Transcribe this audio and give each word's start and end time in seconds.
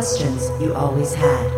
questions 0.00 0.48
you 0.62 0.72
always 0.72 1.12
had, 1.12 1.50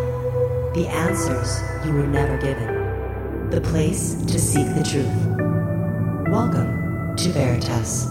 the 0.73 0.85
answers 0.85 1.61
you 1.85 1.93
were 1.93 2.05
never 2.05 2.37
given, 2.39 3.49
the 3.49 3.61
place 3.61 4.15
to 4.25 4.37
seek 4.37 4.67
the 4.75 4.83
truth. 4.83 6.27
Welcome 6.29 7.15
to 7.15 7.29
Veritas. 7.29 8.03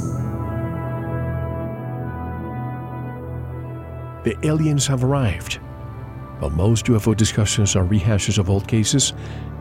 The 4.25 4.35
aliens 4.43 4.87
have 4.87 5.05
arrived. 5.05 5.57
While 6.39 6.49
most 6.53 6.87
UFO 6.87 7.15
discussions 7.15 7.77
are 7.77 7.85
rehashes 7.85 8.39
of 8.39 8.49
old 8.49 8.67
cases, 8.67 9.13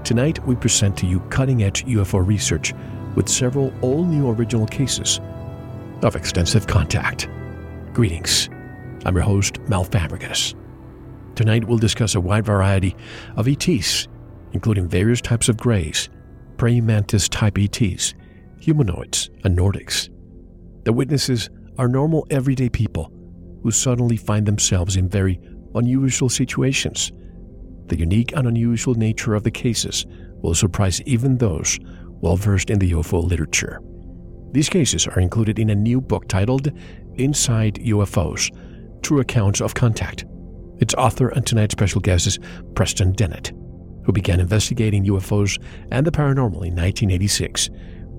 tonight 0.05 0.39
we 0.47 0.55
present 0.55 0.95
to 0.99 1.05
you 1.05 1.19
cutting 1.32 1.63
edge 1.63 1.83
UFO 1.83 2.25
research 2.25 2.74
with 3.15 3.27
several 3.27 3.74
all 3.82 4.05
new 4.05 4.29
original 4.29 4.68
cases 4.68 5.19
of 6.01 6.15
extensive 6.15 6.65
contact. 6.65 7.27
Greetings. 7.91 8.49
I'm 9.04 9.15
your 9.15 9.25
host, 9.25 9.60
Mel 9.68 9.83
Fabregas. 9.83 10.61
Tonight 11.35 11.65
we'll 11.65 11.77
discuss 11.77 12.15
a 12.15 12.21
wide 12.21 12.45
variety 12.45 12.95
of 13.35 13.47
ETs, 13.47 14.07
including 14.51 14.87
various 14.87 15.21
types 15.21 15.49
of 15.49 15.57
greys, 15.57 16.09
praying 16.57 16.85
mantis 16.85 17.29
type 17.29 17.57
ETs, 17.57 18.13
humanoids, 18.59 19.29
and 19.43 19.57
Nordics. 19.57 20.09
The 20.83 20.93
witnesses 20.93 21.49
are 21.77 21.87
normal 21.87 22.27
everyday 22.29 22.69
people 22.69 23.11
who 23.63 23.71
suddenly 23.71 24.17
find 24.17 24.45
themselves 24.45 24.95
in 24.97 25.07
very 25.07 25.39
unusual 25.75 26.29
situations. 26.29 27.11
The 27.87 27.97
unique 27.97 28.33
and 28.35 28.47
unusual 28.47 28.95
nature 28.95 29.33
of 29.33 29.43
the 29.43 29.51
cases 29.51 30.05
will 30.41 30.55
surprise 30.55 31.01
even 31.04 31.37
those 31.37 31.79
well 32.21 32.35
versed 32.35 32.69
in 32.69 32.79
the 32.79 32.91
UFO 32.91 33.23
literature. 33.23 33.81
These 34.51 34.69
cases 34.69 35.07
are 35.07 35.19
included 35.19 35.59
in 35.59 35.69
a 35.69 35.75
new 35.75 36.01
book 36.01 36.27
titled 36.27 36.71
Inside 37.16 37.75
UFOs 37.75 38.51
True 39.01 39.19
Accounts 39.21 39.61
of 39.61 39.73
Contact. 39.73 40.25
Its 40.81 40.95
author 40.95 41.29
and 41.29 41.45
tonight's 41.45 41.73
special 41.73 42.01
guest 42.01 42.27
is 42.27 42.39
Preston 42.75 43.13
Dennett, 43.13 43.53
who 44.03 44.11
began 44.11 44.39
investigating 44.39 45.05
UFOs 45.05 45.61
and 45.91 46.05
the 46.05 46.11
paranormal 46.11 46.65
in 46.65 46.75
1986 46.75 47.69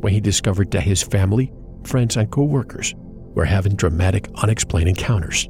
when 0.01 0.13
he 0.13 0.21
discovered 0.21 0.71
that 0.71 0.85
his 0.85 1.03
family, 1.03 1.53
friends, 1.85 2.17
and 2.17 2.31
co 2.31 2.45
workers 2.45 2.95
were 3.35 3.45
having 3.45 3.75
dramatic, 3.75 4.29
unexplained 4.37 4.89
encounters. 4.89 5.49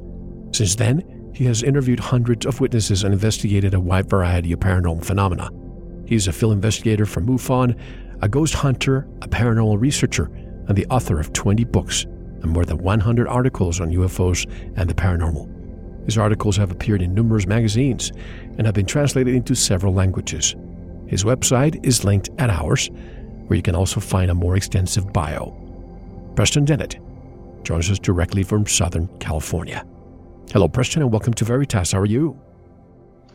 Since 0.51 0.75
then, 0.75 1.31
he 1.35 1.45
has 1.45 1.63
interviewed 1.63 1.99
hundreds 1.99 2.45
of 2.45 2.59
witnesses 2.59 3.03
and 3.03 3.13
investigated 3.13 3.73
a 3.73 3.79
wide 3.79 4.09
variety 4.09 4.51
of 4.51 4.59
paranormal 4.59 5.05
phenomena. 5.05 5.49
He's 6.07 6.27
a 6.27 6.33
field 6.33 6.53
investigator 6.53 7.05
for 7.05 7.21
MUFON, 7.21 7.79
a 8.21 8.29
ghost 8.29 8.55
hunter, 8.55 9.07
a 9.21 9.27
paranormal 9.27 9.79
researcher, 9.79 10.25
and 10.67 10.75
the 10.75 10.85
author 10.87 11.19
of 11.19 11.33
20 11.33 11.63
books 11.65 12.05
and 12.41 12.51
more 12.51 12.65
than 12.65 12.77
100 12.77 13.27
articles 13.27 13.79
on 13.79 13.91
UFOs 13.91 14.49
and 14.75 14.89
the 14.89 14.93
paranormal. 14.93 15.62
His 16.05 16.17
articles 16.17 16.57
have 16.57 16.71
appeared 16.71 17.01
in 17.01 17.13
numerous 17.13 17.47
magazines 17.47 18.11
and 18.57 18.65
have 18.65 18.75
been 18.75 18.85
translated 18.85 19.33
into 19.33 19.55
several 19.55 19.93
languages. 19.93 20.55
His 21.07 21.23
website 21.23 21.85
is 21.85 22.03
linked 22.03 22.29
at 22.39 22.49
ours, 22.49 22.89
where 23.47 23.55
you 23.55 23.63
can 23.63 23.75
also 23.75 23.99
find 23.99 24.29
a 24.29 24.35
more 24.35 24.55
extensive 24.55 25.13
bio. 25.13 25.55
Preston 26.35 26.65
Dennett 26.65 26.99
joins 27.63 27.89
us 27.89 27.99
directly 27.99 28.43
from 28.43 28.67
Southern 28.67 29.07
California. 29.19 29.85
Hello, 30.51 30.67
Preston, 30.67 31.01
and 31.01 31.11
welcome 31.11 31.33
to 31.35 31.45
Veritas. 31.45 31.91
How 31.91 31.99
are 31.99 32.05
you? 32.05 32.39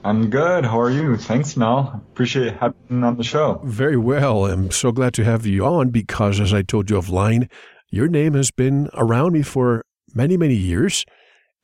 I'm 0.04 0.30
good. 0.30 0.64
How 0.64 0.80
are 0.80 0.90
you? 0.90 1.16
Thanks, 1.16 1.56
Mel. 1.56 2.02
Appreciate 2.12 2.56
having 2.56 3.02
on 3.02 3.16
the 3.16 3.24
show. 3.24 3.60
Very 3.64 3.96
well. 3.96 4.46
I'm 4.46 4.70
so 4.70 4.92
glad 4.92 5.14
to 5.14 5.24
have 5.24 5.44
you 5.46 5.64
on 5.64 5.90
because, 5.90 6.40
as 6.40 6.54
I 6.54 6.62
told 6.62 6.90
you 6.90 6.96
offline, 6.96 7.50
your 7.90 8.08
name 8.08 8.34
has 8.34 8.50
been 8.50 8.88
around 8.94 9.32
me 9.32 9.42
for 9.42 9.84
many, 10.14 10.36
many 10.36 10.54
years, 10.54 11.04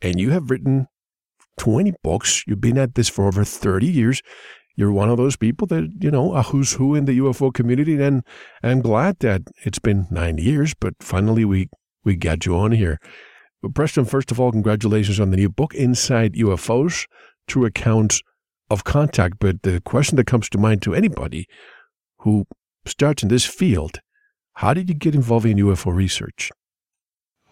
and 0.02 0.18
you 0.18 0.30
have 0.30 0.50
written 0.50 0.88
20 1.58 1.94
books. 2.02 2.44
You've 2.46 2.60
been 2.60 2.78
at 2.78 2.94
this 2.94 3.08
for 3.08 3.26
over 3.26 3.44
30 3.44 3.86
years. 3.86 4.22
You're 4.76 4.92
one 4.92 5.08
of 5.08 5.16
those 5.16 5.36
people 5.36 5.66
that, 5.68 5.88
you 6.00 6.10
know, 6.10 6.34
a 6.34 6.42
who's 6.42 6.72
who 6.72 6.94
in 6.94 7.04
the 7.04 7.18
UFO 7.18 7.54
community, 7.54 8.02
and 8.02 8.24
I'm 8.62 8.80
glad 8.80 9.20
that 9.20 9.42
it's 9.64 9.78
been 9.78 10.08
nine 10.10 10.38
years, 10.38 10.74
but 10.74 10.94
finally 11.00 11.44
we, 11.44 11.68
we 12.04 12.16
got 12.16 12.44
you 12.44 12.56
on 12.56 12.72
here. 12.72 12.98
But 13.62 13.74
Preston, 13.74 14.04
first 14.04 14.32
of 14.32 14.40
all, 14.40 14.50
congratulations 14.50 15.20
on 15.20 15.30
the 15.30 15.36
new 15.36 15.48
book, 15.48 15.74
Inside 15.74 16.34
UFOs 16.34 17.06
True 17.46 17.64
Accounts 17.64 18.20
of 18.68 18.84
Contact. 18.84 19.36
But 19.38 19.62
the 19.62 19.80
question 19.80 20.16
that 20.16 20.26
comes 20.26 20.48
to 20.50 20.58
mind 20.58 20.82
to 20.82 20.94
anybody 20.94 21.46
who 22.18 22.46
starts 22.84 23.22
in 23.22 23.28
this 23.28 23.46
field 23.46 24.00
how 24.58 24.72
did 24.72 24.88
you 24.88 24.94
get 24.94 25.14
involved 25.14 25.46
in 25.46 25.58
UFO 25.58 25.92
research? 25.92 26.50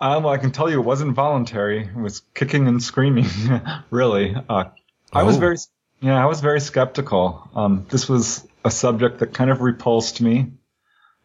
Um, 0.03 0.25
well, 0.25 0.33
I 0.33 0.39
can 0.39 0.51
tell 0.51 0.69
you 0.69 0.81
it 0.81 0.85
wasn't 0.85 1.15
voluntary. 1.15 1.85
It 1.85 1.95
was 1.95 2.23
kicking 2.35 2.67
and 2.67 2.83
screaming, 2.83 3.27
really. 3.91 4.35
Uh, 4.49 4.65
I 5.13 5.23
was 5.23 5.37
oh. 5.37 5.39
very, 5.39 5.57
yeah, 6.01 6.21
I 6.21 6.27
was 6.27 6.41
very 6.41 6.61
skeptical. 6.61 7.49
Um, 7.55 7.87
this 7.89 8.09
was 8.09 8.45
a 8.65 8.71
subject 8.73 9.21
that 9.21 9.33
kind 9.33 9.49
of 9.49 9.61
repulsed 9.61 10.21
me. 10.21 10.55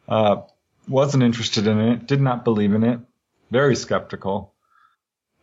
Uh, 0.08 0.42
wasn't 0.88 1.24
interested 1.24 1.66
in 1.66 1.80
it. 1.80 2.06
Did 2.06 2.22
not 2.22 2.44
believe 2.46 2.76
in 2.76 2.84
it. 2.84 3.00
Very 3.50 3.76
skeptical. 3.76 4.54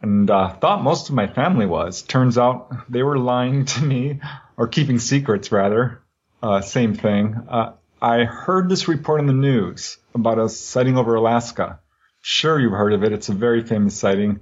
And 0.01 0.31
uh, 0.31 0.51
thought 0.51 0.85
most 0.85 1.09
of 1.09 1.17
my 1.17 1.27
family 1.27 1.67
was. 1.67 2.03
Turns 2.03 2.39
out 2.39 2.89
they 2.89 3.03
were 3.03 3.19
lying 3.19 3.65
to 3.65 3.83
me, 3.83 4.21
or 4.57 4.69
keeping 4.69 5.01
secrets 5.01 5.51
rather. 5.51 6.01
Uh, 6.41 6.61
same 6.61 6.95
thing. 6.95 7.35
Uh, 7.49 7.73
I 8.01 8.23
heard 8.23 8.69
this 8.69 8.87
report 8.87 9.19
in 9.19 9.27
the 9.27 9.33
news 9.33 9.99
about 10.15 10.39
a 10.39 10.49
sighting 10.49 10.97
over 10.97 11.17
Alaska. 11.17 11.81
Sure, 12.27 12.59
you've 12.59 12.73
heard 12.73 12.95
of 12.95 13.05
it. 13.05 13.13
It's 13.13 13.29
a 13.29 13.35
very 13.35 13.63
famous 13.63 13.95
sighting 13.95 14.41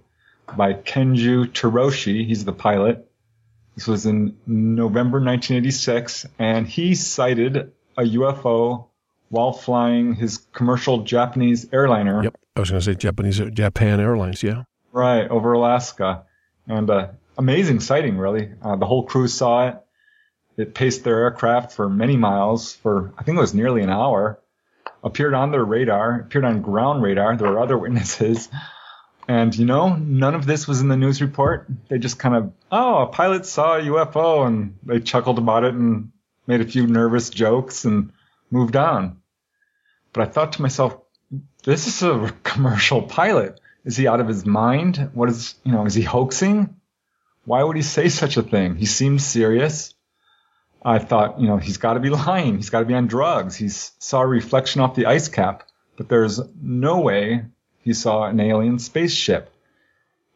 by 0.56 0.72
Kenju 0.72 1.46
Terauchi. 1.46 2.24
He's 2.24 2.44
the 2.44 2.52
pilot. 2.52 3.10
This 3.74 3.88
was 3.88 4.06
in 4.06 4.36
November 4.46 5.18
1986, 5.18 6.26
and 6.38 6.64
he 6.64 6.94
sighted 6.94 7.72
a 7.98 8.02
UFO 8.02 8.86
while 9.30 9.52
flying 9.52 10.14
his 10.14 10.38
commercial 10.52 11.02
Japanese 11.02 11.72
airliner. 11.72 12.22
Yep, 12.22 12.38
I 12.54 12.60
was 12.60 12.70
going 12.70 12.80
to 12.80 12.84
say 12.84 12.94
Japanese 12.94 13.38
Japan 13.38 13.98
Airlines. 13.98 14.44
Yeah, 14.44 14.62
right 14.92 15.28
over 15.28 15.52
Alaska, 15.52 16.22
and 16.68 16.88
uh, 16.88 17.08
amazing 17.36 17.80
sighting. 17.80 18.16
Really, 18.16 18.52
uh, 18.62 18.76
the 18.76 18.86
whole 18.86 19.06
crew 19.06 19.26
saw 19.26 19.70
it. 19.70 19.76
It 20.56 20.72
paced 20.72 21.02
their 21.02 21.18
aircraft 21.18 21.72
for 21.72 21.88
many 21.88 22.16
miles 22.16 22.74
for, 22.74 23.12
I 23.18 23.24
think 23.24 23.38
it 23.38 23.40
was 23.40 23.54
nearly 23.54 23.82
an 23.82 23.90
hour, 23.90 24.38
appeared 25.02 25.34
on 25.34 25.50
their 25.50 25.64
radar, 25.64 26.20
appeared 26.20 26.44
on 26.44 26.62
ground 26.62 27.02
radar. 27.02 27.36
There 27.36 27.50
were 27.50 27.60
other 27.60 27.78
witnesses. 27.78 28.48
And, 29.28 29.54
you 29.56 29.64
know, 29.64 29.94
none 29.96 30.34
of 30.34 30.46
this 30.46 30.66
was 30.66 30.80
in 30.80 30.88
the 30.88 30.96
news 30.96 31.22
report. 31.22 31.68
They 31.88 31.98
just 31.98 32.18
kind 32.18 32.34
of, 32.34 32.52
oh, 32.70 33.02
a 33.02 33.06
pilot 33.06 33.46
saw 33.46 33.76
a 33.76 33.82
UFO 33.82 34.46
and 34.46 34.78
they 34.82 35.00
chuckled 35.00 35.38
about 35.38 35.64
it 35.64 35.74
and 35.74 36.12
made 36.46 36.60
a 36.60 36.66
few 36.66 36.86
nervous 36.86 37.30
jokes 37.30 37.84
and 37.84 38.12
moved 38.50 38.76
on. 38.76 39.18
But 40.12 40.28
I 40.28 40.30
thought 40.30 40.54
to 40.54 40.62
myself, 40.62 40.98
this 41.64 41.86
is 41.86 42.02
a 42.02 42.34
commercial 42.42 43.02
pilot. 43.02 43.60
Is 43.84 43.96
he 43.96 44.06
out 44.06 44.20
of 44.20 44.28
his 44.28 44.44
mind? 44.44 45.10
What 45.14 45.28
is, 45.28 45.54
you 45.64 45.72
know, 45.72 45.86
is 45.86 45.94
he 45.94 46.02
hoaxing? 46.02 46.76
Why 47.44 47.62
would 47.62 47.76
he 47.76 47.82
say 47.82 48.08
such 48.08 48.36
a 48.36 48.42
thing? 48.42 48.76
He 48.76 48.86
seems 48.86 49.24
serious. 49.24 49.94
I 50.84 50.98
thought, 50.98 51.40
you 51.40 51.46
know, 51.46 51.58
he's 51.58 51.76
got 51.76 51.94
to 51.94 52.00
be 52.00 52.10
lying. 52.28 52.56
He's 52.56 52.70
got 52.70 52.80
to 52.80 52.86
be 52.86 52.94
on 52.94 53.06
drugs. 53.06 53.56
He 53.56 53.68
saw 53.68 54.22
a 54.22 54.26
reflection 54.26 54.80
off 54.80 54.94
the 54.94 55.06
ice 55.06 55.28
cap, 55.28 55.68
but 55.96 56.08
there's 56.08 56.40
no 56.60 57.00
way 57.00 57.44
he 57.80 57.94
saw 57.94 58.24
an 58.24 58.40
alien 58.40 58.78
spaceship. 58.78 59.52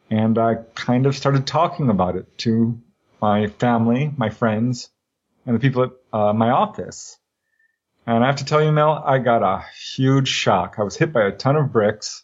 And 0.09 0.37
I 0.37 0.55
kind 0.75 1.05
of 1.05 1.15
started 1.15 1.45
talking 1.45 1.89
about 1.89 2.15
it 2.15 2.37
to 2.39 2.79
my 3.21 3.47
family, 3.47 4.11
my 4.15 4.29
friends, 4.29 4.89
and 5.45 5.55
the 5.55 5.59
people 5.59 5.83
at 5.83 5.91
uh, 6.13 6.33
my 6.33 6.51
office. 6.51 7.17
And 8.05 8.23
I 8.23 8.27
have 8.27 8.37
to 8.37 8.45
tell 8.45 8.63
you, 8.63 8.71
Mel, 8.71 9.03
I 9.05 9.17
got 9.17 9.43
a 9.43 9.65
huge 9.95 10.29
shock. 10.29 10.75
I 10.77 10.83
was 10.83 10.95
hit 10.95 11.11
by 11.11 11.23
a 11.23 11.31
ton 11.31 11.57
of 11.57 11.73
bricks 11.73 12.23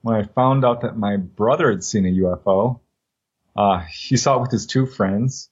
when 0.00 0.16
I 0.16 0.22
found 0.22 0.64
out 0.64 0.82
that 0.82 0.96
my 0.96 1.16
brother 1.16 1.70
had 1.70 1.84
seen 1.84 2.06
a 2.06 2.08
UFO. 2.08 2.80
Uh, 3.54 3.84
he 3.90 4.16
saw 4.16 4.38
it 4.38 4.42
with 4.42 4.50
his 4.52 4.66
two 4.66 4.86
friends 4.86 5.50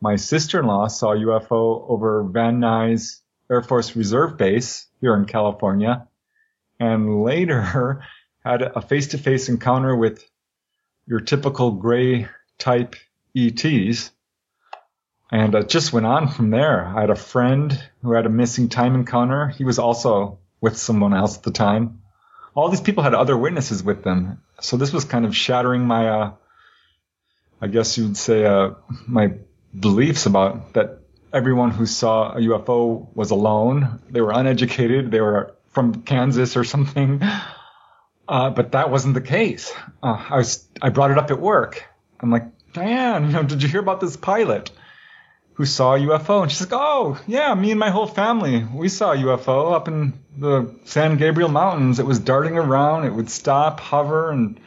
my 0.00 0.16
sister-in-law 0.16 0.88
saw 0.88 1.12
a 1.12 1.16
UFO 1.16 1.88
over 1.88 2.22
Van 2.24 2.60
Nuys 2.60 3.20
Air 3.50 3.62
Force 3.62 3.96
Reserve 3.96 4.36
Base 4.36 4.86
here 5.00 5.14
in 5.14 5.24
California, 5.24 6.06
and 6.78 7.22
later 7.22 8.02
had 8.44 8.62
a 8.62 8.80
face-to-face 8.80 9.48
encounter 9.48 9.96
with 9.96 10.24
your 11.06 11.20
typical 11.20 11.72
gray 11.72 12.28
type 12.58 12.96
ETs. 13.36 14.10
And 15.32 15.54
it 15.54 15.68
just 15.68 15.92
went 15.92 16.06
on 16.06 16.28
from 16.28 16.50
there. 16.50 16.86
I 16.86 17.00
had 17.00 17.10
a 17.10 17.16
friend 17.16 17.76
who 18.02 18.12
had 18.12 18.26
a 18.26 18.30
missing 18.30 18.68
time 18.68 18.94
encounter. 18.94 19.48
He 19.48 19.64
was 19.64 19.78
also 19.78 20.38
with 20.60 20.76
someone 20.76 21.14
else 21.14 21.36
at 21.36 21.42
the 21.42 21.50
time. 21.50 22.02
All 22.54 22.68
these 22.68 22.80
people 22.80 23.02
had 23.02 23.14
other 23.14 23.36
witnesses 23.36 23.82
with 23.82 24.04
them. 24.04 24.42
So 24.60 24.76
this 24.76 24.92
was 24.92 25.04
kind 25.04 25.26
of 25.26 25.36
shattering 25.36 25.84
my, 25.84 26.08
uh, 26.08 26.32
I 27.60 27.66
guess 27.66 27.98
you 27.98 28.04
would 28.04 28.16
say, 28.16 28.46
uh, 28.46 28.70
my 29.06 29.34
beliefs 29.78 30.26
about 30.26 30.74
that 30.74 31.00
everyone 31.32 31.70
who 31.70 31.86
saw 31.86 32.32
a 32.32 32.40
UFO 32.40 33.08
was 33.14 33.30
alone. 33.30 34.00
They 34.10 34.20
were 34.20 34.32
uneducated. 34.32 35.10
They 35.10 35.20
were 35.20 35.54
from 35.68 36.02
Kansas 36.02 36.56
or 36.56 36.64
something. 36.64 37.22
Uh, 38.28 38.50
but 38.50 38.72
that 38.72 38.90
wasn't 38.90 39.14
the 39.14 39.20
case. 39.20 39.72
Uh, 40.02 40.26
I 40.30 40.36
was, 40.38 40.66
I 40.82 40.88
brought 40.88 41.12
it 41.12 41.18
up 41.18 41.30
at 41.30 41.40
work. 41.40 41.84
I'm 42.18 42.28
like, 42.28 42.44
Diane, 42.72 43.26
you 43.26 43.32
know, 43.32 43.44
did 43.44 43.62
you 43.62 43.68
hear 43.68 43.78
about 43.78 44.00
this 44.00 44.16
pilot 44.16 44.70
who 45.54 45.64
saw 45.64 45.94
a 45.94 45.98
UFO? 46.00 46.42
And 46.42 46.50
she's 46.50 46.60
like, 46.60 46.72
oh, 46.72 47.20
yeah, 47.28 47.54
me 47.54 47.70
and 47.70 47.78
my 47.78 47.90
whole 47.90 48.08
family, 48.08 48.64
we 48.64 48.88
saw 48.88 49.12
a 49.12 49.16
UFO 49.16 49.72
up 49.72 49.86
in 49.86 50.14
the 50.36 50.74
San 50.86 51.18
Gabriel 51.18 51.48
Mountains. 51.48 52.00
It 52.00 52.06
was 52.06 52.18
darting 52.18 52.58
around. 52.58 53.06
It 53.06 53.14
would 53.14 53.30
stop, 53.30 53.78
hover, 53.78 54.32
and 54.32 54.58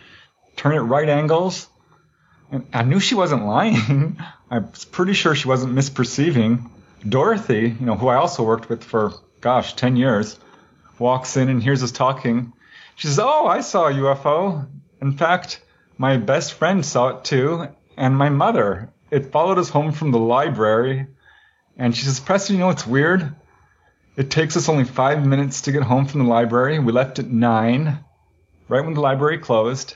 turn 0.55 0.75
at 0.75 0.83
right 0.83 1.09
angles. 1.09 1.67
And 2.51 2.65
I 2.71 2.83
knew 2.83 3.01
she 3.01 3.15
wasn't 3.15 3.45
lying. 3.45 4.17
I 4.51 4.60
was 4.60 4.84
pretty 4.86 5.13
sure 5.13 5.36
she 5.36 5.48
wasn't 5.48 5.75
misperceiving. 5.75 6.69
Dorothy, 7.07 7.75
you 7.80 7.86
know, 7.86 7.96
who 7.96 8.07
I 8.07 8.16
also 8.16 8.44
worked 8.44 8.68
with 8.68 8.84
for, 8.84 9.13
gosh, 9.42 9.75
10 9.75 9.96
years, 9.96 10.40
walks 10.98 11.38
in 11.38 11.50
and 11.50 11.62
hears 11.62 11.84
us 11.84 11.92
talking. 11.92 12.54
She 12.96 13.07
says, 13.07 13.19
Oh, 13.19 13.46
I 13.46 13.62
saw 13.62 13.88
a 13.88 13.94
UFO. 13.94 14.68
In 15.01 15.12
fact, 15.12 15.62
my 15.98 16.18
best 16.18 16.54
friend 16.54 16.84
saw 16.84 17.10
it 17.10 17.24
too, 17.24 17.68
and 17.96 18.18
my 18.18 18.30
mother. 18.30 18.92
It 19.12 19.31
followed 19.31 19.60
us 19.60 19.69
home 19.69 19.92
from 19.92 20.12
the 20.12 20.19
library. 20.19 21.07
And 21.78 21.96
she 21.96 22.06
says, 22.06 22.19
Preston, 22.19 22.56
you 22.56 22.60
know 22.60 22.68
what's 22.68 22.88
weird? 22.88 23.36
It 24.18 24.31
takes 24.31 24.57
us 24.57 24.68
only 24.68 24.84
five 24.84 25.25
minutes 25.25 25.62
to 25.62 25.72
get 25.72 25.84
home 25.84 26.06
from 26.06 26.24
the 26.24 26.30
library. 26.30 26.80
We 26.80 26.92
left 26.92 27.19
at 27.19 27.28
nine, 27.28 28.04
right 28.68 28.84
when 28.84 28.96
the 28.96 29.01
library 29.01 29.38
closed. 29.38 29.96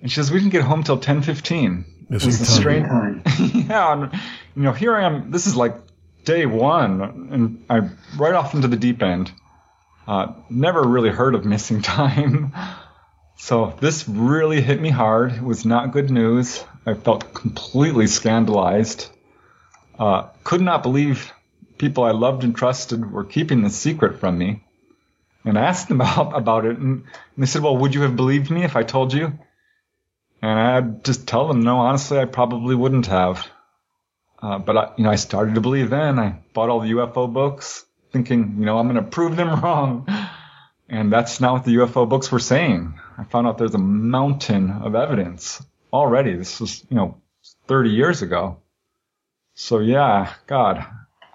And 0.00 0.10
she 0.10 0.16
says, 0.16 0.30
we 0.30 0.38
didn't 0.38 0.52
get 0.52 0.62
home 0.62 0.84
till 0.84 0.98
10.15. 0.98 1.84
This 1.86 1.95
it 2.10 2.14
was 2.14 2.26
is 2.26 2.42
a 2.42 2.44
time. 2.44 2.54
strange 2.54 2.88
time. 2.88 3.22
yeah. 3.68 3.92
And, 3.92 4.12
you 4.54 4.62
know, 4.62 4.72
here 4.72 4.94
I 4.94 5.04
am. 5.04 5.30
This 5.30 5.46
is 5.46 5.56
like 5.56 5.74
day 6.24 6.46
one. 6.46 7.00
And 7.32 7.64
I 7.68 7.90
right 8.16 8.34
off 8.34 8.54
into 8.54 8.68
the 8.68 8.76
deep 8.76 9.02
end. 9.02 9.32
Uh, 10.06 10.34
never 10.48 10.82
really 10.82 11.10
heard 11.10 11.34
of 11.34 11.44
missing 11.44 11.82
time. 11.82 12.54
So 13.36 13.74
this 13.80 14.08
really 14.08 14.60
hit 14.60 14.80
me 14.80 14.90
hard. 14.90 15.32
It 15.32 15.42
was 15.42 15.66
not 15.66 15.92
good 15.92 16.10
news. 16.10 16.64
I 16.86 16.94
felt 16.94 17.34
completely 17.34 18.06
scandalized. 18.06 19.08
Uh, 19.98 20.28
could 20.44 20.60
not 20.60 20.82
believe 20.82 21.32
people 21.78 22.04
I 22.04 22.12
loved 22.12 22.44
and 22.44 22.56
trusted 22.56 23.10
were 23.10 23.24
keeping 23.24 23.62
this 23.62 23.76
secret 23.76 24.20
from 24.20 24.38
me. 24.38 24.62
And 25.44 25.58
I 25.58 25.62
asked 25.62 25.88
them 25.88 26.00
about, 26.00 26.36
about 26.36 26.64
it, 26.64 26.78
and, 26.78 27.02
and 27.02 27.04
they 27.36 27.46
said, 27.46 27.62
well, 27.62 27.76
would 27.76 27.94
you 27.94 28.02
have 28.02 28.16
believed 28.16 28.50
me 28.50 28.64
if 28.64 28.76
I 28.76 28.82
told 28.82 29.12
you? 29.12 29.38
And 30.42 30.58
I'd 30.58 31.04
just 31.04 31.26
tell 31.26 31.48
them, 31.48 31.62
no, 31.62 31.78
honestly, 31.78 32.18
I 32.18 32.24
probably 32.26 32.74
wouldn't 32.74 33.06
have. 33.06 33.46
Uh, 34.40 34.58
but 34.58 34.76
I, 34.76 34.92
you 34.96 35.04
know, 35.04 35.10
I 35.10 35.16
started 35.16 35.54
to 35.54 35.60
believe 35.60 35.90
then. 35.90 36.18
I 36.18 36.38
bought 36.52 36.68
all 36.68 36.80
the 36.80 36.90
UFO 36.92 37.32
books, 37.32 37.84
thinking, 38.12 38.56
you 38.58 38.66
know, 38.66 38.78
I'm 38.78 38.88
going 38.88 39.02
to 39.02 39.10
prove 39.10 39.36
them 39.36 39.60
wrong. 39.62 40.06
And 40.88 41.12
that's 41.12 41.40
not 41.40 41.52
what 41.54 41.64
the 41.64 41.76
UFO 41.76 42.08
books 42.08 42.30
were 42.30 42.38
saying. 42.38 42.98
I 43.18 43.24
found 43.24 43.46
out 43.46 43.58
there's 43.58 43.74
a 43.74 43.78
mountain 43.78 44.70
of 44.70 44.94
evidence 44.94 45.64
already. 45.92 46.34
This 46.34 46.60
was, 46.60 46.84
you 46.90 46.96
know, 46.96 47.20
30 47.66 47.90
years 47.90 48.22
ago. 48.22 48.58
So 49.54 49.78
yeah, 49.78 50.34
God, 50.46 50.86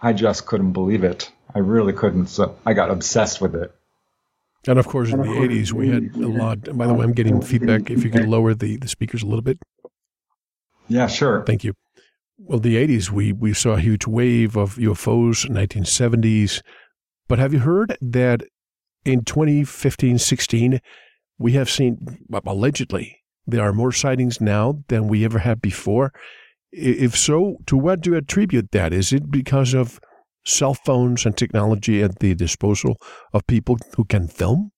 I 0.01 0.13
just 0.13 0.45
couldn't 0.45 0.73
believe 0.73 1.03
it. 1.03 1.31
I 1.53 1.59
really 1.59 1.93
couldn't. 1.93 2.27
So 2.27 2.57
I 2.65 2.73
got 2.73 2.91
obsessed 2.91 3.41
with 3.41 3.55
it. 3.55 3.75
And 4.67 4.77
of 4.77 4.87
course, 4.87 5.11
in 5.11 5.21
the 5.21 5.27
80s, 5.27 5.73
we 5.73 5.89
had 5.89 6.15
a 6.15 6.27
lot. 6.27 6.77
By 6.77 6.85
the 6.85 6.93
way, 6.93 7.03
I'm 7.03 7.13
getting 7.13 7.41
feedback. 7.41 7.89
If 7.89 8.03
you 8.03 8.11
could 8.11 8.27
lower 8.27 8.53
the, 8.53 8.77
the 8.77 8.87
speakers 8.87 9.23
a 9.23 9.25
little 9.25 9.41
bit. 9.41 9.57
Yeah, 10.87 11.07
sure. 11.07 11.43
Thank 11.45 11.63
you. 11.63 11.73
Well, 12.37 12.59
the 12.59 12.75
80s, 12.75 13.09
we, 13.09 13.33
we 13.33 13.53
saw 13.53 13.71
a 13.71 13.79
huge 13.79 14.05
wave 14.05 14.55
of 14.55 14.75
UFOs, 14.75 15.49
1970s. 15.49 16.61
But 17.27 17.39
have 17.39 17.53
you 17.53 17.59
heard 17.59 17.97
that 18.01 18.43
in 19.05 19.23
2015 19.23 20.17
16, 20.19 20.81
we 21.39 21.53
have 21.53 21.69
seen, 21.69 22.19
allegedly, 22.45 23.19
there 23.47 23.63
are 23.63 23.73
more 23.73 23.91
sightings 23.91 24.39
now 24.39 24.83
than 24.89 25.07
we 25.07 25.25
ever 25.25 25.39
had 25.39 25.61
before? 25.61 26.13
If 26.71 27.17
so, 27.17 27.57
to 27.65 27.77
what 27.77 28.01
do 28.01 28.11
you 28.11 28.17
attribute 28.17 28.71
that? 28.71 28.93
Is 28.93 29.11
it 29.11 29.31
because 29.31 29.73
of 29.73 29.99
cell 30.43 30.73
phones 30.73 31.25
and 31.25 31.37
technology 31.37 32.01
at 32.01 32.19
the 32.19 32.35
disposal 32.35 32.97
of 33.33 33.45
people 33.47 33.77
who 33.95 34.05
can 34.05 34.27
film? 34.27 34.71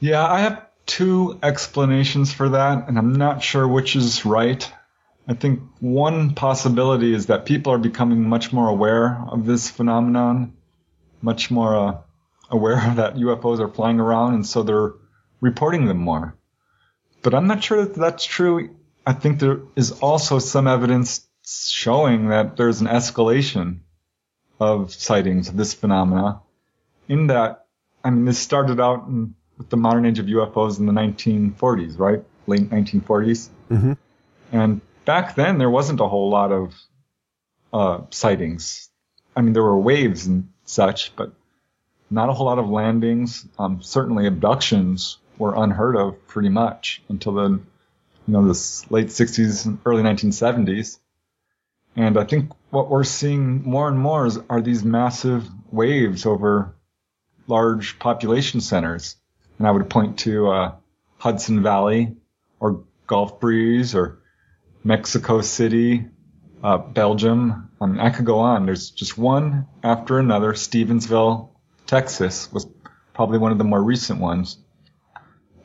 Yeah, 0.00 0.26
I 0.26 0.40
have 0.40 0.66
two 0.86 1.38
explanations 1.42 2.32
for 2.32 2.50
that, 2.50 2.88
and 2.88 2.98
I'm 2.98 3.14
not 3.14 3.42
sure 3.42 3.66
which 3.66 3.96
is 3.96 4.24
right. 4.24 4.70
I 5.26 5.34
think 5.34 5.60
one 5.80 6.34
possibility 6.34 7.14
is 7.14 7.26
that 7.26 7.46
people 7.46 7.72
are 7.72 7.78
becoming 7.78 8.28
much 8.28 8.52
more 8.52 8.68
aware 8.68 9.18
of 9.28 9.46
this 9.46 9.70
phenomenon, 9.70 10.54
much 11.22 11.50
more 11.50 11.74
uh, 11.74 11.98
aware 12.50 12.76
that 12.96 13.16
UFOs 13.16 13.60
are 13.60 13.68
flying 13.68 14.00
around, 14.00 14.34
and 14.34 14.46
so 14.46 14.62
they're 14.62 14.92
reporting 15.40 15.86
them 15.86 15.98
more. 15.98 16.36
But 17.22 17.34
I'm 17.34 17.46
not 17.46 17.64
sure 17.64 17.84
that 17.84 17.94
that's 17.94 18.24
true. 18.24 18.76
I 19.06 19.14
think 19.14 19.38
there 19.38 19.60
is 19.76 19.92
also 19.92 20.38
some 20.38 20.66
evidence 20.66 21.26
showing 21.46 22.28
that 22.28 22.56
there's 22.56 22.80
an 22.80 22.86
escalation 22.86 23.80
of 24.64 24.92
sightings 24.92 25.48
of 25.48 25.56
this 25.56 25.74
phenomena. 25.74 26.40
In 27.08 27.28
that, 27.28 27.66
I 28.02 28.10
mean, 28.10 28.24
this 28.24 28.38
started 28.38 28.80
out 28.80 29.06
in, 29.06 29.34
with 29.58 29.68
the 29.68 29.76
modern 29.76 30.06
age 30.06 30.18
of 30.18 30.26
UFOs 30.26 30.78
in 30.78 30.86
the 30.86 30.92
1940s, 30.92 31.98
right? 31.98 32.22
Late 32.46 32.70
1940s. 32.70 33.48
Mm-hmm. 33.70 33.92
And 34.52 34.80
back 35.04 35.34
then, 35.34 35.58
there 35.58 35.70
wasn't 35.70 36.00
a 36.00 36.08
whole 36.08 36.30
lot 36.30 36.52
of 36.52 36.74
uh, 37.72 38.02
sightings. 38.10 38.88
I 39.36 39.42
mean, 39.42 39.52
there 39.52 39.62
were 39.62 39.78
waves 39.78 40.26
and 40.26 40.48
such, 40.64 41.14
but 41.16 41.32
not 42.10 42.28
a 42.28 42.32
whole 42.32 42.46
lot 42.46 42.58
of 42.58 42.68
landings. 42.68 43.46
Um, 43.58 43.82
certainly, 43.82 44.26
abductions 44.26 45.18
were 45.38 45.54
unheard 45.56 45.96
of 45.96 46.26
pretty 46.26 46.48
much 46.48 47.02
until 47.08 47.32
the, 47.32 47.48
you 47.50 47.60
know, 48.28 48.42
the 48.42 48.84
late 48.90 49.08
60s 49.08 49.66
and 49.66 49.78
early 49.84 50.02
1970s. 50.02 50.98
And 51.96 52.18
I 52.18 52.24
think 52.24 52.50
what 52.70 52.90
we're 52.90 53.04
seeing 53.04 53.62
more 53.62 53.88
and 53.88 53.98
more 53.98 54.26
is, 54.26 54.38
are 54.50 54.60
these 54.60 54.84
massive 54.84 55.48
waves 55.70 56.26
over 56.26 56.74
large 57.46 57.98
population 57.98 58.60
centers. 58.60 59.16
And 59.58 59.66
I 59.66 59.70
would 59.70 59.88
point 59.88 60.18
to 60.20 60.50
uh, 60.50 60.72
Hudson 61.18 61.62
Valley 61.62 62.16
or 62.58 62.84
Gulf 63.06 63.38
Breeze 63.40 63.94
or 63.94 64.18
Mexico 64.82 65.40
City, 65.40 66.06
uh, 66.62 66.78
Belgium. 66.78 67.70
I 67.80 67.86
mean, 67.86 68.00
I 68.00 68.10
could 68.10 68.24
go 68.24 68.40
on. 68.40 68.66
There's 68.66 68.90
just 68.90 69.16
one 69.16 69.66
after 69.82 70.18
another. 70.18 70.52
Stephenville, 70.52 71.50
Texas 71.86 72.52
was 72.52 72.66
probably 73.12 73.38
one 73.38 73.52
of 73.52 73.58
the 73.58 73.64
more 73.64 73.82
recent 73.82 74.20
ones. 74.20 74.58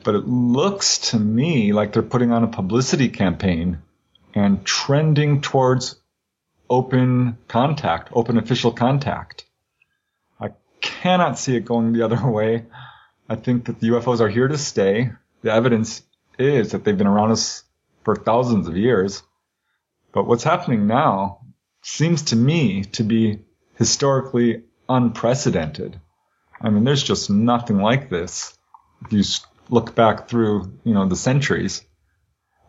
But 0.04 0.14
it 0.14 0.26
looks 0.26 1.10
to 1.10 1.18
me 1.18 1.72
like 1.72 1.92
they're 1.92 2.02
putting 2.02 2.32
on 2.32 2.44
a 2.44 2.48
publicity 2.48 3.08
campaign 3.08 3.82
and 4.34 4.64
trending 4.64 5.40
towards 5.40 5.99
open 6.70 7.36
contact, 7.48 8.10
open 8.12 8.38
official 8.38 8.70
contact. 8.70 9.44
I 10.40 10.50
cannot 10.80 11.38
see 11.38 11.56
it 11.56 11.64
going 11.64 11.92
the 11.92 12.04
other 12.06 12.30
way. 12.30 12.66
I 13.28 13.36
think 13.36 13.66
that 13.66 13.80
the 13.80 13.88
UFOs 13.88 14.20
are 14.20 14.28
here 14.28 14.48
to 14.48 14.56
stay. 14.56 15.10
The 15.42 15.52
evidence 15.52 16.02
is 16.38 16.72
that 16.72 16.84
they've 16.84 16.96
been 16.96 17.06
around 17.06 17.32
us 17.32 17.64
for 18.04 18.16
thousands 18.16 18.68
of 18.68 18.76
years. 18.76 19.22
But 20.12 20.26
what's 20.26 20.44
happening 20.44 20.86
now 20.86 21.40
seems 21.82 22.22
to 22.22 22.36
me 22.36 22.84
to 22.84 23.04
be 23.04 23.40
historically 23.76 24.64
unprecedented. 24.88 26.00
I 26.60 26.70
mean, 26.70 26.84
there's 26.84 27.02
just 27.02 27.30
nothing 27.30 27.78
like 27.78 28.10
this. 28.10 28.56
If 29.04 29.12
you 29.12 29.22
look 29.68 29.94
back 29.94 30.28
through, 30.28 30.78
you 30.84 30.92
know, 30.92 31.08
the 31.08 31.16
centuries 31.16 31.82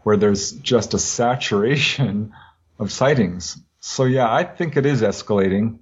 where 0.03 0.17
there's 0.17 0.51
just 0.51 0.93
a 0.93 0.99
saturation 0.99 2.33
of 2.79 2.91
sightings. 2.91 3.59
So 3.81 4.05
yeah, 4.05 4.31
I 4.31 4.43
think 4.43 4.77
it 4.77 4.85
is 4.85 5.01
escalating 5.01 5.79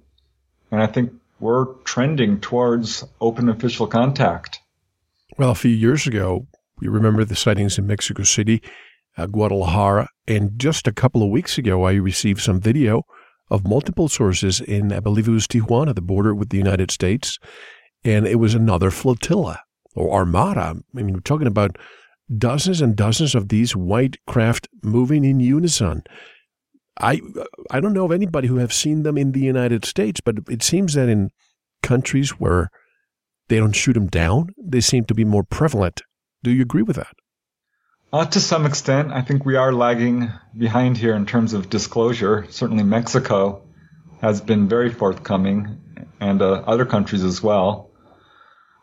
and 0.70 0.82
I 0.82 0.86
think 0.86 1.12
we're 1.38 1.66
trending 1.84 2.40
towards 2.40 3.04
open 3.20 3.48
official 3.48 3.86
contact. 3.86 4.60
Well, 5.38 5.50
a 5.50 5.54
few 5.54 5.70
years 5.70 6.06
ago, 6.06 6.46
you 6.80 6.90
remember 6.90 7.24
the 7.24 7.36
sightings 7.36 7.78
in 7.78 7.86
Mexico 7.86 8.22
City, 8.22 8.62
uh, 9.16 9.26
Guadalajara, 9.26 10.08
and 10.26 10.58
just 10.58 10.86
a 10.86 10.92
couple 10.92 11.22
of 11.22 11.30
weeks 11.30 11.58
ago, 11.58 11.84
I 11.84 11.92
received 11.94 12.40
some 12.40 12.60
video 12.60 13.04
of 13.50 13.66
multiple 13.66 14.08
sources 14.08 14.60
in, 14.60 14.92
I 14.92 15.00
believe 15.00 15.28
it 15.28 15.32
was 15.32 15.46
Tijuana, 15.46 15.94
the 15.94 16.00
border 16.00 16.34
with 16.34 16.50
the 16.50 16.58
United 16.58 16.90
States, 16.90 17.38
and 18.04 18.26
it 18.26 18.36
was 18.36 18.54
another 18.54 18.90
flotilla 18.90 19.60
or 19.94 20.12
armada. 20.12 20.76
I 20.96 21.02
mean, 21.02 21.12
we're 21.12 21.20
talking 21.20 21.46
about 21.46 21.76
dozens 22.38 22.80
and 22.80 22.96
dozens 22.96 23.34
of 23.34 23.48
these 23.48 23.74
white 23.76 24.16
craft 24.26 24.68
moving 24.82 25.24
in 25.24 25.40
unison. 25.40 26.02
I 27.00 27.20
I 27.70 27.80
don't 27.80 27.92
know 27.92 28.04
of 28.04 28.12
anybody 28.12 28.48
who 28.48 28.56
have 28.56 28.72
seen 28.72 29.02
them 29.02 29.16
in 29.16 29.32
the 29.32 29.40
United 29.40 29.84
States, 29.84 30.20
but 30.20 30.36
it 30.48 30.62
seems 30.62 30.94
that 30.94 31.08
in 31.08 31.30
countries 31.82 32.30
where 32.32 32.70
they 33.48 33.58
don't 33.58 33.72
shoot 33.72 33.94
them 33.94 34.06
down, 34.06 34.50
they 34.56 34.80
seem 34.80 35.04
to 35.06 35.14
be 35.14 35.24
more 35.24 35.42
prevalent. 35.42 36.02
Do 36.42 36.50
you 36.50 36.62
agree 36.62 36.82
with 36.82 36.96
that? 36.96 37.14
Uh, 38.12 38.24
to 38.26 38.40
some 38.40 38.66
extent, 38.66 39.12
I 39.12 39.22
think 39.22 39.44
we 39.44 39.56
are 39.56 39.72
lagging 39.72 40.32
behind 40.56 40.96
here 40.96 41.14
in 41.14 41.26
terms 41.26 41.52
of 41.52 41.70
disclosure. 41.70 42.46
Certainly, 42.50 42.84
Mexico 42.84 43.62
has 44.20 44.40
been 44.40 44.68
very 44.68 44.90
forthcoming, 44.90 45.80
and 46.20 46.42
uh, 46.42 46.62
other 46.66 46.84
countries 46.84 47.24
as 47.24 47.42
well. 47.42 47.90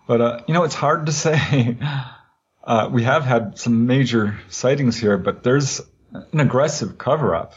But 0.07 0.21
uh, 0.21 0.39
you 0.47 0.53
know, 0.53 0.63
it's 0.63 0.75
hard 0.75 1.05
to 1.05 1.11
say. 1.25 1.77
Uh, 2.63 2.89
we 2.91 3.03
have 3.03 3.23
had 3.23 3.57
some 3.57 3.85
major 3.85 4.37
sightings 4.49 4.97
here, 4.97 5.17
but 5.17 5.43
there's 5.43 5.81
an 6.11 6.39
aggressive 6.39 6.97
cover 6.97 7.35
up. 7.35 7.53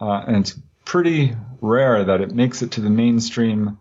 Uh, 0.00 0.24
and 0.26 0.36
it's 0.36 0.58
pretty 0.84 1.36
rare 1.60 2.04
that 2.04 2.20
it 2.20 2.34
makes 2.34 2.62
it 2.62 2.72
to 2.72 2.80
the 2.80 2.90
mainstream 2.90 3.78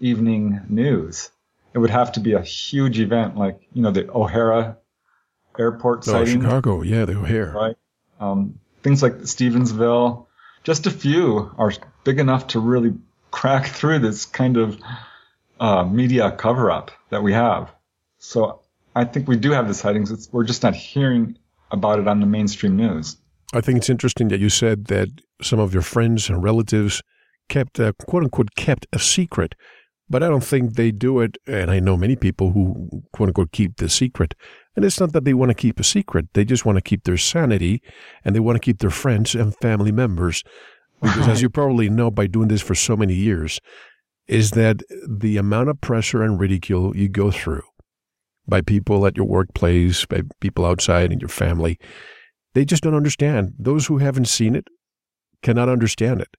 evening 0.00 0.60
news. 0.68 1.30
It 1.74 1.78
would 1.78 1.90
have 1.90 2.12
to 2.12 2.20
be 2.20 2.32
a 2.32 2.40
huge 2.40 3.00
event 3.00 3.36
like, 3.36 3.60
you 3.72 3.82
know, 3.82 3.90
the 3.90 4.10
O'Hare 4.10 4.78
airport 5.58 6.00
Oh, 6.08 6.12
sighting. 6.12 6.40
Chicago. 6.40 6.82
Yeah, 6.82 7.04
the 7.04 7.18
O'Hare. 7.18 7.52
Right. 7.52 7.76
Um, 8.20 8.58
things 8.82 9.02
like 9.02 9.14
Stephenville, 9.18 10.26
just 10.64 10.86
a 10.86 10.90
few 10.90 11.50
are 11.58 11.72
big 12.04 12.18
enough 12.18 12.48
to 12.48 12.60
really 12.60 12.94
crack 13.30 13.66
through 13.66 13.98
this 13.98 14.24
kind 14.24 14.56
of 14.56 14.78
uh, 15.60 15.84
media 15.84 16.30
cover 16.30 16.70
up 16.70 16.90
that 17.10 17.22
we 17.22 17.32
have. 17.32 17.70
So 18.18 18.60
I 18.94 19.04
think 19.04 19.28
we 19.28 19.36
do 19.36 19.50
have 19.50 19.68
the 19.68 19.74
sightings. 19.74 20.10
It's, 20.10 20.32
we're 20.32 20.44
just 20.44 20.62
not 20.62 20.74
hearing 20.74 21.38
about 21.70 21.98
it 21.98 22.08
on 22.08 22.20
the 22.20 22.26
mainstream 22.26 22.76
news. 22.76 23.16
I 23.52 23.60
think 23.60 23.78
it's 23.78 23.90
interesting 23.90 24.28
that 24.28 24.40
you 24.40 24.48
said 24.48 24.86
that 24.86 25.08
some 25.42 25.60
of 25.60 25.72
your 25.72 25.82
friends 25.82 26.28
and 26.28 26.42
relatives 26.42 27.02
kept, 27.48 27.78
uh, 27.78 27.92
quote 28.06 28.24
unquote, 28.24 28.54
kept 28.56 28.86
a 28.92 28.98
secret. 28.98 29.54
But 30.08 30.22
I 30.22 30.28
don't 30.28 30.44
think 30.44 30.74
they 30.74 30.92
do 30.92 31.20
it. 31.20 31.36
And 31.46 31.70
I 31.70 31.80
know 31.80 31.96
many 31.96 32.16
people 32.16 32.52
who, 32.52 33.02
quote 33.12 33.28
unquote, 33.28 33.52
keep 33.52 33.76
the 33.76 33.88
secret. 33.88 34.34
And 34.74 34.84
it's 34.84 35.00
not 35.00 35.12
that 35.12 35.24
they 35.24 35.34
want 35.34 35.50
to 35.50 35.54
keep 35.54 35.80
a 35.80 35.84
secret. 35.84 36.26
They 36.34 36.44
just 36.44 36.64
want 36.64 36.76
to 36.76 36.82
keep 36.82 37.04
their 37.04 37.16
sanity 37.16 37.82
and 38.24 38.34
they 38.34 38.40
want 38.40 38.56
to 38.56 38.60
keep 38.60 38.78
their 38.78 38.90
friends 38.90 39.34
and 39.34 39.56
family 39.56 39.92
members. 39.92 40.42
Because 41.02 41.28
as 41.28 41.42
you 41.42 41.50
probably 41.50 41.90
know 41.90 42.10
by 42.10 42.26
doing 42.26 42.48
this 42.48 42.62
for 42.62 42.74
so 42.74 42.96
many 42.96 43.14
years, 43.14 43.60
is 44.28 44.52
that 44.52 44.82
the 45.08 45.36
amount 45.36 45.68
of 45.68 45.80
pressure 45.80 46.22
and 46.22 46.40
ridicule 46.40 46.96
you 46.96 47.08
go 47.08 47.30
through 47.30 47.62
by 48.48 48.60
people 48.60 49.06
at 49.06 49.16
your 49.16 49.26
workplace, 49.26 50.04
by 50.06 50.22
people 50.40 50.64
outside 50.64 51.12
in 51.12 51.20
your 51.20 51.28
family, 51.28 51.78
they 52.56 52.64
just 52.64 52.82
don't 52.82 52.94
understand. 52.94 53.52
Those 53.58 53.86
who 53.86 53.98
haven't 53.98 54.28
seen 54.28 54.56
it 54.56 54.66
cannot 55.42 55.68
understand 55.68 56.22
it. 56.22 56.30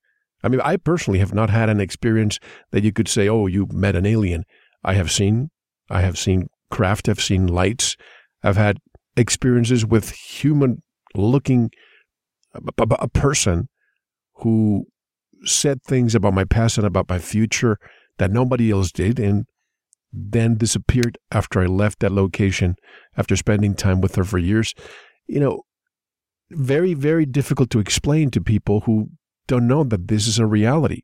I 0.44 0.48
mean, 0.48 0.62
I 0.62 0.78
personally 0.78 1.20
have 1.20 1.32
not 1.32 1.52
had 1.52 1.70
an 1.70 1.80
experience 1.80 2.40
that 2.72 2.84
you 2.84 2.92
could 2.92 3.08
say, 3.08 3.30
"Oh, 3.30 3.46
you 3.46 3.68
met 3.72 3.96
an 3.96 4.08
alien." 4.08 4.44
I 4.84 4.96
have 4.96 5.12
seen, 5.12 5.52
I 5.92 6.02
have 6.02 6.18
seen 6.18 6.48
craft, 6.72 7.08
I've 7.08 7.22
seen 7.22 7.46
lights, 7.46 7.96
I've 8.44 8.58
had 8.58 8.78
experiences 9.16 9.86
with 9.86 10.10
human-looking 10.10 11.70
a, 12.56 12.62
a, 12.80 12.88
a 13.02 13.10
person 13.10 13.70
who 14.38 14.86
said 15.44 15.84
things 15.84 16.16
about 16.16 16.34
my 16.34 16.46
past 16.46 16.80
and 16.80 16.88
about 16.88 17.10
my 17.10 17.20
future 17.20 17.78
that 18.18 18.32
nobody 18.32 18.72
else 18.72 18.92
did, 18.92 19.20
and 19.20 19.46
then 20.12 20.58
disappeared 20.58 21.20
after 21.32 21.62
I 21.62 21.68
left 21.68 22.00
that 22.00 22.12
location 22.12 22.74
after 23.16 23.36
spending 23.36 23.76
time 23.76 24.02
with 24.02 24.16
her 24.16 24.24
for 24.24 24.40
years. 24.40 24.74
You 25.28 25.42
know, 25.42 25.62
very, 26.50 26.94
very 26.94 27.26
difficult 27.26 27.70
to 27.72 27.80
explain 27.80 28.32
to 28.32 28.42
people 28.42 28.82
who 28.82 29.10
don't 29.48 29.68
know 29.68 29.84
that 29.84 30.08
this 30.08 30.28
is 30.28 30.40
a 30.40 30.46
reality. 30.46 31.02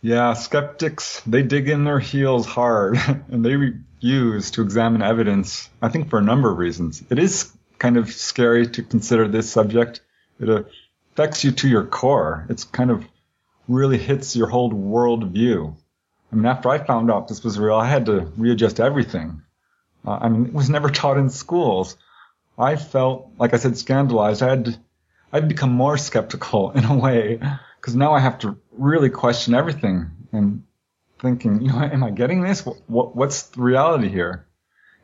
Yeah, 0.00 0.34
skeptics, 0.34 1.20
they 1.26 1.42
dig 1.42 1.68
in 1.68 1.84
their 1.84 2.00
heels 2.00 2.46
hard 2.46 2.98
and 3.30 3.44
they 3.44 3.54
refuse 3.54 4.50
to 4.52 4.62
examine 4.62 5.02
evidence, 5.02 5.68
I 5.80 5.88
think 5.88 6.10
for 6.10 6.18
a 6.18 6.22
number 6.22 6.50
of 6.50 6.58
reasons. 6.58 7.02
It 7.08 7.18
is 7.18 7.52
kind 7.78 7.96
of 7.96 8.12
scary 8.12 8.66
to 8.68 8.82
consider 8.82 9.28
this 9.28 9.50
subject. 9.50 10.00
It 10.40 10.66
affects 11.12 11.44
you 11.44 11.52
to 11.52 11.68
your 11.68 11.84
core. 11.84 12.46
It's 12.48 12.64
kind 12.64 12.90
of 12.90 13.04
really 13.68 13.98
hits 13.98 14.34
your 14.34 14.48
whole 14.48 14.70
world 14.70 15.32
view. 15.32 15.76
I 16.32 16.34
mean, 16.34 16.46
after 16.46 16.68
I 16.68 16.78
found 16.78 17.10
out 17.10 17.28
this 17.28 17.44
was 17.44 17.58
real, 17.58 17.76
I 17.76 17.86
had 17.86 18.06
to 18.06 18.32
readjust 18.36 18.80
everything. 18.80 19.42
Uh, 20.04 20.18
I 20.20 20.28
mean, 20.28 20.46
it 20.46 20.52
was 20.52 20.70
never 20.70 20.90
taught 20.90 21.18
in 21.18 21.28
schools. 21.28 21.96
I 22.58 22.76
felt, 22.76 23.32
like 23.38 23.54
I 23.54 23.56
said, 23.56 23.76
scandalized. 23.76 24.42
I 24.42 24.50
had, 24.50 24.76
I'd 25.32 25.48
become 25.48 25.72
more 25.72 25.96
skeptical 25.96 26.70
in 26.74 26.84
a 26.84 26.96
way 26.96 27.40
because 27.80 27.96
now 27.96 28.12
I 28.12 28.20
have 28.20 28.38
to 28.40 28.58
really 28.72 29.10
question 29.10 29.54
everything 29.54 30.10
and 30.32 30.64
thinking, 31.20 31.62
you 31.62 31.68
know, 31.68 31.78
am 31.92 32.04
I 32.04 32.10
getting 32.10 32.42
this? 32.42 32.64
What, 32.64 32.76
what, 32.86 33.16
what's 33.16 33.44
the 33.44 33.62
reality 33.62 34.08
here? 34.08 34.46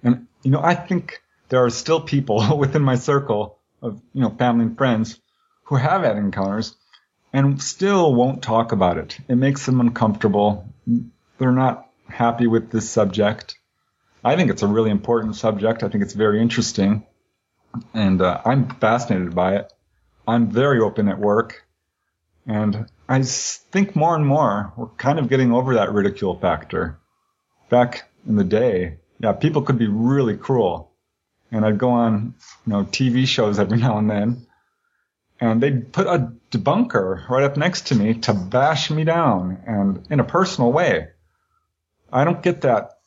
And, 0.02 0.26
you 0.42 0.50
know, 0.50 0.62
I 0.62 0.74
think 0.74 1.20
there 1.48 1.64
are 1.64 1.70
still 1.70 2.00
people 2.00 2.56
within 2.58 2.82
my 2.82 2.96
circle 2.96 3.58
of, 3.82 4.00
you 4.12 4.22
know, 4.22 4.30
family 4.30 4.66
and 4.66 4.76
friends 4.76 5.20
who 5.64 5.76
have 5.76 6.02
had 6.02 6.16
encounters 6.16 6.74
and 7.32 7.62
still 7.62 8.14
won't 8.14 8.42
talk 8.42 8.72
about 8.72 8.96
it. 8.96 9.18
It 9.28 9.36
makes 9.36 9.66
them 9.66 9.80
uncomfortable. 9.80 10.66
They're 11.38 11.52
not 11.52 11.88
happy 12.08 12.46
with 12.46 12.70
this 12.70 12.88
subject. 12.88 13.56
I 14.24 14.34
think 14.34 14.50
it's 14.50 14.62
a 14.62 14.66
really 14.66 14.90
important 14.90 15.36
subject. 15.36 15.82
I 15.82 15.88
think 15.88 16.02
it's 16.02 16.14
very 16.14 16.40
interesting 16.40 17.06
and 17.94 18.20
uh, 18.20 18.40
I'm 18.44 18.68
fascinated 18.76 19.34
by 19.34 19.56
it. 19.56 19.72
I'm 20.26 20.50
very 20.50 20.80
open 20.80 21.08
at 21.08 21.18
work 21.18 21.66
and 22.46 22.86
I 23.08 23.22
think 23.22 23.94
more 23.96 24.14
and 24.14 24.26
more 24.26 24.72
we're 24.76 24.88
kind 24.88 25.18
of 25.18 25.28
getting 25.28 25.52
over 25.52 25.74
that 25.74 25.92
ridicule 25.92 26.38
factor. 26.38 26.98
Back 27.68 28.10
in 28.26 28.36
the 28.36 28.44
day, 28.44 28.98
yeah, 29.20 29.32
people 29.32 29.62
could 29.62 29.78
be 29.78 29.88
really 29.88 30.36
cruel. 30.36 30.92
And 31.50 31.64
I'd 31.64 31.78
go 31.78 31.90
on, 31.90 32.34
you 32.66 32.72
know, 32.72 32.84
TV 32.84 33.26
shows 33.26 33.58
every 33.58 33.78
now 33.86 33.98
and 33.98 34.10
then 34.10 34.46
and 35.40 35.62
they'd 35.62 35.92
put 35.92 36.06
a 36.06 36.32
debunker 36.50 37.28
right 37.28 37.44
up 37.44 37.56
next 37.56 37.88
to 37.88 37.94
me 37.94 38.14
to 38.14 38.34
bash 38.34 38.90
me 38.90 39.04
down 39.04 39.62
and 39.66 40.06
in 40.10 40.20
a 40.20 40.24
personal 40.24 40.72
way. 40.72 41.08
I 42.12 42.24
don't 42.24 42.42
get 42.42 42.62
that 42.62 42.98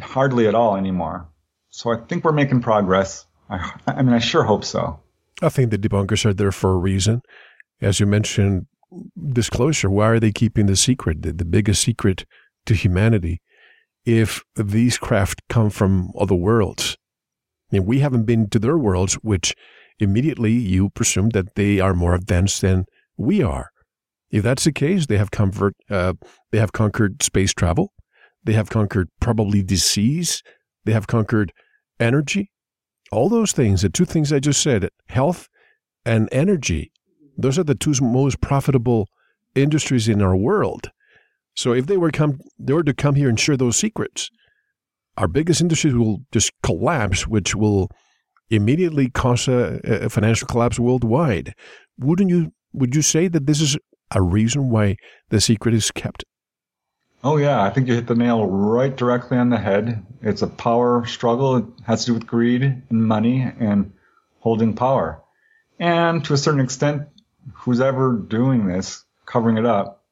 hardly 0.00 0.46
at 0.46 0.54
all 0.54 0.76
anymore. 0.76 1.28
So 1.70 1.92
I 1.92 1.96
think 1.96 2.24
we're 2.24 2.32
making 2.32 2.62
progress. 2.62 3.26
I, 3.48 3.72
I 3.86 4.02
mean, 4.02 4.14
I 4.14 4.18
sure 4.18 4.44
hope 4.44 4.64
so. 4.64 5.00
I 5.42 5.48
think 5.48 5.70
the 5.70 5.78
debunkers 5.78 6.24
are 6.24 6.34
there 6.34 6.52
for 6.52 6.72
a 6.72 6.78
reason. 6.78 7.22
As 7.80 8.00
you 8.00 8.06
mentioned, 8.06 8.66
disclosure. 9.32 9.90
Why 9.90 10.08
are 10.08 10.20
they 10.20 10.32
keeping 10.32 10.66
the 10.66 10.76
secret, 10.76 11.22
the, 11.22 11.32
the 11.32 11.44
biggest 11.44 11.82
secret 11.82 12.24
to 12.66 12.74
humanity? 12.74 13.40
If 14.04 14.42
these 14.54 14.98
craft 14.98 15.42
come 15.48 15.70
from 15.70 16.10
other 16.18 16.34
worlds, 16.34 16.96
I 17.70 17.76
mean, 17.76 17.86
we 17.86 17.98
haven't 17.98 18.24
been 18.24 18.48
to 18.50 18.58
their 18.58 18.78
worlds, 18.78 19.14
which 19.14 19.54
immediately 19.98 20.52
you 20.52 20.90
presume 20.90 21.30
that 21.30 21.54
they 21.54 21.80
are 21.80 21.94
more 21.94 22.14
advanced 22.14 22.60
than 22.62 22.84
we 23.16 23.42
are. 23.42 23.70
If 24.30 24.42
that's 24.42 24.64
the 24.64 24.72
case, 24.72 25.06
they 25.06 25.18
have 25.18 25.30
comfort. 25.30 25.74
Uh, 25.90 26.14
they 26.52 26.58
have 26.58 26.72
conquered 26.72 27.22
space 27.22 27.52
travel. 27.52 27.92
They 28.44 28.52
have 28.52 28.70
conquered 28.70 29.08
probably 29.20 29.62
disease. 29.62 30.42
They 30.84 30.92
have 30.92 31.06
conquered 31.06 31.52
energy. 31.98 32.50
All 33.12 33.28
those 33.28 33.52
things, 33.52 33.82
the 33.82 33.88
two 33.88 34.04
things 34.04 34.32
I 34.32 34.40
just 34.40 34.62
said, 34.62 34.88
health 35.08 35.48
and 36.04 36.28
energy, 36.32 36.92
those 37.36 37.58
are 37.58 37.64
the 37.64 37.74
two 37.74 37.94
most 38.02 38.40
profitable 38.40 39.08
industries 39.54 40.08
in 40.08 40.22
our 40.22 40.36
world. 40.36 40.90
So 41.54 41.72
if 41.72 41.86
they 41.86 41.96
were 41.96 42.10
come, 42.10 42.38
they 42.58 42.72
were 42.72 42.82
to 42.82 42.94
come 42.94 43.14
here 43.14 43.28
and 43.28 43.38
share 43.38 43.56
those 43.56 43.76
secrets, 43.76 44.30
our 45.16 45.28
biggest 45.28 45.60
industries 45.60 45.94
will 45.94 46.18
just 46.32 46.52
collapse, 46.62 47.26
which 47.26 47.54
will 47.54 47.88
immediately 48.50 49.08
cause 49.08 49.48
a, 49.48 49.80
a 49.84 50.10
financial 50.10 50.46
collapse 50.46 50.78
worldwide. 50.78 51.54
Wouldn't 51.98 52.30
you? 52.30 52.52
Would 52.72 52.94
you 52.94 53.02
say 53.02 53.28
that 53.28 53.46
this 53.46 53.60
is 53.60 53.78
a 54.14 54.20
reason 54.20 54.68
why 54.70 54.96
the 55.30 55.40
secret 55.40 55.74
is 55.74 55.90
kept? 55.90 56.24
Oh 57.28 57.38
yeah, 57.38 57.60
I 57.60 57.70
think 57.70 57.88
you 57.88 57.94
hit 57.94 58.06
the 58.06 58.14
nail 58.14 58.46
right 58.46 58.94
directly 58.96 59.36
on 59.36 59.50
the 59.50 59.58
head. 59.58 60.06
It's 60.22 60.42
a 60.42 60.46
power 60.46 61.04
struggle. 61.06 61.56
It 61.56 61.64
has 61.84 62.04
to 62.04 62.12
do 62.12 62.14
with 62.14 62.28
greed 62.28 62.62
and 62.62 63.04
money 63.04 63.42
and 63.42 63.94
holding 64.38 64.76
power. 64.76 65.20
And 65.80 66.24
to 66.24 66.34
a 66.34 66.36
certain 66.36 66.60
extent, 66.60 67.08
who's 67.52 67.80
ever 67.80 68.12
doing 68.12 68.68
this, 68.68 69.02
covering 69.24 69.58
it 69.58 69.66
up, 69.66 70.04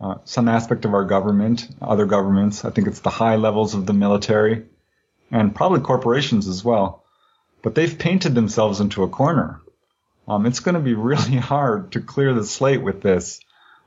uh, 0.00 0.16
some 0.24 0.48
aspect 0.48 0.84
of 0.84 0.92
our 0.92 1.04
government, 1.04 1.68
other 1.80 2.04
governments, 2.04 2.64
I 2.64 2.70
think 2.70 2.88
it's 2.88 2.98
the 2.98 3.10
high 3.10 3.36
levels 3.36 3.74
of 3.74 3.86
the 3.86 3.92
military 3.92 4.64
and 5.30 5.54
probably 5.54 5.82
corporations 5.82 6.48
as 6.48 6.64
well. 6.64 7.04
But 7.62 7.76
they've 7.76 7.96
painted 7.96 8.34
themselves 8.34 8.80
into 8.80 9.04
a 9.04 9.08
corner. 9.08 9.60
Um, 10.26 10.46
it's 10.46 10.58
going 10.58 10.74
to 10.74 10.80
be 10.80 10.94
really 11.10 11.36
hard 11.36 11.92
to 11.92 12.00
clear 12.00 12.34
the 12.34 12.42
slate 12.42 12.82
with 12.82 13.02
this. 13.02 13.38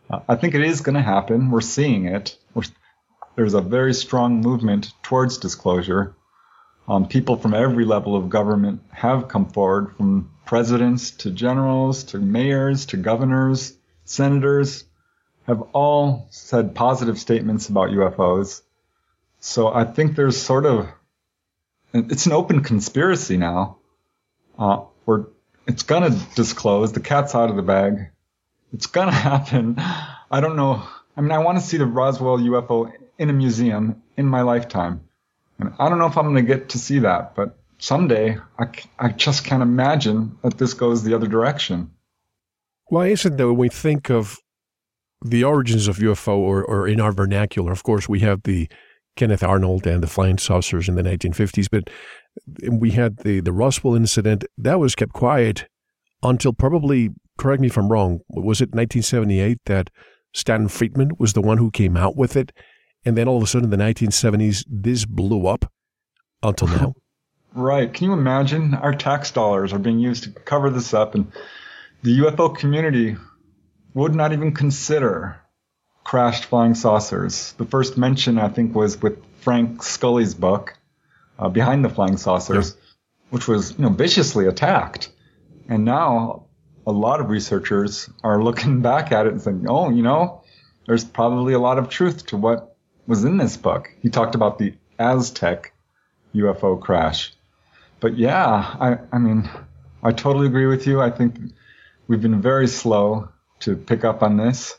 I 0.09 0.35
think 0.35 0.55
it 0.55 0.61
is 0.61 0.81
going 0.81 0.95
to 0.95 1.01
happen. 1.01 1.51
We're 1.51 1.61
seeing 1.61 2.05
it. 2.05 2.37
We're, 2.53 2.63
there's 3.35 3.53
a 3.53 3.61
very 3.61 3.93
strong 3.93 4.41
movement 4.41 4.91
towards 5.03 5.37
disclosure. 5.37 6.15
Um, 6.87 7.07
people 7.07 7.37
from 7.37 7.53
every 7.53 7.85
level 7.85 8.15
of 8.15 8.29
government 8.29 8.81
have 8.91 9.27
come 9.27 9.49
forward, 9.49 9.95
from 9.95 10.31
presidents 10.45 11.11
to 11.11 11.29
generals 11.29 12.03
to 12.05 12.17
mayors 12.17 12.87
to 12.87 12.97
governors, 12.97 13.77
senators, 14.05 14.85
have 15.45 15.61
all 15.73 16.27
said 16.31 16.73
positive 16.73 17.19
statements 17.19 17.69
about 17.69 17.89
UFOs. 17.89 18.63
So 19.39 19.67
I 19.67 19.83
think 19.83 20.15
there's 20.15 20.37
sort 20.37 20.65
of 20.65 20.89
it's 21.93 22.25
an 22.25 22.33
open 22.33 22.63
conspiracy 22.63 23.37
now. 23.37 23.77
Uh, 24.57 24.85
where 25.05 25.27
it's 25.67 25.83
gonna 25.83 26.09
disclose. 26.35 26.91
The 26.91 26.99
cat's 26.99 27.35
out 27.35 27.49
of 27.49 27.55
the 27.55 27.61
bag. 27.61 28.09
It's 28.73 28.87
gonna 28.87 29.11
happen. 29.29 29.75
I 29.77 30.41
don't 30.41 30.55
know. 30.55 30.83
I 31.17 31.21
mean, 31.21 31.31
I 31.31 31.39
want 31.39 31.57
to 31.57 31.63
see 31.63 31.77
the 31.77 31.85
Roswell 31.85 32.37
UFO 32.37 32.91
in 33.17 33.29
a 33.29 33.33
museum 33.33 34.01
in 34.15 34.25
my 34.25 34.41
lifetime. 34.41 35.01
And 35.59 35.73
I 35.77 35.89
don't 35.89 35.99
know 35.99 36.07
if 36.07 36.17
I'm 36.17 36.23
going 36.23 36.35
to 36.35 36.41
get 36.41 36.69
to 36.69 36.77
see 36.79 36.99
that, 36.99 37.35
but 37.35 37.57
someday 37.77 38.37
I, 38.57 38.67
I 38.97 39.09
just 39.09 39.43
can't 39.43 39.61
imagine 39.61 40.37
that 40.41 40.57
this 40.57 40.73
goes 40.73 41.03
the 41.03 41.13
other 41.13 41.27
direction. 41.27 41.91
Why 42.85 43.07
is 43.07 43.25
it 43.25 43.37
that 43.37 43.47
when 43.47 43.57
we 43.57 43.69
think 43.69 44.09
of 44.09 44.37
the 45.23 45.43
origins 45.43 45.89
of 45.89 45.97
UFO, 45.97 46.37
or, 46.37 46.63
or 46.63 46.87
in 46.87 47.01
our 47.01 47.11
vernacular, 47.11 47.73
of 47.73 47.83
course, 47.83 48.07
we 48.07 48.21
have 48.21 48.43
the 48.43 48.69
Kenneth 49.17 49.43
Arnold 49.43 49.85
and 49.85 50.01
the 50.01 50.07
flying 50.07 50.37
saucers 50.37 50.87
in 50.87 50.95
the 50.95 51.03
1950s, 51.03 51.67
but 51.69 51.89
we 52.71 52.91
had 52.91 53.17
the, 53.17 53.41
the 53.41 53.51
Roswell 53.51 53.95
incident. 53.95 54.45
That 54.57 54.79
was 54.79 54.95
kept 54.95 55.11
quiet 55.11 55.67
until 56.23 56.53
probably, 56.53 57.09
correct 57.37 57.61
me 57.61 57.67
if 57.67 57.77
I'm 57.77 57.89
wrong, 57.89 58.19
was 58.29 58.61
it 58.61 58.69
1978 58.69 59.59
that 59.65 59.89
Stanton 60.33 60.67
Friedman 60.67 61.11
was 61.17 61.33
the 61.33 61.41
one 61.41 61.57
who 61.57 61.71
came 61.71 61.97
out 61.97 62.15
with 62.15 62.35
it? 62.35 62.51
And 63.05 63.17
then 63.17 63.27
all 63.27 63.37
of 63.37 63.43
a 63.43 63.47
sudden 63.47 63.71
in 63.71 63.77
the 63.77 63.83
1970s, 63.83 64.65
this 64.67 65.05
blew 65.05 65.47
up 65.47 65.71
until 66.43 66.67
now. 66.67 66.93
Right. 67.53 67.91
Can 67.91 68.05
you 68.05 68.13
imagine? 68.13 68.75
Our 68.75 68.93
tax 68.93 69.31
dollars 69.31 69.73
are 69.73 69.79
being 69.79 69.97
used 69.97 70.23
to 70.25 70.29
cover 70.29 70.69
this 70.69 70.93
up, 70.93 71.15
and 71.15 71.31
the 72.03 72.19
UFO 72.19 72.55
community 72.55 73.17
would 73.95 74.13
not 74.13 74.33
even 74.33 74.53
consider 74.53 75.41
crashed 76.03 76.45
flying 76.45 76.75
saucers. 76.75 77.53
The 77.53 77.65
first 77.65 77.97
mention, 77.97 78.37
I 78.37 78.49
think, 78.49 78.75
was 78.75 79.01
with 79.01 79.17
Frank 79.41 79.83
Scully's 79.83 80.33
book, 80.33 80.77
uh, 81.37 81.49
Behind 81.49 81.83
the 81.83 81.89
Flying 81.89 82.17
Saucers, 82.17 82.75
yeah. 82.75 82.89
which 83.31 83.47
was, 83.47 83.71
you 83.71 83.83
know, 83.83 83.89
viciously 83.89 84.45
attacked. 84.47 85.09
And 85.69 85.85
now 85.85 86.47
a 86.85 86.91
lot 86.91 87.21
of 87.21 87.29
researchers 87.29 88.09
are 88.23 88.43
looking 88.43 88.81
back 88.89 89.11
at 89.11 89.27
it 89.27 89.31
and 89.31 89.41
saying, 89.41 89.65
oh, 89.69 89.89
you 89.89 90.01
know, 90.01 90.43
there's 90.85 91.05
probably 91.05 91.53
a 91.53 91.59
lot 91.59 91.77
of 91.77 91.89
truth 91.89 92.25
to 92.27 92.37
what 92.37 92.75
was 93.07 93.23
in 93.23 93.37
this 93.37 93.55
book. 93.55 93.89
He 94.01 94.09
talked 94.09 94.35
about 94.35 94.57
the 94.57 94.73
Aztec 94.97 95.73
UFO 96.35 96.81
crash. 96.81 97.33
But 97.99 98.17
yeah, 98.17 98.43
I, 98.43 98.97
I 99.11 99.19
mean, 99.19 99.49
I 100.01 100.11
totally 100.11 100.47
agree 100.47 100.65
with 100.65 100.87
you. 100.87 101.01
I 101.01 101.11
think 101.11 101.35
we've 102.07 102.21
been 102.21 102.41
very 102.41 102.67
slow 102.67 103.29
to 103.61 103.75
pick 103.75 104.03
up 104.03 104.23
on 104.23 104.37
this. 104.37 104.75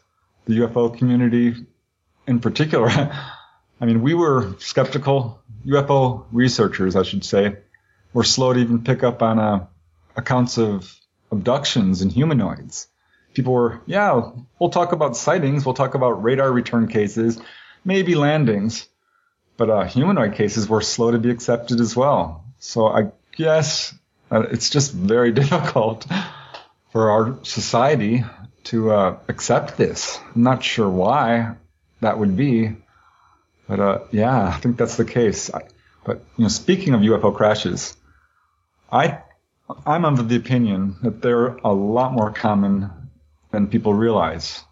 The 0.46 0.58
UFO 0.60 0.96
community 0.96 1.54
in 2.26 2.40
particular. 2.40 2.88
I 3.80 3.86
mean, 3.86 4.02
we 4.02 4.14
were 4.14 4.54
skeptical. 4.58 5.42
UFO 5.66 6.26
researchers, 6.32 6.96
I 6.96 7.02
should 7.02 7.24
say, 7.24 7.56
were 8.12 8.24
slow 8.24 8.52
to 8.52 8.60
even 8.60 8.82
pick 8.82 9.02
up 9.02 9.22
on 9.22 9.38
uh, 9.38 9.66
accounts 10.16 10.58
of 10.58 10.94
abductions 11.30 12.02
and 12.02 12.10
humanoids. 12.10 12.88
People 13.34 13.52
were, 13.52 13.80
yeah, 13.86 14.30
we'll 14.58 14.70
talk 14.70 14.92
about 14.92 15.16
sightings, 15.16 15.64
we'll 15.64 15.74
talk 15.74 15.94
about 15.94 16.22
radar 16.22 16.50
return 16.50 16.88
cases, 16.88 17.40
maybe 17.84 18.14
landings, 18.14 18.88
but 19.56 19.70
uh, 19.70 19.84
humanoid 19.84 20.34
cases 20.34 20.68
were 20.68 20.80
slow 20.80 21.10
to 21.10 21.18
be 21.18 21.30
accepted 21.30 21.80
as 21.80 21.94
well. 21.94 22.44
So 22.58 22.88
I 22.88 23.12
guess 23.36 23.94
uh, 24.30 24.42
it's 24.50 24.70
just 24.70 24.92
very 24.92 25.32
difficult 25.40 26.06
for 26.92 27.10
our 27.10 27.38
society 27.44 28.24
to 28.64 28.90
uh, 28.90 29.18
accept 29.28 29.76
this. 29.76 30.18
I'm 30.34 30.42
not 30.42 30.64
sure 30.64 30.88
why 30.88 31.54
that 32.00 32.18
would 32.18 32.36
be, 32.36 32.76
but 33.68 33.80
uh, 33.80 33.98
yeah, 34.10 34.48
I 34.48 34.56
think 34.58 34.76
that's 34.76 34.96
the 34.96 35.04
case. 35.04 35.52
I, 35.52 35.62
but 36.04 36.24
you 36.36 36.42
know, 36.42 36.48
speaking 36.48 36.94
of 36.94 37.02
UFO 37.02 37.34
crashes, 37.34 37.96
I 38.90 39.20
I'm 39.86 40.04
of 40.04 40.28
the 40.28 40.36
opinion 40.36 40.96
that 41.02 41.22
they're 41.22 41.56
a 41.56 41.72
lot 41.72 42.12
more 42.12 42.32
common 42.32 42.90
than 43.50 43.68
people 43.68 43.94
realize. 43.94 44.62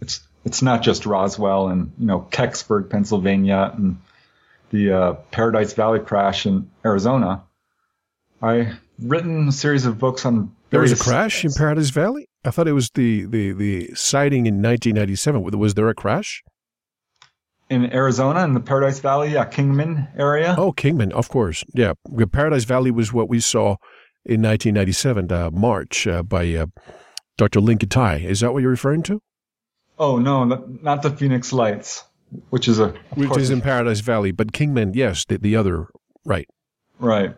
It's 0.00 0.20
it's 0.44 0.62
not 0.62 0.82
just 0.82 1.06
Roswell 1.06 1.68
and 1.68 1.92
you 1.98 2.06
know 2.06 2.26
Kecksburg, 2.30 2.90
Pennsylvania, 2.90 3.72
and 3.76 3.98
the 4.70 4.92
uh, 4.92 5.12
Paradise 5.30 5.72
Valley 5.72 6.00
crash 6.00 6.46
in 6.46 6.70
Arizona. 6.84 7.42
I've 8.40 8.78
written 9.00 9.48
a 9.48 9.52
series 9.52 9.86
of 9.86 9.98
books 9.98 10.24
on. 10.24 10.54
There 10.70 10.80
was 10.80 10.92
a 10.92 10.96
crash 10.96 11.44
in 11.44 11.52
Paradise 11.52 11.90
Valley. 11.90 12.28
I 12.44 12.50
thought 12.50 12.68
it 12.68 12.72
was 12.72 12.90
the 12.90 13.24
the 13.24 13.52
the 13.52 13.90
sighting 13.94 14.46
in 14.46 14.62
1997. 14.62 15.42
Was 15.58 15.74
there 15.74 15.88
a 15.88 15.94
crash? 15.94 16.42
In 17.70 17.92
Arizona, 17.92 18.44
in 18.44 18.54
the 18.54 18.60
Paradise 18.60 18.98
Valley, 19.00 19.32
yeah, 19.32 19.44
Kingman 19.44 20.08
area. 20.16 20.54
Oh, 20.56 20.72
Kingman, 20.72 21.12
of 21.12 21.28
course. 21.28 21.64
Yeah, 21.74 21.92
Paradise 22.32 22.64
Valley 22.64 22.90
was 22.90 23.12
what 23.12 23.28
we 23.28 23.40
saw 23.40 23.76
in 24.28 24.42
1997, 24.42 25.32
uh, 25.32 25.50
March, 25.50 26.06
uh, 26.06 26.22
by 26.22 26.54
uh, 26.54 26.66
Dr. 27.38 27.60
Lynne 27.60 27.78
Kitei. 27.78 28.24
Is 28.24 28.40
that 28.40 28.52
what 28.52 28.60
you're 28.60 28.70
referring 28.70 29.02
to? 29.04 29.22
Oh 29.98 30.18
no, 30.18 30.44
not 30.44 31.02
the 31.02 31.10
Phoenix 31.10 31.52
Lights, 31.52 32.04
which 32.50 32.68
is 32.68 32.78
a 32.78 32.94
which 33.14 33.36
is 33.36 33.50
in 33.50 33.60
Paradise 33.60 34.00
Valley, 34.00 34.30
but 34.30 34.52
Kingman, 34.52 34.94
yes, 34.94 35.24
the, 35.24 35.38
the 35.38 35.56
other, 35.56 35.88
right? 36.24 36.48
Right. 37.00 37.34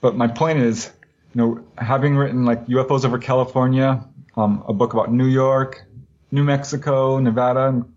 But 0.00 0.14
my 0.14 0.28
point 0.28 0.60
is, 0.60 0.90
you 1.34 1.40
know, 1.40 1.64
having 1.76 2.16
written 2.16 2.44
like 2.44 2.66
UFOs 2.66 3.04
over 3.04 3.18
California, 3.18 4.04
um, 4.36 4.62
a 4.68 4.72
book 4.72 4.92
about 4.92 5.12
New 5.12 5.26
York, 5.26 5.84
New 6.30 6.44
Mexico, 6.44 7.18
Nevada, 7.18 7.68
and 7.68 7.96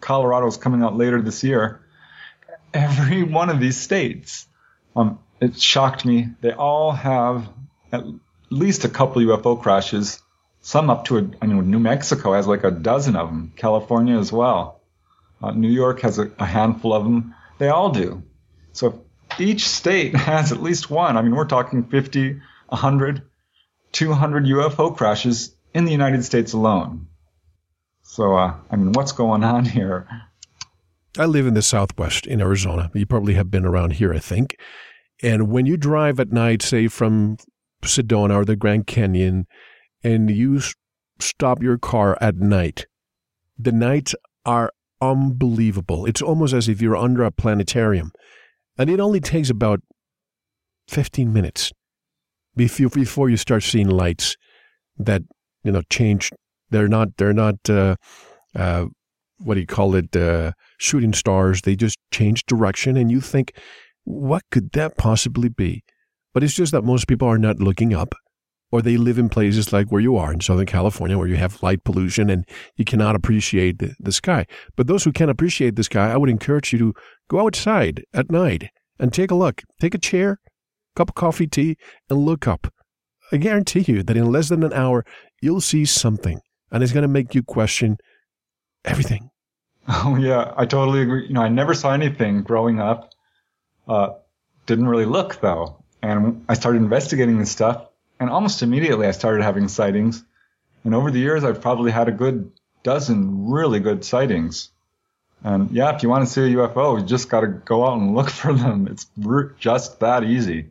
Colorado 0.00 0.46
is 0.46 0.56
coming 0.56 0.82
out 0.82 0.96
later 0.96 1.22
this 1.22 1.44
year. 1.44 1.80
Every 2.72 3.22
one 3.22 3.50
of 3.50 3.60
these 3.60 3.76
states, 3.76 4.46
um, 4.96 5.18
it 5.40 5.60
shocked 5.60 6.04
me. 6.04 6.28
They 6.40 6.52
all 6.52 6.92
have 6.92 7.48
at 7.92 8.04
least 8.50 8.84
a 8.84 8.88
couple 8.88 9.22
UFO 9.22 9.60
crashes. 9.60 10.20
Some 10.60 10.90
up 10.90 11.06
to 11.06 11.18
a, 11.18 11.30
I 11.40 11.46
mean, 11.46 11.70
New 11.70 11.78
Mexico 11.78 12.34
has 12.34 12.46
like 12.46 12.64
a 12.64 12.70
dozen 12.70 13.16
of 13.16 13.28
them. 13.28 13.52
California 13.56 14.18
as 14.18 14.30
well. 14.30 14.80
Uh, 15.42 15.52
New 15.52 15.70
York 15.70 16.00
has 16.00 16.18
a, 16.18 16.30
a 16.38 16.44
handful 16.44 16.92
of 16.92 17.04
them. 17.04 17.34
They 17.58 17.68
all 17.68 17.90
do. 17.90 18.22
So 18.72 19.02
each 19.38 19.66
state 19.66 20.14
has 20.30 20.52
at 20.52 20.62
least 20.62 20.90
one. 20.90 21.16
I 21.16 21.22
mean, 21.22 21.34
we're 21.34 21.46
talking 21.46 21.84
50, 21.84 22.40
100, 22.68 23.22
200 23.92 24.44
UFO 24.44 24.96
crashes 24.96 25.54
in 25.72 25.84
the 25.86 25.92
United 25.92 26.24
States 26.24 26.52
alone. 26.52 27.06
So, 28.02 28.36
uh, 28.36 28.54
I 28.70 28.76
mean, 28.76 28.92
what's 28.92 29.12
going 29.12 29.44
on 29.44 29.64
here? 29.64 30.08
I 31.16 31.26
live 31.26 31.46
in 31.46 31.54
the 31.54 31.62
Southwest 31.62 32.26
in 32.26 32.40
Arizona. 32.40 32.90
You 32.94 33.06
probably 33.06 33.34
have 33.34 33.50
been 33.50 33.64
around 33.64 33.94
here, 33.94 34.12
I 34.12 34.18
think. 34.18 34.56
And 35.22 35.50
when 35.50 35.66
you 35.66 35.76
drive 35.76 36.18
at 36.18 36.32
night, 36.32 36.62
say 36.62 36.88
from 36.88 37.36
Sedona 37.82 38.34
or 38.34 38.44
the 38.44 38.56
Grand 38.56 38.86
Canyon, 38.86 39.46
and 40.02 40.30
you 40.30 40.60
stop 41.18 41.62
your 41.62 41.78
car 41.78 42.16
at 42.20 42.36
night, 42.36 42.86
the 43.58 43.72
nights 43.72 44.14
are 44.46 44.72
unbelievable. 45.00 46.06
It's 46.06 46.22
almost 46.22 46.54
as 46.54 46.68
if 46.68 46.80
you're 46.80 46.96
under 46.96 47.24
a 47.24 47.30
planetarium. 47.30 48.12
And 48.78 48.88
it 48.88 49.00
only 49.00 49.20
takes 49.20 49.50
about 49.50 49.80
15 50.88 51.32
minutes 51.32 51.72
before 52.56 53.30
you 53.30 53.36
start 53.36 53.62
seeing 53.62 53.88
lights 53.88 54.36
that, 54.98 55.22
you 55.62 55.72
know, 55.72 55.82
change. 55.90 56.30
They're 56.70 56.88
not, 56.88 57.16
they're 57.16 57.32
not, 57.32 57.56
uh, 57.68 57.96
uh, 58.54 58.86
what 59.38 59.54
do 59.54 59.60
you 59.60 59.66
call 59.66 59.94
it, 59.94 60.14
uh, 60.16 60.52
shooting 60.78 61.12
stars. 61.12 61.62
They 61.62 61.76
just 61.76 61.98
change 62.10 62.44
direction. 62.46 62.96
And 62.96 63.10
you 63.10 63.20
think, 63.20 63.54
what 64.04 64.42
could 64.50 64.72
that 64.72 64.96
possibly 64.96 65.48
be? 65.48 65.84
But 66.32 66.42
it's 66.42 66.54
just 66.54 66.72
that 66.72 66.82
most 66.82 67.08
people 67.08 67.28
are 67.28 67.38
not 67.38 67.60
looking 67.60 67.92
up, 67.92 68.14
or 68.70 68.82
they 68.82 68.96
live 68.96 69.18
in 69.18 69.28
places 69.28 69.72
like 69.72 69.88
where 69.88 70.00
you 70.00 70.16
are 70.16 70.32
in 70.32 70.40
Southern 70.40 70.66
California, 70.66 71.18
where 71.18 71.26
you 71.26 71.36
have 71.36 71.62
light 71.62 71.84
pollution 71.84 72.30
and 72.30 72.44
you 72.76 72.84
cannot 72.84 73.16
appreciate 73.16 73.78
the, 73.78 73.94
the 73.98 74.12
sky. 74.12 74.46
But 74.76 74.86
those 74.86 75.04
who 75.04 75.12
can 75.12 75.28
appreciate 75.28 75.76
the 75.76 75.84
sky, 75.84 76.12
I 76.12 76.16
would 76.16 76.30
encourage 76.30 76.72
you 76.72 76.78
to 76.78 76.94
go 77.28 77.44
outside 77.44 78.04
at 78.14 78.30
night 78.30 78.70
and 78.98 79.12
take 79.12 79.30
a 79.30 79.34
look. 79.34 79.62
Take 79.80 79.94
a 79.94 79.98
chair, 79.98 80.38
cup 80.94 81.10
of 81.10 81.14
coffee, 81.14 81.46
tea, 81.46 81.76
and 82.08 82.20
look 82.20 82.46
up. 82.46 82.72
I 83.32 83.36
guarantee 83.36 83.84
you 83.86 84.02
that 84.02 84.16
in 84.16 84.30
less 84.30 84.48
than 84.48 84.62
an 84.62 84.72
hour, 84.72 85.04
you'll 85.40 85.60
see 85.60 85.84
something, 85.84 86.40
and 86.70 86.82
it's 86.82 86.92
going 86.92 87.02
to 87.02 87.08
make 87.08 87.34
you 87.34 87.42
question 87.42 87.96
everything. 88.84 89.30
Oh, 89.92 90.14
yeah, 90.14 90.52
I 90.56 90.66
totally 90.66 91.00
agree. 91.02 91.26
You 91.26 91.32
know, 91.32 91.40
I 91.40 91.48
never 91.48 91.74
saw 91.74 91.92
anything 91.92 92.42
growing 92.42 92.78
up 92.78 93.10
uh, 93.90 94.14
didn't 94.66 94.86
really 94.86 95.04
look 95.04 95.40
though. 95.40 95.82
And 96.02 96.44
I 96.48 96.54
started 96.54 96.78
investigating 96.78 97.38
this 97.38 97.50
stuff, 97.50 97.88
and 98.18 98.30
almost 98.30 98.62
immediately 98.62 99.06
I 99.06 99.10
started 99.10 99.42
having 99.42 99.68
sightings. 99.68 100.24
And 100.84 100.94
over 100.94 101.10
the 101.10 101.18
years, 101.18 101.44
I've 101.44 101.60
probably 101.60 101.90
had 101.90 102.08
a 102.08 102.12
good 102.12 102.52
dozen 102.82 103.50
really 103.50 103.80
good 103.80 104.04
sightings. 104.04 104.70
And 105.42 105.70
yeah, 105.70 105.94
if 105.94 106.02
you 106.02 106.08
want 106.08 106.26
to 106.26 106.32
see 106.32 106.40
a 106.40 106.56
UFO, 106.56 107.00
you 107.00 107.06
just 107.06 107.28
got 107.28 107.40
to 107.40 107.48
go 107.48 107.84
out 107.84 107.98
and 107.98 108.14
look 108.14 108.30
for 108.40 108.54
them. 108.54 108.86
It's 108.86 109.06
just 109.58 110.00
that 110.00 110.24
easy. 110.24 110.70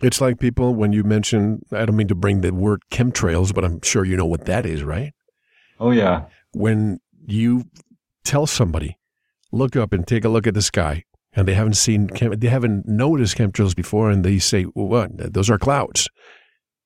It's 0.00 0.20
like 0.20 0.40
people, 0.40 0.74
when 0.74 0.92
you 0.92 1.04
mention, 1.04 1.62
I 1.70 1.84
don't 1.84 1.96
mean 1.96 2.08
to 2.08 2.14
bring 2.14 2.40
the 2.40 2.52
word 2.52 2.82
chemtrails, 2.90 3.54
but 3.54 3.64
I'm 3.64 3.80
sure 3.82 4.04
you 4.04 4.16
know 4.16 4.26
what 4.26 4.46
that 4.46 4.66
is, 4.66 4.82
right? 4.82 5.12
Oh, 5.78 5.90
yeah. 5.90 6.24
When 6.52 7.00
you 7.24 7.66
tell 8.24 8.46
somebody, 8.46 8.98
look 9.52 9.76
up 9.76 9.92
and 9.92 10.06
take 10.06 10.24
a 10.24 10.28
look 10.28 10.46
at 10.46 10.54
the 10.54 10.62
sky, 10.62 11.04
and 11.34 11.48
they 11.48 11.54
haven't 11.54 11.76
seen, 11.76 12.08
they 12.14 12.48
haven't 12.48 12.86
noticed 12.86 13.36
chemtrails 13.36 13.74
before, 13.74 14.10
and 14.10 14.24
they 14.24 14.38
say, 14.38 14.66
well, 14.74 14.88
what? 14.88 15.32
Those 15.32 15.50
are 15.50 15.58
clouds. 15.58 16.08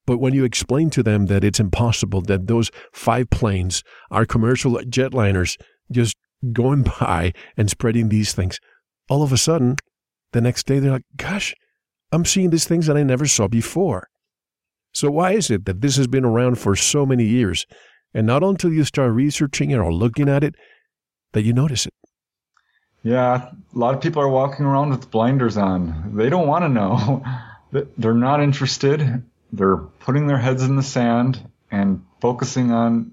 But 0.06 0.18
when 0.18 0.34
you 0.34 0.44
explain 0.44 0.90
to 0.90 1.02
them 1.02 1.26
that 1.26 1.42
it's 1.42 1.58
impossible, 1.58 2.22
that 2.22 2.46
those 2.46 2.70
five 2.92 3.28
planes 3.30 3.82
are 4.10 4.24
commercial 4.24 4.74
jetliners 4.74 5.56
just 5.90 6.16
going 6.52 6.82
by 7.00 7.32
and 7.56 7.68
spreading 7.68 8.08
these 8.08 8.32
things, 8.32 8.58
all 9.08 9.22
of 9.22 9.32
a 9.32 9.36
sudden, 9.36 9.76
the 10.32 10.40
next 10.40 10.66
day 10.66 10.78
they're 10.78 10.92
like, 10.92 11.06
gosh, 11.16 11.54
I'm 12.12 12.24
seeing 12.24 12.50
these 12.50 12.66
things 12.66 12.86
that 12.86 12.96
I 12.96 13.02
never 13.02 13.26
saw 13.26 13.48
before. 13.48 14.08
So, 14.92 15.10
why 15.10 15.32
is 15.32 15.50
it 15.50 15.66
that 15.66 15.80
this 15.80 15.96
has 15.96 16.06
been 16.06 16.24
around 16.24 16.58
for 16.58 16.74
so 16.76 17.04
many 17.04 17.24
years? 17.24 17.66
And 18.14 18.26
not 18.26 18.42
until 18.42 18.72
you 18.72 18.84
start 18.84 19.12
researching 19.12 19.70
it 19.70 19.78
or 19.78 19.92
looking 19.92 20.28
at 20.28 20.42
it 20.42 20.54
that 21.32 21.42
you 21.42 21.52
notice 21.52 21.84
it. 21.86 21.92
Yeah, 23.06 23.50
a 23.52 23.78
lot 23.78 23.94
of 23.94 24.00
people 24.00 24.20
are 24.20 24.28
walking 24.28 24.66
around 24.66 24.90
with 24.90 25.12
blinders 25.12 25.56
on. 25.56 26.16
They 26.16 26.28
don't 26.28 26.48
want 26.48 26.64
to 26.64 26.68
know. 26.68 27.24
They're 27.96 28.14
not 28.14 28.42
interested. 28.42 29.22
They're 29.52 29.76
putting 29.76 30.26
their 30.26 30.38
heads 30.38 30.64
in 30.64 30.74
the 30.74 30.82
sand 30.82 31.40
and 31.70 32.04
focusing 32.20 32.72
on, 32.72 33.12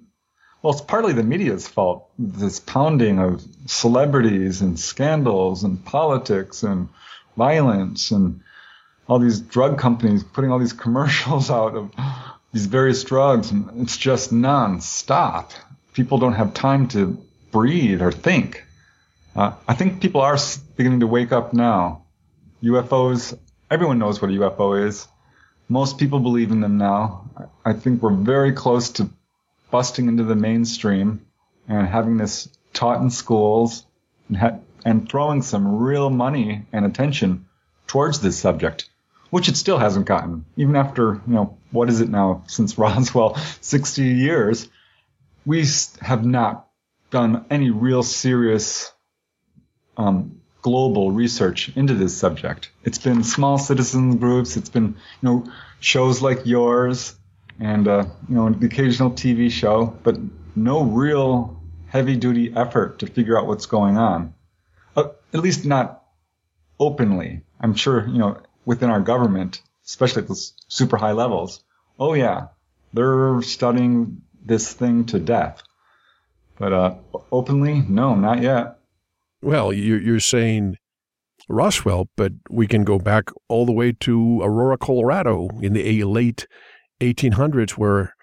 well, 0.63 0.73
it's 0.73 0.82
partly 0.82 1.13
the 1.13 1.21
media's 1.21 1.67
fault. 1.67 2.10
This 2.17 2.60
pounding 2.60 3.19
of 3.19 3.43
celebrities 3.67 4.62
and 4.62 4.79
scandals 4.79 5.63
and 5.63 5.86
politics 5.86 6.63
and 6.63 6.89
violence 7.38 8.10
and 8.10 8.41
all 9.08 9.19
these 9.19 9.41
drug 9.41 9.77
companies 9.77 10.23
putting 10.23 10.49
all 10.49 10.58
these 10.58 10.73
commercials 10.86 11.51
out 11.51 11.75
of 11.75 11.91
these 12.51 12.65
various 12.65 13.03
drugs, 13.03 13.51
and 13.51 13.84
it's 13.84 13.97
just 13.97 14.32
non-stop. 14.32 15.51
People 15.93 16.17
don't 16.17 16.34
have 16.34 16.56
time 16.56 16.88
to 16.88 17.23
breathe 17.51 18.01
or 18.01 18.12
think. 18.12 18.62
Uh, 19.36 19.54
I 19.67 19.74
think 19.74 20.02
people 20.02 20.22
are 20.22 20.38
beginning 20.76 21.00
to 21.02 21.08
wake 21.08 21.32
up 21.32 21.54
now. 21.54 22.06
UFOs, 22.62 23.38
everyone 23.69 24.00
knows 24.00 24.22
what 24.22 24.32
a 24.32 24.34
UFO 24.36 24.88
is. 24.88 25.08
Most 25.69 25.98
people 25.98 26.19
believe 26.19 26.52
in 26.52 26.62
them 26.62 26.78
now. 26.78 27.30
I 27.65 27.74
think 27.74 28.02
we're 28.02 28.13
very 28.13 28.52
close 28.52 28.91
to 28.91 29.10
busting 29.72 30.08
into 30.08 30.24
the 30.24 30.36
mainstream 30.36 31.26
and 31.67 31.88
having 31.88 32.17
this 32.17 32.48
taught 32.74 33.02
in 33.02 33.10
schools 33.10 33.86
and, 34.28 34.38
ha- 34.38 34.60
and 34.86 35.10
throwing 35.10 35.41
some 35.41 35.78
real 35.78 36.10
money 36.10 36.65
and 36.72 36.86
attention 36.86 37.46
towards 37.88 38.19
this 38.19 38.38
subject 38.38 38.89
which 39.34 39.50
it 39.50 39.58
still 39.58 39.80
hasn't 39.80 40.06
gotten. 40.06 40.46
Even 40.58 40.76
after, 40.76 41.19
you 41.26 41.34
know, 41.34 41.58
what 41.72 41.89
is 41.89 42.02
it 42.02 42.08
now 42.08 42.43
since 42.46 42.78
Roswell, 42.78 43.36
60 43.62 44.04
years, 44.04 44.69
we 45.43 45.65
have 46.02 46.24
not 46.24 46.67
done 47.10 47.43
any 47.50 47.72
real 47.72 48.04
serious 48.04 48.91
um, 49.97 50.41
global 50.62 51.12
research 51.12 51.71
into 51.75 51.93
this 51.93 52.15
subject. 52.17 52.71
It's 52.84 52.97
been 52.97 53.23
small 53.23 53.58
citizen 53.58 54.17
groups. 54.17 54.58
It's 54.58 54.69
been, 54.69 54.95
you 55.21 55.29
know, 55.29 55.45
shows 55.79 56.21
like 56.21 56.45
yours 56.45 57.15
and, 57.60 57.88
uh, 57.88 58.06
you 58.27 58.36
know, 58.36 58.49
the 58.49 58.65
occasional 58.65 59.12
TV 59.12 59.51
show, 59.51 59.97
but 60.03 60.17
no 60.56 60.84
real 60.84 61.62
heavy 61.88 62.15
duty 62.15 62.53
effort 62.56 62.99
to 62.99 63.08
figure 63.08 63.38
out 63.38 63.45
what's 63.45 63.65
going 63.65 63.97
on. 63.97 64.34
Uh, 64.95 65.10
at 65.34 65.41
least 65.41 65.65
not 65.65 66.03
openly. 66.79 67.41
I'm 67.60 67.75
sure, 67.75 68.08
you 68.08 68.17
know, 68.17 68.41
within 68.65 68.89
our 68.89 69.01
government, 69.01 69.62
especially 69.86 70.23
at 70.23 70.27
the 70.27 70.51
super 70.67 70.97
high 70.97 71.12
levels, 71.12 71.63
oh 71.99 72.13
yeah, 72.13 72.47
they're 72.93 73.41
studying 73.41 74.21
this 74.43 74.71
thing 74.71 75.06
to 75.06 75.19
death. 75.19 75.62
But 76.58 76.73
uh, 76.73 76.95
openly, 77.32 77.82
no, 77.82 78.15
not 78.15 78.41
yet. 78.41 78.79
Well, 79.43 79.73
you're, 79.73 80.21
saying 80.21 80.77
Roswell, 81.49 82.08
but 82.15 82.32
we 82.49 82.65
can 82.65 82.86
go 82.86 82.97
back 82.97 83.25
all 83.49 83.65
the 83.65 83.73
way 83.73 83.91
to 83.99 84.41
Aurora, 84.41 84.77
Colorado 84.77 85.49
in 85.62 85.73
the 85.73 86.03
late 86.06 86.47
1800s, 87.01 87.71
where 87.71 88.15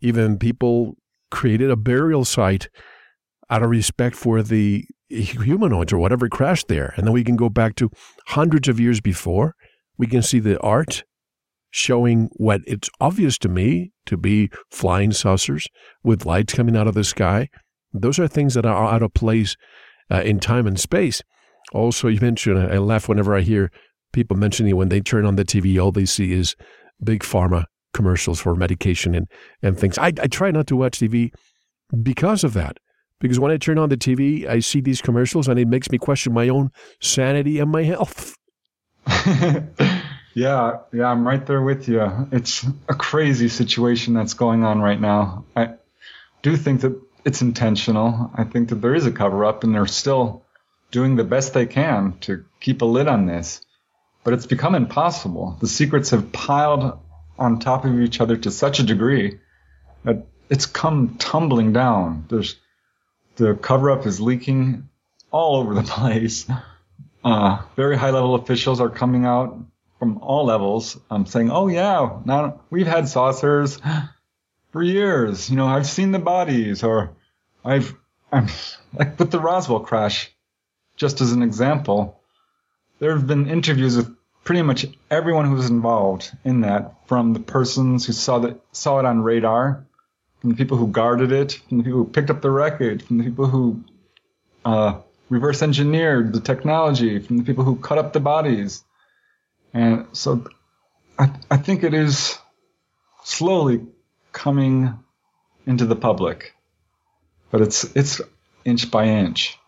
even 0.00 0.38
people 0.38 0.94
created 1.32 1.68
a 1.68 1.76
burial 1.76 2.24
site 2.24 2.68
out 3.50 3.64
of 3.64 3.70
respect 3.70 4.14
for 4.14 4.40
the 4.40 4.84
humanoids 5.08 5.92
or 5.92 5.98
whatever 5.98 6.28
crashed 6.28 6.68
there. 6.68 6.94
And 6.96 7.04
then 7.04 7.12
we 7.12 7.24
can 7.24 7.34
go 7.34 7.48
back 7.48 7.74
to 7.76 7.90
hundreds 8.28 8.68
of 8.68 8.78
years 8.78 9.00
before 9.00 9.56
we 9.96 10.06
can 10.06 10.22
see 10.22 10.38
the 10.38 10.60
art 10.60 11.02
showing 11.70 12.28
what 12.34 12.60
it's 12.68 12.88
obvious 13.00 13.36
to 13.38 13.48
me 13.48 13.90
to 14.06 14.16
be 14.16 14.48
flying 14.70 15.10
saucers 15.10 15.66
with 16.04 16.24
lights 16.24 16.54
coming 16.54 16.76
out 16.76 16.86
of 16.86 16.94
the 16.94 17.02
sky. 17.02 17.48
Those 17.92 18.20
are 18.20 18.28
things 18.28 18.54
that 18.54 18.64
are 18.64 18.94
out 18.94 19.02
of 19.02 19.12
place 19.12 19.56
uh, 20.10 20.22
in 20.22 20.40
time 20.40 20.66
and 20.66 20.78
space. 20.78 21.22
Also, 21.72 22.08
you 22.08 22.20
mentioned, 22.20 22.58
I 22.58 22.78
laugh 22.78 23.08
whenever 23.08 23.34
I 23.34 23.42
hear 23.42 23.70
people 24.12 24.36
mentioning 24.36 24.74
when 24.76 24.88
they 24.88 25.00
turn 25.00 25.26
on 25.26 25.36
the 25.36 25.44
TV, 25.44 25.82
all 25.82 25.92
they 25.92 26.06
see 26.06 26.32
is 26.32 26.56
big 27.02 27.22
pharma 27.22 27.64
commercials 27.94 28.40
for 28.40 28.54
medication 28.54 29.14
and, 29.14 29.26
and 29.62 29.78
things. 29.78 29.98
I, 29.98 30.06
I 30.06 30.26
try 30.26 30.50
not 30.50 30.66
to 30.68 30.76
watch 30.76 30.98
TV 30.98 31.30
because 32.02 32.44
of 32.44 32.54
that. 32.54 32.78
Because 33.20 33.40
when 33.40 33.50
I 33.50 33.56
turn 33.56 33.78
on 33.78 33.88
the 33.88 33.96
TV, 33.96 34.46
I 34.46 34.60
see 34.60 34.80
these 34.80 35.02
commercials 35.02 35.48
and 35.48 35.58
it 35.58 35.66
makes 35.66 35.90
me 35.90 35.98
question 35.98 36.32
my 36.32 36.48
own 36.48 36.70
sanity 37.00 37.58
and 37.58 37.70
my 37.70 37.82
health. 37.82 38.36
yeah, 40.34 40.78
yeah, 40.92 41.06
I'm 41.06 41.26
right 41.26 41.44
there 41.44 41.62
with 41.62 41.88
you. 41.88 42.28
It's 42.30 42.64
a 42.88 42.94
crazy 42.94 43.48
situation 43.48 44.14
that's 44.14 44.34
going 44.34 44.62
on 44.62 44.80
right 44.80 45.00
now. 45.00 45.44
I 45.56 45.74
do 46.42 46.56
think 46.56 46.82
that 46.82 47.00
it's 47.24 47.42
intentional. 47.42 48.30
I 48.34 48.44
think 48.44 48.68
that 48.70 48.76
there 48.76 48.94
is 48.94 49.06
a 49.06 49.12
cover 49.12 49.44
up 49.44 49.64
and 49.64 49.74
they're 49.74 49.86
still 49.86 50.44
doing 50.90 51.16
the 51.16 51.24
best 51.24 51.54
they 51.54 51.66
can 51.66 52.18
to 52.20 52.44
keep 52.60 52.82
a 52.82 52.86
lid 52.86 53.08
on 53.08 53.26
this. 53.26 53.64
But 54.24 54.34
it's 54.34 54.46
become 54.46 54.74
impossible. 54.74 55.56
The 55.60 55.68
secrets 55.68 56.10
have 56.10 56.32
piled 56.32 56.98
on 57.38 57.60
top 57.60 57.84
of 57.84 58.00
each 58.00 58.20
other 58.20 58.36
to 58.36 58.50
such 58.50 58.80
a 58.80 58.82
degree 58.82 59.38
that 60.04 60.26
it's 60.50 60.66
come 60.66 61.16
tumbling 61.18 61.72
down. 61.72 62.26
There's 62.28 62.56
the 63.36 63.54
cover 63.54 63.90
up 63.90 64.06
is 64.06 64.20
leaking 64.20 64.88
all 65.30 65.56
over 65.56 65.74
the 65.74 65.82
place. 65.94 66.46
Uh, 67.24 67.62
very 67.76 67.96
high 67.96 68.10
level 68.10 68.34
officials 68.34 68.80
are 68.80 68.88
coming 68.88 69.24
out 69.24 69.58
from 69.98 70.18
all 70.18 70.46
levels 70.46 70.98
um, 71.10 71.26
saying, 71.26 71.50
"Oh 71.50 71.68
yeah, 71.68 72.20
now 72.24 72.60
we've 72.70 72.86
had 72.86 73.08
saucers 73.08 73.78
for 74.78 74.84
years. 74.84 75.50
You 75.50 75.56
know, 75.56 75.66
I've 75.66 75.88
seen 75.88 76.12
the 76.12 76.20
bodies, 76.20 76.84
or 76.84 77.10
I've 77.64 77.96
I'm 78.30 78.46
like 78.94 79.18
with 79.18 79.32
the 79.32 79.40
Roswell 79.40 79.80
crash, 79.80 80.32
just 80.94 81.20
as 81.20 81.32
an 81.32 81.42
example. 81.42 82.20
There 83.00 83.10
have 83.10 83.26
been 83.26 83.50
interviews 83.50 83.96
with 83.96 84.14
pretty 84.44 84.62
much 84.62 84.86
everyone 85.10 85.46
who 85.46 85.56
was 85.56 85.68
involved 85.68 86.30
in 86.44 86.60
that, 86.60 86.94
from 87.08 87.32
the 87.32 87.40
persons 87.40 88.06
who 88.06 88.12
saw 88.12 88.38
that 88.38 88.60
saw 88.70 89.00
it 89.00 89.04
on 89.04 89.20
radar, 89.20 89.84
from 90.40 90.50
the 90.50 90.56
people 90.56 90.76
who 90.76 90.86
guarded 90.86 91.32
it, 91.32 91.60
from 91.68 91.78
the 91.78 91.84
people 91.84 91.98
who 91.98 92.08
picked 92.08 92.30
up 92.30 92.40
the 92.40 92.50
wreckage, 92.50 93.02
from 93.02 93.18
the 93.18 93.24
people 93.24 93.46
who 93.46 93.82
uh, 94.64 95.00
reverse 95.28 95.60
engineered 95.60 96.32
the 96.32 96.40
technology 96.40 97.18
from 97.18 97.38
the 97.38 97.42
people 97.42 97.64
who 97.64 97.74
cut 97.74 97.98
up 97.98 98.12
the 98.12 98.20
bodies. 98.20 98.84
And 99.74 100.06
so 100.12 100.46
I, 101.18 101.32
I 101.50 101.56
think 101.56 101.82
it 101.82 101.94
is 101.94 102.38
slowly 103.24 103.84
coming 104.38 104.96
into 105.66 105.84
the 105.84 105.96
public, 105.96 106.54
but 107.50 107.60
it's, 107.60 107.82
it's 107.96 108.20
inch 108.64 108.88
by 108.88 109.04
inch. 109.04 109.58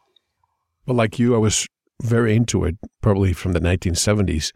Well, 0.86 0.96
like 0.96 1.18
you, 1.18 1.34
I 1.34 1.38
was 1.38 1.66
very 2.00 2.36
into 2.36 2.64
it, 2.64 2.76
probably 3.02 3.32
from 3.32 3.52
the 3.52 3.60
1970s. 3.60 4.52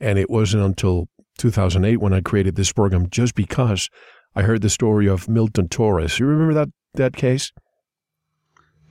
And 0.00 0.18
it 0.18 0.30
wasn't 0.30 0.64
until 0.64 1.08
2008 1.36 1.98
when 1.98 2.14
I 2.14 2.22
created 2.22 2.56
this 2.56 2.72
program 2.72 3.10
just 3.10 3.34
because 3.34 3.90
I 4.34 4.42
heard 4.42 4.62
the 4.62 4.70
story 4.70 5.06
of 5.06 5.28
Milton 5.28 5.68
Torres. 5.68 6.18
You 6.18 6.24
remember 6.24 6.54
that, 6.54 6.68
that 6.94 7.14
case? 7.14 7.52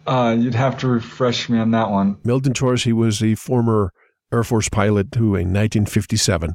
Uh, 0.06 0.38
you'd 0.38 0.54
have 0.54 0.78
to 0.78 0.88
refresh 0.88 1.50
me 1.50 1.58
on 1.58 1.72
that 1.72 1.90
one. 1.90 2.18
Milton 2.24 2.54
Torres, 2.54 2.84
he 2.84 2.94
was 2.94 3.24
a 3.24 3.34
former 3.34 3.92
Air 4.32 4.44
Force 4.44 4.70
pilot 4.70 5.08
who, 5.16 5.34
in 5.36 5.54
1957, 5.54 6.54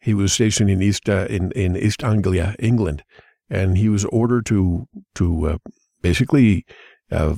he 0.00 0.14
was 0.14 0.32
stationed 0.32 0.70
in 0.70 0.80
East 0.80 1.08
uh, 1.08 1.26
in 1.28 1.50
in 1.52 1.76
East 1.76 2.04
Anglia, 2.04 2.54
England, 2.58 3.02
and 3.50 3.78
he 3.78 3.88
was 3.88 4.04
ordered 4.06 4.46
to 4.46 4.86
to 5.14 5.48
uh, 5.48 5.58
basically 6.02 6.64
uh, 7.10 7.36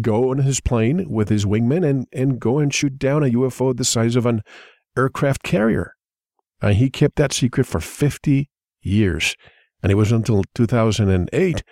go 0.00 0.30
on 0.30 0.38
his 0.38 0.60
plane 0.60 1.08
with 1.10 1.28
his 1.28 1.44
wingman 1.44 1.88
and 1.88 2.06
and 2.12 2.40
go 2.40 2.58
and 2.58 2.72
shoot 2.74 2.98
down 2.98 3.22
a 3.22 3.30
UFO 3.30 3.76
the 3.76 3.84
size 3.84 4.16
of 4.16 4.26
an 4.26 4.42
aircraft 4.96 5.42
carrier. 5.42 5.94
And 6.60 6.76
he 6.76 6.90
kept 6.90 7.16
that 7.16 7.32
secret 7.32 7.66
for 7.66 7.78
50 7.78 8.50
years, 8.82 9.36
and 9.82 9.92
it 9.92 9.94
was 9.94 10.10
until 10.10 10.42
2008 10.54 11.62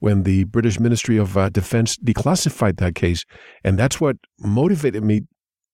when 0.00 0.24
the 0.24 0.44
British 0.44 0.78
Ministry 0.78 1.16
of 1.16 1.36
uh, 1.38 1.48
Defense 1.48 1.96
declassified 1.96 2.76
that 2.76 2.94
case. 2.94 3.24
And 3.62 3.78
that's 3.78 4.02
what 4.02 4.16
motivated 4.38 5.02
me 5.02 5.22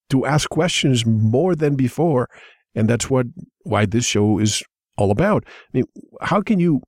to 0.09 0.25
ask 0.25 0.49
questions 0.49 1.05
more 1.05 1.53
than 1.53 1.75
before. 1.75 2.29
And 2.73 2.89
that's 2.89 3.09
what 3.09 3.25
why 3.63 3.85
this 3.85 4.05
show 4.05 4.39
is 4.39 4.63
all 5.01 5.11
about. 5.11 5.43
I 5.45 5.77
mean, 5.77 5.85
how 6.21 6.41
can 6.41 6.59
you 6.59 6.81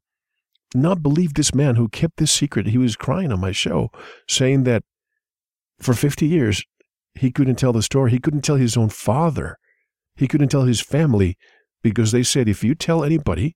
not 0.74 1.04
believe 1.04 1.34
this 1.34 1.54
man 1.54 1.76
who 1.76 1.88
kept 1.90 2.18
this 2.18 2.32
secret? 2.32 2.68
He 2.68 2.78
was 2.78 2.96
crying 2.96 3.32
on 3.32 3.40
my 3.40 3.52
show, 3.52 3.90
saying 4.28 4.64
that 4.64 4.84
for 5.80 5.94
50 5.94 6.26
years, 6.26 6.64
he 7.16 7.32
couldn't 7.32 7.56
tell 7.56 7.74
the 7.74 7.84
story. 7.84 8.12
He 8.12 8.20
couldn't 8.20 8.42
tell 8.42 8.56
his 8.56 8.78
own 8.78 8.90
father. 8.90 9.58
He 10.16 10.28
couldn't 10.28 10.50
tell 10.50 10.64
his 10.64 10.82
family 10.82 11.38
because 11.82 12.12
they 12.12 12.24
said, 12.24 12.48
if 12.48 12.64
you 12.64 12.76
tell 12.76 13.04
anybody, 13.04 13.56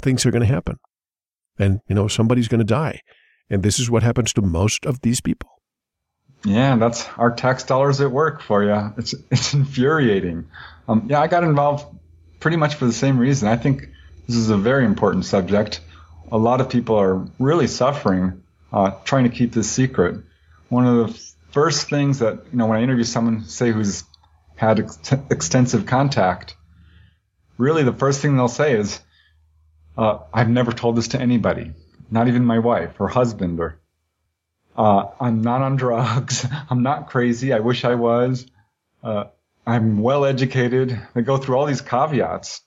things 0.00 0.24
are 0.24 0.30
going 0.30 0.46
to 0.46 0.52
happen 0.52 0.78
and 1.58 1.80
you 1.88 1.94
know 1.94 2.08
somebody's 2.08 2.48
going 2.48 2.58
to 2.60 2.64
die 2.64 3.00
and 3.50 3.62
this 3.62 3.78
is 3.78 3.90
what 3.90 4.02
happens 4.02 4.32
to 4.32 4.42
most 4.42 4.86
of 4.86 5.00
these 5.02 5.20
people 5.20 5.50
yeah 6.44 6.76
that's 6.76 7.08
our 7.18 7.30
tax 7.30 7.62
dollars 7.64 8.00
at 8.00 8.10
work 8.10 8.40
for 8.40 8.64
you 8.64 8.92
it's 8.96 9.14
it's 9.30 9.54
infuriating 9.54 10.46
um, 10.88 11.06
yeah 11.08 11.20
i 11.20 11.26
got 11.26 11.44
involved 11.44 11.86
pretty 12.42 12.58
much 12.58 12.74
for 12.74 12.86
the 12.86 12.92
same 12.92 13.18
reason 13.18 13.48
i 13.48 13.56
think 13.56 13.88
This 14.26 14.36
is 14.36 14.50
a 14.50 14.56
very 14.56 14.84
important 14.84 15.24
subject. 15.24 15.80
A 16.30 16.38
lot 16.38 16.60
of 16.60 16.70
people 16.70 16.96
are 16.96 17.26
really 17.38 17.66
suffering 17.66 18.42
uh, 18.72 18.92
trying 19.04 19.24
to 19.24 19.30
keep 19.30 19.52
this 19.52 19.70
secret. 19.70 20.22
One 20.68 20.86
of 20.86 21.08
the 21.08 21.32
first 21.50 21.90
things 21.90 22.20
that, 22.20 22.46
you 22.50 22.58
know, 22.58 22.66
when 22.66 22.78
I 22.78 22.82
interview 22.82 23.04
someone, 23.04 23.44
say, 23.44 23.72
who's 23.72 24.04
had 24.54 24.80
ex- 24.80 25.12
extensive 25.30 25.86
contact, 25.86 26.56
really 27.58 27.82
the 27.82 27.92
first 27.92 28.22
thing 28.22 28.36
they'll 28.36 28.48
say 28.48 28.78
is, 28.78 29.00
uh, 29.98 30.20
I've 30.32 30.48
never 30.48 30.72
told 30.72 30.96
this 30.96 31.08
to 31.08 31.20
anybody, 31.20 31.72
not 32.10 32.28
even 32.28 32.44
my 32.44 32.60
wife 32.60 32.98
or 32.98 33.08
husband 33.08 33.60
or, 33.60 33.78
uh, 34.74 35.08
I'm 35.20 35.42
not 35.42 35.60
on 35.60 35.76
drugs. 35.76 36.46
I'm 36.70 36.82
not 36.82 37.10
crazy. 37.10 37.52
I 37.52 37.58
wish 37.58 37.84
I 37.84 37.96
was. 37.96 38.46
Uh, 39.02 39.24
I'm 39.66 40.02
well 40.02 40.24
educated. 40.24 41.00
They 41.14 41.22
go 41.22 41.36
through 41.36 41.56
all 41.56 41.66
these 41.66 41.80
caveats 41.80 42.62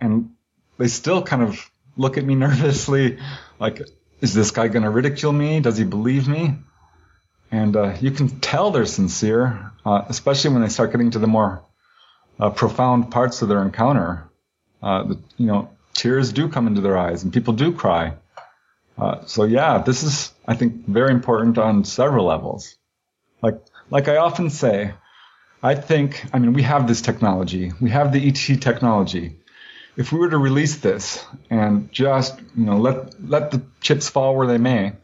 and 0.00 0.30
they 0.78 0.88
still 0.88 1.22
kind 1.22 1.42
of 1.42 1.70
look 1.96 2.18
at 2.18 2.24
me 2.24 2.34
nervously, 2.46 3.18
like, 3.58 3.80
is 4.20 4.34
this 4.34 4.50
guy 4.50 4.68
going 4.68 4.84
to 4.84 4.90
ridicule 4.90 5.32
me? 5.32 5.60
Does 5.60 5.76
he 5.76 5.84
believe 5.84 6.28
me? 6.28 6.54
And 7.50 7.76
uh, 7.76 7.96
you 8.00 8.10
can 8.10 8.40
tell 8.40 8.70
they're 8.70 8.86
sincere, 8.86 9.72
uh, 9.84 10.04
especially 10.08 10.52
when 10.52 10.62
they 10.62 10.68
start 10.68 10.92
getting 10.92 11.10
to 11.10 11.18
the 11.18 11.26
more 11.26 11.64
uh, 12.40 12.50
profound 12.50 13.10
parts 13.10 13.42
of 13.42 13.48
their 13.48 13.62
encounter. 13.62 14.30
Uh, 14.82 15.04
the, 15.04 15.18
you 15.36 15.46
know, 15.46 15.70
tears 15.92 16.32
do 16.32 16.48
come 16.48 16.66
into 16.66 16.80
their 16.80 16.96
eyes, 16.96 17.22
and 17.22 17.32
people 17.32 17.52
do 17.52 17.72
cry. 17.72 18.14
Uh, 18.96 19.24
so 19.26 19.44
yeah, 19.44 19.78
this 19.78 20.02
is, 20.02 20.32
I 20.46 20.54
think, 20.54 20.86
very 20.86 21.10
important 21.12 21.58
on 21.58 21.84
several 21.84 22.26
levels. 22.26 22.76
Like, 23.42 23.60
like 23.90 24.08
I 24.08 24.16
often 24.16 24.48
say, 24.48 24.94
I 25.62 25.76
think, 25.76 26.24
I 26.32 26.38
mean, 26.40 26.54
we 26.54 26.62
have 26.62 26.88
this 26.88 27.02
technology, 27.02 27.72
we 27.80 27.90
have 27.90 28.12
the 28.12 28.28
ET 28.28 28.60
technology. 28.60 29.36
If 29.96 30.10
we 30.10 30.18
were 30.18 30.30
to 30.30 30.38
release 30.38 30.76
this 30.78 31.24
and 31.50 31.92
just, 31.92 32.40
you 32.56 32.64
know, 32.64 32.78
let 32.78 33.22
let 33.22 33.50
the 33.50 33.62
chips 33.80 34.08
fall 34.08 34.34
where 34.34 34.46
they 34.46 34.58
may, 34.58 34.94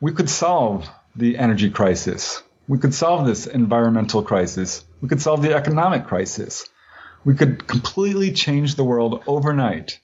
we 0.00 0.12
could 0.12 0.30
solve 0.30 0.88
the 1.16 1.36
energy 1.36 1.70
crisis. 1.70 2.42
We 2.68 2.78
could 2.78 2.94
solve 2.94 3.26
this 3.26 3.46
environmental 3.46 4.22
crisis. 4.22 4.84
We 5.00 5.08
could 5.08 5.20
solve 5.20 5.42
the 5.42 5.54
economic 5.54 6.06
crisis. 6.06 6.68
We 7.24 7.34
could 7.34 7.66
completely 7.66 8.32
change 8.32 8.76
the 8.76 8.84
world 8.84 9.22
overnight. 9.26 9.98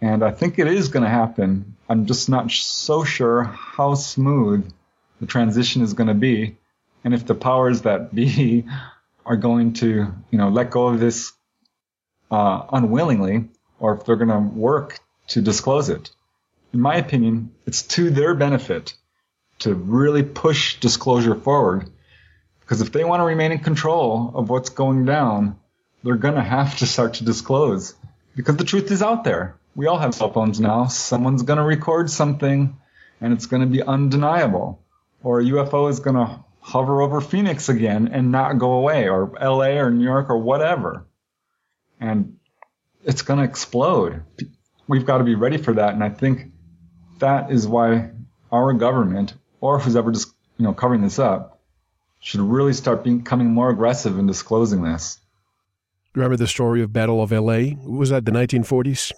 And 0.00 0.22
I 0.22 0.32
think 0.32 0.58
it 0.58 0.66
is 0.66 0.88
going 0.88 1.04
to 1.04 1.08
happen. 1.08 1.76
I'm 1.88 2.06
just 2.06 2.28
not 2.28 2.50
so 2.50 3.04
sure 3.04 3.44
how 3.44 3.94
smooth 3.94 4.70
the 5.20 5.26
transition 5.26 5.82
is 5.82 5.94
going 5.94 6.08
to 6.08 6.14
be. 6.14 6.56
And 7.04 7.14
if 7.14 7.24
the 7.24 7.34
powers 7.34 7.82
that 7.82 8.14
be 8.14 8.66
are 9.26 9.36
going 9.36 9.72
to, 9.74 9.86
you 10.30 10.38
know, 10.38 10.48
let 10.48 10.70
go 10.70 10.88
of 10.88 11.00
this 11.00 11.32
uh, 12.30 12.66
unwillingly, 12.72 13.48
or 13.78 13.94
if 13.94 14.04
they're 14.04 14.16
going 14.16 14.28
to 14.28 14.38
work 14.38 14.98
to 15.28 15.40
disclose 15.40 15.88
it. 15.88 16.10
In 16.72 16.80
my 16.80 16.96
opinion, 16.96 17.52
it's 17.66 17.82
to 17.82 18.10
their 18.10 18.34
benefit 18.34 18.94
to 19.60 19.74
really 19.74 20.22
push 20.22 20.80
disclosure 20.80 21.34
forward. 21.34 21.90
Because 22.60 22.80
if 22.80 22.92
they 22.92 23.04
want 23.04 23.20
to 23.20 23.24
remain 23.24 23.52
in 23.52 23.58
control 23.58 24.32
of 24.34 24.50
what's 24.50 24.70
going 24.70 25.04
down, 25.04 25.58
they're 26.02 26.16
going 26.16 26.34
to 26.34 26.42
have 26.42 26.78
to 26.78 26.86
start 26.86 27.14
to 27.14 27.24
disclose. 27.24 27.94
Because 28.34 28.56
the 28.56 28.64
truth 28.64 28.90
is 28.90 29.02
out 29.02 29.24
there. 29.24 29.56
We 29.76 29.86
all 29.86 29.98
have 29.98 30.14
cell 30.14 30.32
phones 30.32 30.60
now. 30.60 30.86
Someone's 30.86 31.42
going 31.42 31.58
to 31.58 31.64
record 31.64 32.10
something 32.10 32.76
and 33.20 33.32
it's 33.32 33.46
going 33.46 33.62
to 33.62 33.68
be 33.68 33.82
undeniable. 33.82 34.80
Or 35.22 35.40
a 35.40 35.44
UFO 35.44 35.90
is 35.90 36.00
going 36.00 36.16
to 36.16 36.44
hover 36.64 37.02
over 37.02 37.20
Phoenix 37.20 37.68
again 37.68 38.08
and 38.10 38.32
not 38.32 38.58
go 38.58 38.72
away, 38.72 39.06
or 39.06 39.36
LA 39.38 39.76
or 39.76 39.90
New 39.90 40.02
York 40.02 40.30
or 40.30 40.38
whatever. 40.38 41.06
And 42.00 42.38
it's 43.04 43.20
going 43.20 43.38
to 43.38 43.44
explode. 43.44 44.22
We've 44.88 45.04
got 45.04 45.18
to 45.18 45.24
be 45.24 45.34
ready 45.34 45.58
for 45.58 45.74
that. 45.74 45.92
And 45.92 46.02
I 46.02 46.08
think 46.08 46.52
that 47.18 47.52
is 47.52 47.68
why 47.68 48.12
our 48.50 48.72
government 48.72 49.34
or 49.60 49.78
who's 49.78 49.94
ever 49.94 50.10
just 50.10 50.32
you 50.56 50.64
know 50.64 50.72
covering 50.72 51.02
this 51.02 51.18
up 51.18 51.60
should 52.18 52.40
really 52.40 52.72
start 52.72 53.04
becoming 53.04 53.48
more 53.48 53.68
aggressive 53.68 54.18
in 54.18 54.26
disclosing 54.26 54.82
this. 54.82 55.18
Remember 56.14 56.38
the 56.38 56.46
story 56.46 56.80
of 56.80 56.94
Battle 56.94 57.22
of 57.22 57.30
L.A. 57.30 57.76
Was 57.84 58.08
that 58.08 58.24
the 58.24 58.32
1940s? 58.32 59.12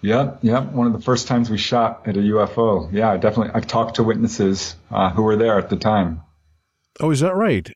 Yep, 0.00 0.40
yep. 0.42 0.72
One 0.72 0.88
of 0.88 0.92
the 0.92 1.00
first 1.00 1.28
times 1.28 1.50
we 1.50 1.58
shot 1.58 2.08
at 2.08 2.16
a 2.16 2.20
UFO. 2.20 2.92
Yeah, 2.92 3.16
definitely. 3.16 3.52
I've 3.54 3.66
talked 3.68 3.96
to 3.96 4.02
witnesses 4.02 4.74
uh, 4.90 5.10
who 5.10 5.22
were 5.22 5.36
there 5.36 5.56
at 5.56 5.70
the 5.70 5.76
time. 5.76 6.22
Oh, 7.00 7.10
is 7.10 7.20
that 7.20 7.34
right? 7.34 7.70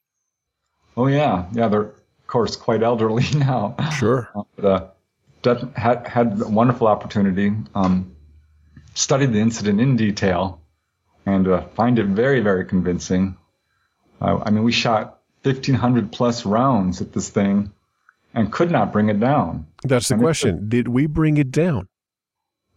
Oh 0.97 1.07
yeah, 1.07 1.47
yeah. 1.53 1.69
They're 1.69 1.83
of 1.83 2.27
course 2.27 2.57
quite 2.57 2.83
elderly 2.83 3.25
now. 3.35 3.77
Sure. 3.99 4.31
Uh, 4.35 4.43
but, 5.43 5.63
uh, 5.63 5.67
had 5.75 6.07
had 6.07 6.41
a 6.41 6.49
wonderful 6.49 6.87
opportunity. 6.87 7.53
Um, 7.75 8.17
studied 8.95 9.33
the 9.33 9.41
incident 9.41 9.81
in 9.81 9.97
detail 9.97 10.61
and 11.27 11.49
uh, 11.49 11.63
find 11.75 11.99
it 11.99 12.07
very, 12.07 12.41
very 12.41 12.67
convincing. 12.67 13.37
Uh, 14.21 14.41
I 14.45 14.51
mean, 14.51 14.65
we 14.65 14.73
shot 14.73 15.21
1,500 15.43 16.13
plus 16.13 16.45
rounds 16.45 17.01
at 17.01 17.13
this 17.13 17.31
thing 17.31 17.73
and 18.35 18.53
could 18.53 18.71
not 18.71 18.93
bring 18.93 19.09
it 19.09 19.21
down. 19.21 19.67
That's 19.83 20.09
the 20.09 20.15
and 20.15 20.23
question. 20.23 20.69
Did 20.69 20.89
we 20.89 21.07
bring 21.07 21.37
it 21.37 21.51
down? 21.51 21.89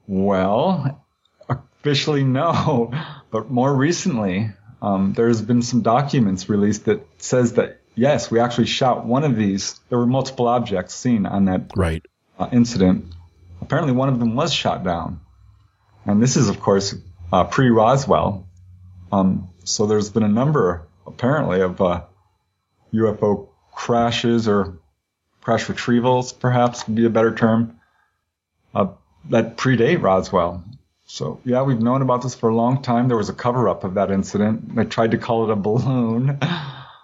Well, 0.07 1.03
officially 1.49 2.23
no, 2.23 2.91
but 3.31 3.49
more 3.49 3.73
recently, 3.73 4.51
um, 4.81 5.13
there's 5.13 5.41
been 5.41 5.61
some 5.61 5.81
documents 5.81 6.49
released 6.49 6.85
that 6.85 7.07
says 7.17 7.53
that 7.53 7.81
yes, 7.95 8.29
we 8.29 8.39
actually 8.39 8.67
shot 8.67 9.05
one 9.05 9.23
of 9.23 9.35
these. 9.35 9.79
There 9.89 9.97
were 9.97 10.05
multiple 10.05 10.47
objects 10.47 10.93
seen 10.93 11.25
on 11.25 11.45
that 11.45 11.71
right 11.75 12.05
uh, 12.37 12.49
incident. 12.51 13.13
Apparently, 13.61 13.93
one 13.93 14.09
of 14.09 14.19
them 14.19 14.35
was 14.35 14.53
shot 14.53 14.83
down, 14.83 15.21
and 16.05 16.21
this 16.21 16.37
is, 16.37 16.49
of 16.49 16.59
course, 16.59 16.95
uh, 17.31 17.45
pre 17.45 17.69
Roswell. 17.69 18.47
Um, 19.11 19.49
so 19.63 19.85
there's 19.85 20.09
been 20.09 20.23
a 20.23 20.29
number, 20.29 20.87
apparently, 21.07 21.61
of 21.61 21.81
uh, 21.81 22.03
UFO 22.93 23.47
crashes 23.71 24.47
or 24.47 24.79
crash 25.41 25.65
retrievals, 25.65 26.37
perhaps 26.37 26.87
would 26.87 26.95
be 26.95 27.05
a 27.05 27.09
better 27.09 27.33
term, 27.33 27.79
uh, 28.73 28.87
that 29.29 29.57
predate 29.57 30.01
Roswell. 30.01 30.63
So 31.05 31.39
yeah, 31.45 31.61
we've 31.61 31.81
known 31.81 32.01
about 32.01 32.23
this 32.23 32.35
for 32.35 32.49
a 32.49 32.55
long 32.55 32.81
time. 32.81 33.07
There 33.07 33.17
was 33.17 33.29
a 33.29 33.33
cover 33.33 33.69
up 33.69 33.83
of 33.83 33.93
that 33.95 34.11
incident. 34.11 34.75
They 34.75 34.85
tried 34.85 35.11
to 35.11 35.17
call 35.17 35.45
it 35.45 35.51
a 35.51 35.55
balloon, 35.55 36.39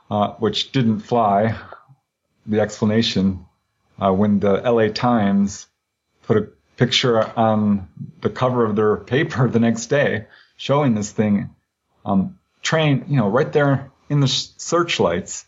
uh, 0.09 0.33
which 0.39 0.71
didn't 0.71 1.01
fly. 1.01 1.57
The 2.47 2.59
explanation, 2.59 3.45
uh, 3.99 4.11
when 4.11 4.39
the 4.39 4.53
LA 4.53 4.87
Times 4.87 5.67
put 6.23 6.37
a 6.37 6.49
picture 6.77 7.21
on 7.37 7.87
the 8.21 8.29
cover 8.29 8.65
of 8.65 8.75
their 8.75 8.97
paper 8.97 9.47
the 9.51 9.59
next 9.59 9.87
day 9.87 10.25
showing 10.57 10.95
this 10.95 11.11
thing 11.11 11.55
um, 12.05 12.39
train, 12.61 13.05
you 13.07 13.17
know, 13.17 13.29
right 13.29 13.51
there 13.51 13.91
in 14.09 14.19
the 14.19 14.27
searchlights. 14.27 15.45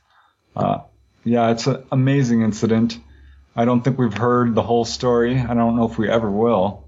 Uh, 0.55 0.79
yeah, 1.23 1.51
it's 1.51 1.67
an 1.67 1.85
amazing 1.91 2.41
incident. 2.41 2.99
I 3.55 3.65
don't 3.65 3.83
think 3.83 3.97
we've 3.97 4.13
heard 4.13 4.55
the 4.55 4.61
whole 4.61 4.85
story. 4.85 5.39
I 5.39 5.53
don't 5.53 5.75
know 5.75 5.89
if 5.89 5.97
we 5.97 6.09
ever 6.09 6.29
will, 6.29 6.82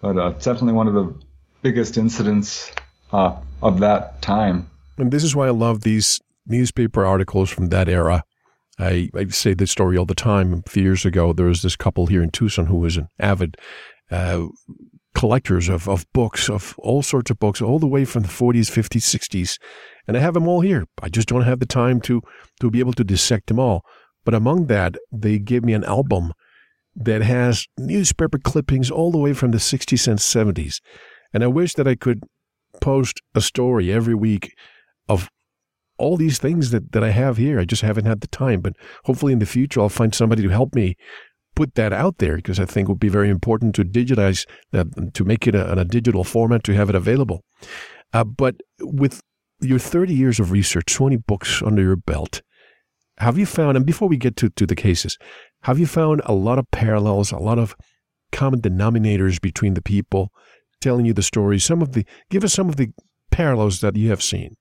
but 0.00 0.18
uh, 0.18 0.30
definitely 0.30 0.72
one 0.72 0.88
of 0.88 0.94
the 0.94 1.14
biggest 1.62 1.98
incidents 1.98 2.72
uh, 3.12 3.36
of 3.62 3.80
that 3.80 4.20
time. 4.22 4.68
And 4.98 5.10
this 5.10 5.24
is 5.24 5.34
why 5.34 5.46
I 5.46 5.50
love 5.50 5.82
these 5.82 6.20
newspaper 6.46 7.04
articles 7.04 7.50
from 7.50 7.68
that 7.68 7.88
era 7.88 8.24
I, 8.80 9.10
I 9.14 9.26
say 9.26 9.54
this 9.54 9.70
story 9.70 9.96
all 9.98 10.06
the 10.06 10.14
time. 10.14 10.62
A 10.66 10.70
few 10.70 10.82
years 10.82 11.04
ago, 11.04 11.32
there 11.32 11.46
was 11.46 11.62
this 11.62 11.76
couple 11.76 12.06
here 12.06 12.22
in 12.22 12.30
Tucson 12.30 12.66
who 12.66 12.78
was 12.78 12.96
an 12.96 13.08
avid 13.18 13.56
uh, 14.10 14.46
collectors 15.14 15.68
of, 15.68 15.88
of 15.88 16.10
books, 16.12 16.48
of 16.48 16.74
all 16.78 17.02
sorts 17.02 17.30
of 17.30 17.38
books, 17.38 17.60
all 17.60 17.78
the 17.78 17.86
way 17.86 18.04
from 18.04 18.22
the 18.22 18.28
40s, 18.28 18.70
50s, 18.70 19.02
60s. 19.02 19.58
And 20.08 20.16
I 20.16 20.20
have 20.20 20.34
them 20.34 20.48
all 20.48 20.62
here. 20.62 20.86
I 21.02 21.08
just 21.08 21.28
don't 21.28 21.42
have 21.42 21.60
the 21.60 21.66
time 21.66 22.00
to, 22.02 22.22
to 22.60 22.70
be 22.70 22.80
able 22.80 22.94
to 22.94 23.04
dissect 23.04 23.48
them 23.48 23.58
all. 23.58 23.84
But 24.24 24.34
among 24.34 24.66
that, 24.66 24.96
they 25.12 25.38
gave 25.38 25.62
me 25.62 25.74
an 25.74 25.84
album 25.84 26.32
that 26.96 27.22
has 27.22 27.66
newspaper 27.78 28.38
clippings 28.38 28.90
all 28.90 29.10
the 29.10 29.18
way 29.18 29.32
from 29.32 29.50
the 29.52 29.58
60s 29.58 30.08
and 30.08 30.18
70s. 30.18 30.80
And 31.32 31.44
I 31.44 31.46
wish 31.46 31.74
that 31.74 31.86
I 31.86 31.94
could 31.94 32.24
post 32.80 33.20
a 33.34 33.40
story 33.40 33.92
every 33.92 34.14
week 34.14 34.54
of 35.08 35.28
all 35.98 36.16
these 36.16 36.38
things 36.38 36.70
that, 36.70 36.92
that 36.92 37.04
I 37.04 37.10
have 37.10 37.36
here. 37.36 37.60
I 37.60 37.64
just 37.64 37.82
haven't 37.82 38.06
had 38.06 38.20
the 38.20 38.28
time, 38.28 38.60
but 38.60 38.74
hopefully 39.04 39.32
in 39.32 39.38
the 39.38 39.46
future 39.46 39.80
I'll 39.80 39.88
find 39.88 40.14
somebody 40.14 40.42
to 40.42 40.48
help 40.48 40.74
me 40.74 40.96
put 41.54 41.74
that 41.74 41.92
out 41.92 42.18
there 42.18 42.36
because 42.36 42.58
I 42.58 42.64
think 42.64 42.88
it 42.88 42.92
would 42.92 43.00
be 43.00 43.08
very 43.08 43.28
important 43.28 43.74
to 43.74 43.84
digitize 43.84 44.46
that, 44.72 45.14
to 45.14 45.24
make 45.24 45.46
it 45.46 45.54
a, 45.54 45.70
in 45.72 45.78
a 45.78 45.84
digital 45.84 46.24
format, 46.24 46.64
to 46.64 46.74
have 46.74 46.88
it 46.88 46.94
available. 46.94 47.44
Uh, 48.12 48.24
but 48.24 48.56
with 48.80 49.20
your 49.60 49.78
30 49.78 50.14
years 50.14 50.40
of 50.40 50.50
research, 50.50 50.86
20 50.86 51.16
books 51.16 51.62
under 51.62 51.82
your 51.82 51.96
belt, 51.96 52.42
have 53.18 53.36
you 53.36 53.44
found, 53.44 53.76
and 53.76 53.84
before 53.84 54.08
we 54.08 54.16
get 54.16 54.36
to, 54.36 54.48
to 54.48 54.66
the 54.66 54.74
cases, 54.74 55.18
have 55.62 55.78
you 55.78 55.86
found 55.86 56.22
a 56.24 56.32
lot 56.32 56.58
of 56.58 56.70
parallels, 56.70 57.32
a 57.32 57.38
lot 57.38 57.58
of 57.58 57.76
common 58.32 58.60
denominators 58.60 59.40
between 59.40 59.74
the 59.74 59.82
people 59.82 60.30
telling 60.80 61.04
you 61.04 61.12
the 61.12 61.22
stories? 61.22 61.64
Some 61.64 61.82
of 61.82 61.92
the, 61.92 62.06
give 62.30 62.44
us 62.44 62.52
some 62.52 62.68
of 62.68 62.76
the 62.76 62.90
parallels 63.30 63.80
that 63.80 63.96
you 63.96 64.10
have 64.10 64.22
seen. 64.22 64.56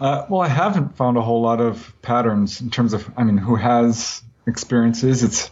Uh, 0.00 0.26
well, 0.28 0.40
I 0.40 0.48
haven't 0.48 0.96
found 0.96 1.16
a 1.16 1.22
whole 1.22 1.40
lot 1.40 1.60
of 1.60 1.94
patterns 2.02 2.60
in 2.60 2.70
terms 2.70 2.92
of, 2.92 3.10
I 3.16 3.24
mean, 3.24 3.38
who 3.38 3.56
has 3.56 4.22
experiences. 4.46 5.22
It's, 5.22 5.50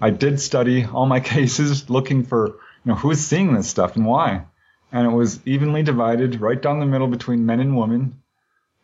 I 0.00 0.10
did 0.10 0.40
study 0.40 0.84
all 0.86 1.06
my 1.06 1.20
cases 1.34 1.88
looking 1.88 2.24
for, 2.24 2.48
you 2.48 2.56
know, 2.86 2.94
who's 2.94 3.20
seeing 3.20 3.54
this 3.54 3.68
stuff 3.68 3.94
and 3.94 4.06
why. 4.06 4.46
And 4.90 5.06
it 5.06 5.10
was 5.10 5.40
evenly 5.46 5.82
divided 5.82 6.40
right 6.40 6.60
down 6.60 6.80
the 6.80 6.86
middle 6.86 7.08
between 7.08 7.46
men 7.46 7.60
and 7.60 7.76
women. 7.76 8.20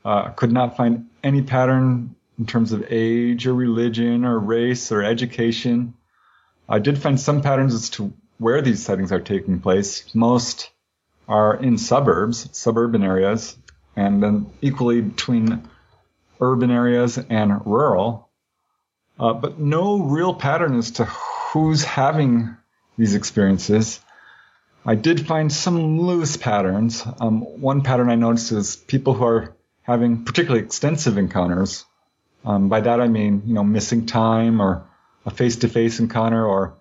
Uh, 0.05 0.31
could 0.31 0.51
not 0.51 0.77
find 0.77 1.07
any 1.23 1.43
pattern 1.43 2.15
in 2.41 2.47
terms 2.47 2.73
of 2.73 2.91
age 2.91 3.47
or 3.47 3.55
religion 3.55 4.25
or 4.25 4.39
race 4.39 4.91
or 4.91 5.03
education. 5.03 5.93
I 6.67 6.79
did 6.79 6.99
find 6.99 7.21
some 7.21 7.43
patterns 7.43 7.75
as 7.75 7.91
to 7.91 8.15
where 8.39 8.63
these 8.63 8.83
sightings 8.83 9.13
are 9.13 9.21
taking 9.21 9.61
place. 9.61 10.13
Most 10.15 10.71
are 11.29 11.55
in 11.55 11.77
suburbs, 11.77 12.49
suburban 12.53 13.05
areas, 13.05 13.57
and 13.95 14.23
then 14.23 14.51
equally 14.63 15.03
between 15.03 15.69
urban 16.41 16.71
areas 16.71 17.19
and 17.19 17.67
rural. 17.67 18.31
Uh, 19.19 19.35
but 19.35 19.61
no 19.61 19.99
real 19.99 20.33
pattern 20.33 20.79
as 20.79 20.93
to 20.93 21.05
who's 21.05 21.85
having 21.85 22.57
these 22.97 23.15
experiences. 23.15 24.01
I 24.87 24.95
did 24.95 25.27
find 25.27 25.53
some 25.53 26.01
loose 26.01 26.39
patterns. 26.39 27.05
Um, 27.21 27.43
one 27.61 27.83
pattern 27.83 28.09
I 28.09 28.15
noticed 28.15 28.51
is 28.53 28.77
people 28.77 29.13
who 29.13 29.25
are 29.25 29.55
having 29.83 30.25
particularly 30.25 30.65
extensive 30.65 31.19
encounters. 31.19 31.85
Um, 32.45 32.69
by 32.69 32.81
that 32.81 33.01
I 33.01 33.09
mean, 33.09 33.43
you 33.47 33.55
know, 33.55 33.65
missing 33.65 34.07
time 34.07 34.61
or 34.61 34.87
a 35.27 35.31
face-to-face 35.31 36.01
encounter 36.01 36.47
or 36.47 36.75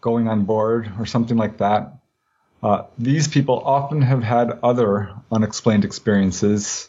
going 0.00 0.28
on 0.28 0.44
board 0.44 0.92
or 0.98 1.06
something 1.06 1.36
like 1.36 1.58
that. 1.58 1.98
Uh, 2.62 2.84
these 2.96 3.28
people 3.28 3.58
often 3.58 4.00
have 4.02 4.22
had 4.22 4.58
other 4.62 5.14
unexplained 5.30 5.84
experiences, 5.84 6.88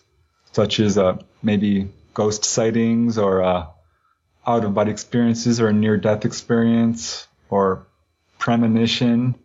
such 0.51 0.79
as 0.79 0.97
uh, 0.97 1.17
maybe 1.41 1.91
ghost 2.13 2.45
sightings 2.45 3.17
or 3.17 3.43
uh, 3.43 3.67
out 4.47 4.63
of 4.63 4.73
body 4.73 4.91
experiences 4.91 5.59
or 5.59 5.67
a 5.67 5.73
near 5.73 5.97
death 5.97 6.23
experience 6.23 7.27
or 7.49 7.87
premonition 8.37 9.35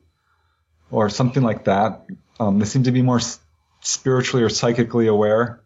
or 0.90 1.08
something 1.08 1.42
like 1.42 1.64
that. 1.64 2.06
Um, 2.38 2.58
they 2.58 2.64
seem 2.64 2.84
to 2.84 2.92
be 2.92 3.02
more 3.02 3.20
spiritually 3.80 4.44
or 4.44 4.48
psychically 4.48 5.06
aware. 5.06 5.62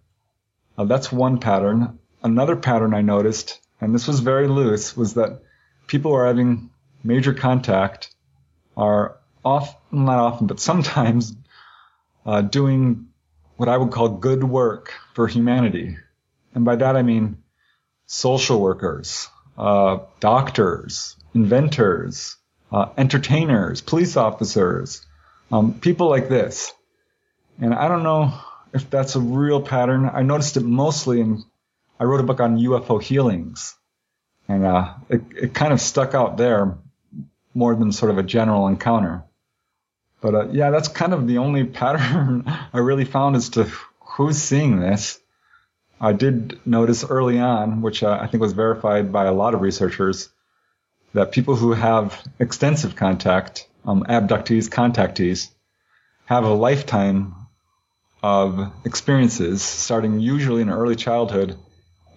Uh, 0.78 0.84
that's 0.84 1.12
one 1.12 1.40
pattern. 1.40 1.98
Another 2.24 2.56
pattern 2.56 2.94
I 2.94 3.02
noticed, 3.02 3.60
and 3.80 3.94
this 3.94 4.08
was 4.08 4.20
very 4.20 4.48
loose, 4.48 4.96
was 4.96 5.14
that 5.14 5.42
people 5.86 6.10
who 6.10 6.16
are 6.16 6.26
having 6.26 6.70
major 7.04 7.34
contact 7.34 8.14
are 8.76 9.18
often, 9.44 10.04
not 10.04 10.18
often, 10.18 10.46
but 10.46 10.58
sometimes 10.58 11.36
uh, 12.26 12.40
doing 12.40 13.08
what 13.56 13.68
I 13.68 13.76
would 13.76 13.92
call 13.92 14.08
good 14.08 14.42
work 14.42 14.92
for 15.14 15.28
humanity. 15.28 15.96
And 16.54 16.64
by 16.64 16.76
that 16.76 16.96
I 16.96 17.02
mean 17.02 17.38
social 18.06 18.60
workers, 18.60 19.28
uh, 19.56 19.98
doctors, 20.20 21.16
inventors, 21.34 22.36
uh, 22.72 22.86
entertainers, 22.96 23.80
police 23.80 24.16
officers, 24.16 25.04
um, 25.52 25.78
people 25.78 26.08
like 26.08 26.28
this. 26.28 26.72
And 27.60 27.74
I 27.74 27.88
don't 27.88 28.02
know 28.02 28.34
if 28.72 28.90
that's 28.90 29.14
a 29.14 29.20
real 29.20 29.60
pattern. 29.60 30.10
I 30.12 30.22
noticed 30.22 30.56
it 30.56 30.64
mostly 30.64 31.20
in, 31.20 31.44
I 31.98 32.04
wrote 32.04 32.20
a 32.20 32.24
book 32.24 32.40
on 32.40 32.58
UFO 32.58 33.02
healings. 33.02 33.76
And 34.48 34.64
uh, 34.64 34.94
it, 35.08 35.22
it 35.34 35.54
kind 35.54 35.72
of 35.72 35.80
stuck 35.80 36.14
out 36.14 36.36
there 36.36 36.76
more 37.54 37.74
than 37.74 37.92
sort 37.92 38.10
of 38.10 38.18
a 38.18 38.22
general 38.22 38.66
encounter. 38.66 39.24
But 40.20 40.34
uh, 40.34 40.48
yeah, 40.48 40.70
that's 40.70 40.88
kind 40.88 41.12
of 41.12 41.26
the 41.26 41.38
only 41.38 41.64
pattern 41.80 42.44
I 42.46 42.78
really 42.78 43.04
found 43.04 43.36
as 43.36 43.50
to 43.50 43.70
who's 44.00 44.38
seeing 44.38 44.80
this. 44.80 45.20
I 46.00 46.12
did 46.12 46.60
notice 46.66 47.04
early 47.04 47.38
on, 47.38 47.80
which 47.80 48.02
uh, 48.02 48.18
I 48.20 48.26
think 48.26 48.40
was 48.40 48.52
verified 48.52 49.12
by 49.12 49.26
a 49.26 49.32
lot 49.32 49.54
of 49.54 49.60
researchers, 49.60 50.28
that 51.14 51.32
people 51.32 51.54
who 51.54 51.72
have 51.72 52.20
extensive 52.38 52.96
contact, 52.96 53.68
um, 53.84 54.04
abductees, 54.08 54.68
contactees, 54.68 55.48
have 56.26 56.44
a 56.44 56.52
lifetime 56.52 57.34
of 58.22 58.72
experiences 58.84 59.62
starting 59.62 60.18
usually 60.18 60.62
in 60.62 60.70
early 60.70 60.96
childhood, 60.96 61.56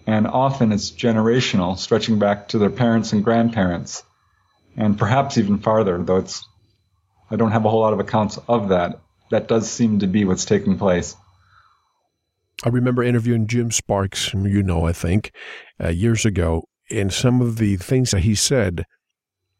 and 0.08 0.26
often 0.26 0.72
it's 0.72 0.90
generational, 0.90 1.76
stretching 1.76 2.18
back 2.18 2.48
to 2.48 2.58
their 2.58 2.70
parents 2.70 3.12
and 3.12 3.22
grandparents, 3.22 4.02
and 4.74 4.98
perhaps 4.98 5.36
even 5.36 5.58
farther, 5.58 6.02
though 6.02 6.16
it's, 6.16 6.46
I 7.30 7.36
don't 7.36 7.50
have 7.50 7.66
a 7.66 7.68
whole 7.68 7.80
lot 7.80 7.92
of 7.92 8.00
accounts 8.00 8.38
of 8.48 8.70
that. 8.70 9.00
That 9.30 9.48
does 9.48 9.70
seem 9.70 9.98
to 9.98 10.06
be 10.06 10.24
what's 10.24 10.46
taking 10.46 10.78
place. 10.78 11.14
I 12.64 12.70
remember 12.70 13.02
interviewing 13.02 13.46
Jim 13.46 13.70
Sparks, 13.70 14.32
you 14.32 14.62
know, 14.62 14.86
I 14.86 14.94
think, 14.94 15.30
uh, 15.78 15.88
years 15.88 16.24
ago, 16.24 16.64
and 16.90 17.12
some 17.12 17.42
of 17.42 17.58
the 17.58 17.76
things 17.76 18.12
that 18.12 18.20
he 18.20 18.34
said, 18.34 18.84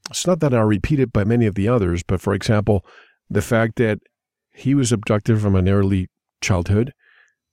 it's 0.09 0.27
not 0.27 0.41
that 0.41 0.55
I 0.55 0.63
repeat 0.63 0.99
it 0.99 1.13
by 1.13 1.25
many 1.25 1.45
of 1.45 1.57
the 1.57 1.69
others, 1.69 2.03
but 2.03 2.23
for 2.23 2.33
example, 2.33 2.87
the 3.29 3.43
fact 3.43 3.77
that 3.77 3.99
he 4.55 4.75
was 4.75 4.93
abducted 4.93 5.43
from 5.43 5.57
an 5.57 5.69
early 5.69 6.09
childhood, 6.41 6.95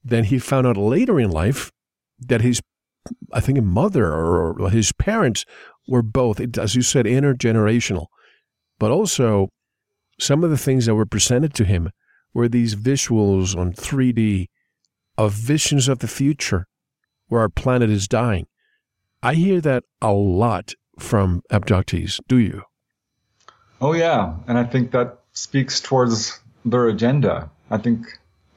then 0.02 0.24
he 0.24 0.40
found 0.40 0.66
out 0.66 0.78
later 0.78 1.20
in 1.20 1.30
life 1.30 1.74
that 2.20 2.40
his, 2.40 2.62
I 3.34 3.40
think, 3.40 3.58
a 3.58 3.62
mother 3.62 4.14
or 4.14 4.70
his 4.70 4.92
parents 4.92 5.46
were 5.88 6.02
both, 6.02 6.40
as 6.58 6.76
you 6.76 6.82
said, 6.82 7.06
intergenerational, 7.06 8.08
but 8.80 8.92
also 8.92 9.50
some 10.20 10.44
of 10.44 10.50
the 10.50 10.58
things 10.58 10.86
that 10.86 10.96
were 10.96 11.06
presented 11.06 11.54
to 11.56 11.66
him 11.66 11.92
were 12.34 12.48
these 12.48 12.76
visuals 12.76 13.56
on 13.56 13.74
3D 13.74 14.48
of 15.18 15.34
visions 15.34 15.88
of 15.88 16.00
the 16.00 16.08
future 16.08 16.66
where 17.28 17.42
our 17.42 17.50
planet 17.50 17.90
is 17.90 18.08
dying. 18.08 18.48
I 19.24 19.36
hear 19.36 19.62
that 19.62 19.84
a 20.02 20.12
lot 20.12 20.74
from 21.00 21.42
abductees. 21.52 22.20
Do 22.28 22.38
you? 22.38 22.64
Oh, 23.82 23.94
yeah. 23.94 24.36
And 24.48 24.58
I 24.58 24.64
think 24.64 24.92
that 24.92 25.20
speaks 25.34 25.82
towards 25.82 26.40
their 26.64 26.88
agenda. 26.88 27.50
I 27.70 27.78
think 27.78 28.06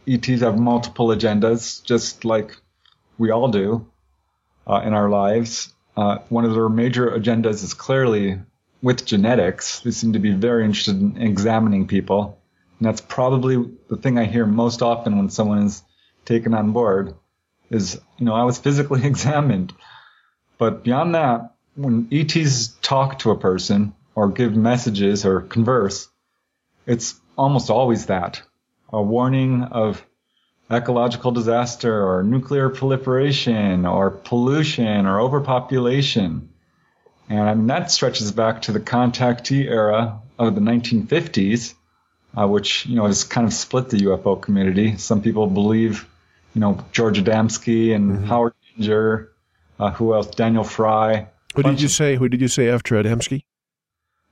ETs 0.06 0.40
have 0.40 0.58
multiple 0.58 1.08
agendas, 1.08 1.82
just 1.84 2.24
like 2.24 2.56
we 3.18 3.30
all 3.30 3.48
do 3.48 3.86
uh, 4.68 4.82
in 4.84 4.92
our 4.92 5.08
lives. 5.08 5.72
Uh, 5.96 6.18
one 6.28 6.44
of 6.44 6.54
their 6.54 6.68
major 6.68 7.10
agendas 7.10 7.64
is 7.64 7.74
clearly 7.74 8.38
with 8.82 9.04
genetics. 9.04 9.80
They 9.80 9.90
seem 9.90 10.12
to 10.12 10.18
be 10.18 10.32
very 10.32 10.64
interested 10.64 11.00
in 11.00 11.20
examining 11.20 11.88
people. 11.88 12.40
And 12.78 12.86
that's 12.86 13.00
probably 13.00 13.64
the 13.88 13.96
thing 13.96 14.18
I 14.18 14.24
hear 14.24 14.46
most 14.46 14.82
often 14.82 15.16
when 15.16 15.30
someone 15.30 15.64
is 15.64 15.82
taken 16.24 16.54
on 16.54 16.72
board 16.72 17.14
is, 17.70 18.00
you 18.18 18.26
know, 18.26 18.34
I 18.34 18.44
was 18.44 18.58
physically 18.58 19.04
examined. 19.06 19.72
But 20.58 20.84
beyond 20.84 21.14
that, 21.14 21.54
when 21.74 22.08
ETs 22.12 22.68
talk 22.82 23.20
to 23.20 23.30
a 23.30 23.38
person 23.38 23.94
or 24.14 24.28
give 24.28 24.54
messages 24.54 25.24
or 25.24 25.40
converse, 25.40 26.08
it's 26.86 27.20
almost 27.36 27.70
always 27.70 28.06
that. 28.06 28.42
A 28.92 29.02
warning 29.02 29.62
of 29.62 30.04
ecological 30.70 31.30
disaster 31.30 32.06
or 32.06 32.22
nuclear 32.22 32.68
proliferation 32.68 33.86
or 33.86 34.10
pollution 34.10 35.06
or 35.06 35.20
overpopulation. 35.20 36.48
And 37.28 37.40
I 37.40 37.54
mean, 37.54 37.66
that 37.68 37.90
stretches 37.90 38.32
back 38.32 38.62
to 38.62 38.72
the 38.72 38.80
contactee 38.80 39.64
era 39.64 40.20
of 40.38 40.54
the 40.54 40.60
1950s, 40.60 41.74
uh, 42.36 42.46
which, 42.46 42.86
you 42.86 42.96
know, 42.96 43.06
has 43.06 43.24
kind 43.24 43.46
of 43.46 43.52
split 43.52 43.90
the 43.90 43.98
UFO 43.98 44.40
community. 44.40 44.96
Some 44.96 45.22
people 45.22 45.46
believe 45.46 46.06
you 46.54 46.60
know, 46.60 46.84
George 46.90 47.22
Adamski 47.22 47.94
and 47.94 48.10
mm-hmm. 48.10 48.24
Howard 48.24 48.54
Menger. 48.76 49.28
Uh, 49.78 49.92
who 49.92 50.12
else? 50.12 50.26
Daniel 50.26 50.64
Fry. 50.64 51.28
Who 51.54 51.62
did 51.62 51.80
you 51.80 51.86
say? 51.86 52.16
Who 52.16 52.28
did 52.28 52.40
you 52.40 52.48
say 52.48 52.68
after 52.68 53.00
Adamski? 53.00 53.44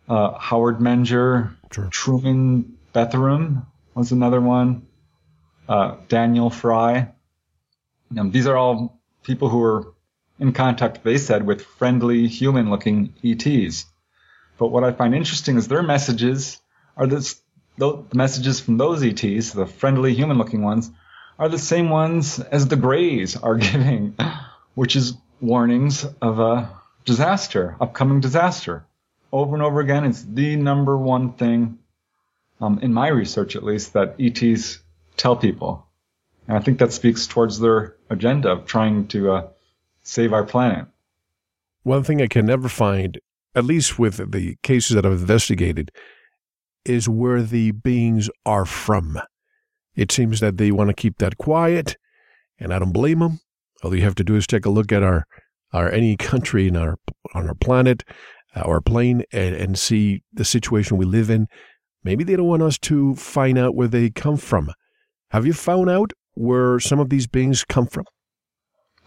Uh, 0.09 0.37
Howard 0.38 0.79
Menger, 0.79 1.55
sure. 1.72 1.88
Truman 1.90 2.76
Bethurum 2.93 3.64
was 3.95 4.11
another 4.12 4.41
one. 4.41 4.87
Uh, 5.68 5.96
Daniel 6.08 6.50
Fry. 6.50 7.08
Um, 8.16 8.30
these 8.30 8.46
are 8.46 8.56
all 8.56 9.00
people 9.24 9.48
who 9.48 9.58
were 9.58 9.94
in 10.38 10.52
contact, 10.52 11.02
they 11.02 11.18
said, 11.18 11.44
with 11.44 11.62
friendly 11.62 12.28
human-looking 12.28 13.14
ETs. 13.24 13.86
But 14.58 14.68
what 14.68 14.84
I 14.84 14.92
find 14.92 15.14
interesting 15.14 15.56
is 15.56 15.66
their 15.66 15.82
messages 15.82 16.60
are 16.96 17.06
this, 17.06 17.40
the 17.78 18.04
messages 18.14 18.60
from 18.60 18.78
those 18.78 19.02
ETs, 19.02 19.52
the 19.52 19.66
friendly 19.66 20.14
human-looking 20.14 20.62
ones, 20.62 20.90
are 21.38 21.48
the 21.48 21.58
same 21.58 21.90
ones 21.90 22.38
as 22.38 22.68
the 22.68 22.76
Greys 22.76 23.36
are 23.36 23.56
giving, 23.70 24.14
which 24.74 24.94
is 24.94 25.14
warnings 25.40 26.04
of 26.22 26.38
a 26.38 26.70
disaster, 27.04 27.76
upcoming 27.80 28.20
disaster. 28.20 28.86
Over 29.32 29.54
and 29.54 29.62
over 29.62 29.80
again, 29.80 30.04
it's 30.04 30.22
the 30.22 30.56
number 30.56 30.96
one 30.96 31.32
thing, 31.32 31.78
um, 32.60 32.78
in 32.80 32.92
my 32.92 33.08
research 33.08 33.56
at 33.56 33.64
least, 33.64 33.92
that 33.94 34.14
ETs 34.18 34.80
tell 35.16 35.36
people. 35.36 35.86
And 36.48 36.56
I 36.56 36.60
think 36.60 36.78
that 36.78 36.92
speaks 36.92 37.26
towards 37.26 37.58
their 37.58 37.96
agenda 38.10 38.50
of 38.50 38.66
trying 38.66 39.08
to 39.08 39.32
uh, 39.32 39.48
save 40.02 40.32
our 40.32 40.44
planet. 40.44 40.86
One 41.82 42.02
thing 42.04 42.22
I 42.22 42.26
can 42.26 42.46
never 42.46 42.68
find, 42.68 43.18
at 43.54 43.64
least 43.64 43.98
with 43.98 44.32
the 44.32 44.56
cases 44.62 44.94
that 44.94 45.06
I've 45.06 45.12
investigated, 45.12 45.90
is 46.84 47.08
where 47.08 47.42
the 47.42 47.72
beings 47.72 48.30
are 48.44 48.64
from. 48.64 49.20
It 49.94 50.12
seems 50.12 50.40
that 50.40 50.56
they 50.56 50.70
want 50.70 50.88
to 50.88 50.94
keep 50.94 51.18
that 51.18 51.38
quiet, 51.38 51.96
and 52.58 52.72
I 52.72 52.78
don't 52.78 52.92
blame 52.92 53.18
them. 53.18 53.40
All 53.82 53.94
you 53.94 54.02
have 54.02 54.14
to 54.16 54.24
do 54.24 54.36
is 54.36 54.46
take 54.46 54.66
a 54.66 54.70
look 54.70 54.92
at 54.92 55.02
our, 55.02 55.26
our 55.72 55.90
any 55.90 56.16
country 56.16 56.68
in 56.68 56.76
our 56.76 56.96
on 57.34 57.48
our 57.48 57.54
planet. 57.54 58.04
our 58.54 58.80
plane 58.80 59.22
and, 59.32 59.54
and 59.54 59.78
see 59.78 60.22
the 60.32 60.44
situation 60.44 60.96
we 60.96 61.04
live 61.04 61.28
in. 61.28 61.46
Maybe 62.02 62.24
they 62.24 62.36
don't 62.36 62.46
want 62.46 62.62
us 62.62 62.78
to 62.78 63.14
find 63.16 63.58
out 63.58 63.74
where 63.74 63.88
they 63.88 64.10
come 64.10 64.36
from. 64.36 64.70
Have 65.31 65.47
you 65.47 65.53
found 65.53 65.91
out 65.91 66.12
where 66.35 66.79
some 66.79 67.01
of 67.01 67.11
these 67.11 67.27
beings 67.27 67.64
come 67.64 67.87
from? 67.87 68.05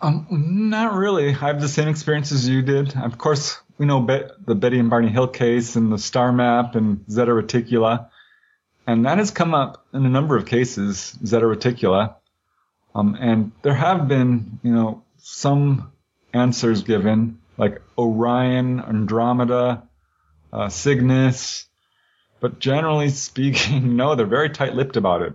Um, 0.02 0.28
not 0.70 0.94
really. 0.94 1.30
I 1.30 1.34
have 1.34 1.62
the 1.62 1.68
same 1.68 1.88
experience 1.88 2.32
as 2.32 2.48
you 2.48 2.62
did. 2.62 2.96
Of 2.96 3.18
course, 3.18 3.60
we 3.78 3.86
know 3.86 4.02
Be- 4.02 4.28
the 4.46 4.56
Betty 4.56 4.80
and 4.80 4.90
Barney 4.90 5.10
Hill 5.10 5.28
case 5.28 5.76
and 5.76 5.92
the 5.92 5.98
star 5.98 6.32
map 6.32 6.76
and 6.76 7.06
Zeta 7.10 7.32
Reticula. 7.32 8.10
And 8.88 9.06
that 9.06 9.18
has 9.18 9.32
come 9.32 9.54
up 9.54 9.86
in 9.94 10.06
a 10.06 10.10
number 10.10 10.36
of 10.36 10.46
cases, 10.46 11.18
Zeta 11.26 11.46
Reticula. 11.46 12.16
Um, 12.96 13.16
and 13.20 13.52
there 13.62 13.74
have 13.74 14.08
been, 14.08 14.60
you 14.64 14.72
know, 14.72 15.04
some 15.18 15.92
answers 16.34 16.84
given, 16.84 17.40
like 17.58 17.82
Orion, 17.98 18.80
Andromeda, 18.80 19.84
uh, 20.52 20.70
Cygnus. 20.70 21.68
But 22.40 22.60
generally 22.60 23.10
speaking, 23.28 23.96
no, 23.96 24.16
they're 24.16 24.26
very 24.26 24.50
tight-lipped 24.50 24.98
about 24.98 25.22
it. 25.22 25.34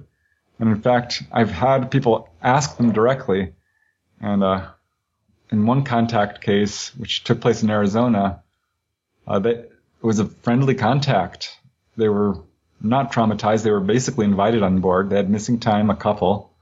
And 0.59 0.69
in 0.69 0.81
fact, 0.81 1.23
I've 1.33 1.51
had 1.51 1.91
people 1.91 2.29
ask 2.43 2.77
them 2.77 2.93
directly. 2.93 3.55
And, 4.21 4.43
uh, 4.43 4.69
in 5.51 5.67
one 5.67 5.85
contact 5.85 6.41
case, 6.41 6.95
which 6.97 7.25
took 7.25 7.41
place 7.41 7.63
in 7.63 7.71
Arizona, 7.71 8.43
uh, 9.27 9.39
they, 9.39 9.51
it 9.51 9.73
was 10.03 10.19
a 10.19 10.27
friendly 10.27 10.75
contact. 10.75 11.57
They 11.97 12.09
were 12.09 12.39
not 12.81 13.13
traumatized. 13.13 13.63
They 13.63 13.71
were 13.71 13.81
basically 13.81 14.27
invited 14.27 14.63
on 14.63 14.81
board. 14.81 15.11
They 15.11 15.17
had 15.17 15.31
missing 15.31 15.61
time, 15.61 15.91
a 15.91 15.97
couple, 15.97 16.53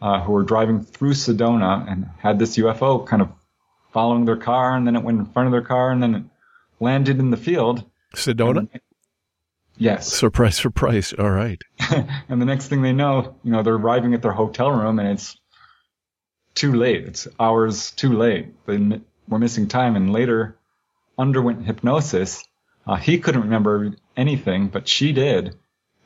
uh, 0.00 0.20
who 0.22 0.32
were 0.32 0.42
driving 0.42 0.82
through 0.82 1.12
Sedona 1.12 1.90
and 1.90 2.08
had 2.18 2.38
this 2.38 2.56
UFO 2.56 3.06
kind 3.06 3.22
of 3.22 3.30
following 3.92 4.24
their 4.24 4.36
car, 4.36 4.76
and 4.76 4.86
then 4.86 4.96
it 4.96 5.02
went 5.02 5.18
in 5.18 5.26
front 5.26 5.46
of 5.46 5.52
their 5.52 5.62
car, 5.62 5.90
and 5.90 6.02
then 6.02 6.14
it 6.14 6.22
landed 6.80 7.20
in 7.20 7.30
the 7.30 7.36
field. 7.36 7.84
Sedona? 8.14 8.58
And, 8.58 8.80
yes. 9.76 10.12
Surprise, 10.12 10.56
surprise. 10.56 11.12
All 11.18 11.30
right. 11.30 11.60
and 12.28 12.40
the 12.40 12.46
next 12.46 12.68
thing 12.68 12.82
they 12.82 12.92
know, 12.92 13.36
you 13.42 13.52
know, 13.52 13.62
they're 13.62 13.74
arriving 13.74 14.14
at 14.14 14.22
their 14.22 14.32
hotel 14.32 14.70
room, 14.70 14.98
and 14.98 15.08
it's 15.08 15.36
too 16.54 16.74
late. 16.74 17.04
It's 17.04 17.28
hours 17.38 17.90
too 17.92 18.12
late. 18.12 18.54
They 18.66 19.00
were 19.28 19.38
missing 19.38 19.68
time, 19.68 19.96
and 19.96 20.12
later 20.12 20.56
underwent 21.18 21.64
hypnosis. 21.64 22.44
Uh, 22.86 22.96
he 22.96 23.18
couldn't 23.18 23.42
remember 23.42 23.94
anything, 24.16 24.68
but 24.68 24.88
she 24.88 25.12
did. 25.12 25.56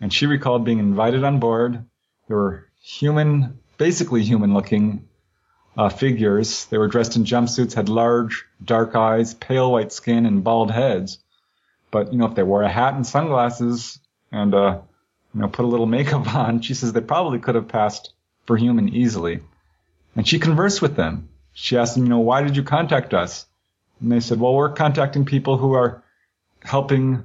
And 0.00 0.12
she 0.12 0.26
recalled 0.26 0.64
being 0.64 0.78
invited 0.78 1.24
on 1.24 1.40
board. 1.40 1.84
There 2.28 2.36
were 2.36 2.68
human, 2.80 3.58
basically 3.78 4.22
human 4.22 4.54
looking 4.54 5.08
uh, 5.76 5.88
figures. 5.88 6.66
They 6.66 6.78
were 6.78 6.88
dressed 6.88 7.16
in 7.16 7.24
jumpsuits, 7.24 7.74
had 7.74 7.88
large, 7.88 8.44
dark 8.62 8.94
eyes, 8.94 9.34
pale 9.34 9.72
white 9.72 9.92
skin, 9.92 10.26
and 10.26 10.44
bald 10.44 10.70
heads. 10.70 11.18
But, 11.90 12.12
you 12.12 12.18
know, 12.18 12.26
if 12.26 12.34
they 12.34 12.42
wore 12.42 12.62
a 12.62 12.68
hat 12.68 12.94
and 12.94 13.06
sunglasses 13.06 13.98
and, 14.30 14.54
uh, 14.54 14.80
you 15.34 15.40
know, 15.40 15.48
put 15.48 15.64
a 15.64 15.68
little 15.68 15.86
makeup 15.86 16.34
on, 16.34 16.60
she 16.60 16.74
says 16.74 16.92
they 16.92 17.00
probably 17.00 17.38
could 17.38 17.54
have 17.54 17.68
passed 17.68 18.12
for 18.46 18.56
human 18.56 18.88
easily. 18.88 19.40
And 20.16 20.26
she 20.26 20.38
conversed 20.38 20.82
with 20.82 20.96
them. 20.96 21.28
She 21.52 21.76
asked 21.76 21.94
them, 21.94 22.04
you 22.04 22.10
know, 22.10 22.18
why 22.18 22.42
did 22.42 22.56
you 22.56 22.62
contact 22.62 23.14
us? 23.14 23.46
And 24.00 24.12
they 24.12 24.20
said, 24.20 24.40
well, 24.40 24.54
we're 24.54 24.72
contacting 24.72 25.24
people 25.24 25.56
who 25.56 25.74
are 25.74 26.02
helping 26.62 27.24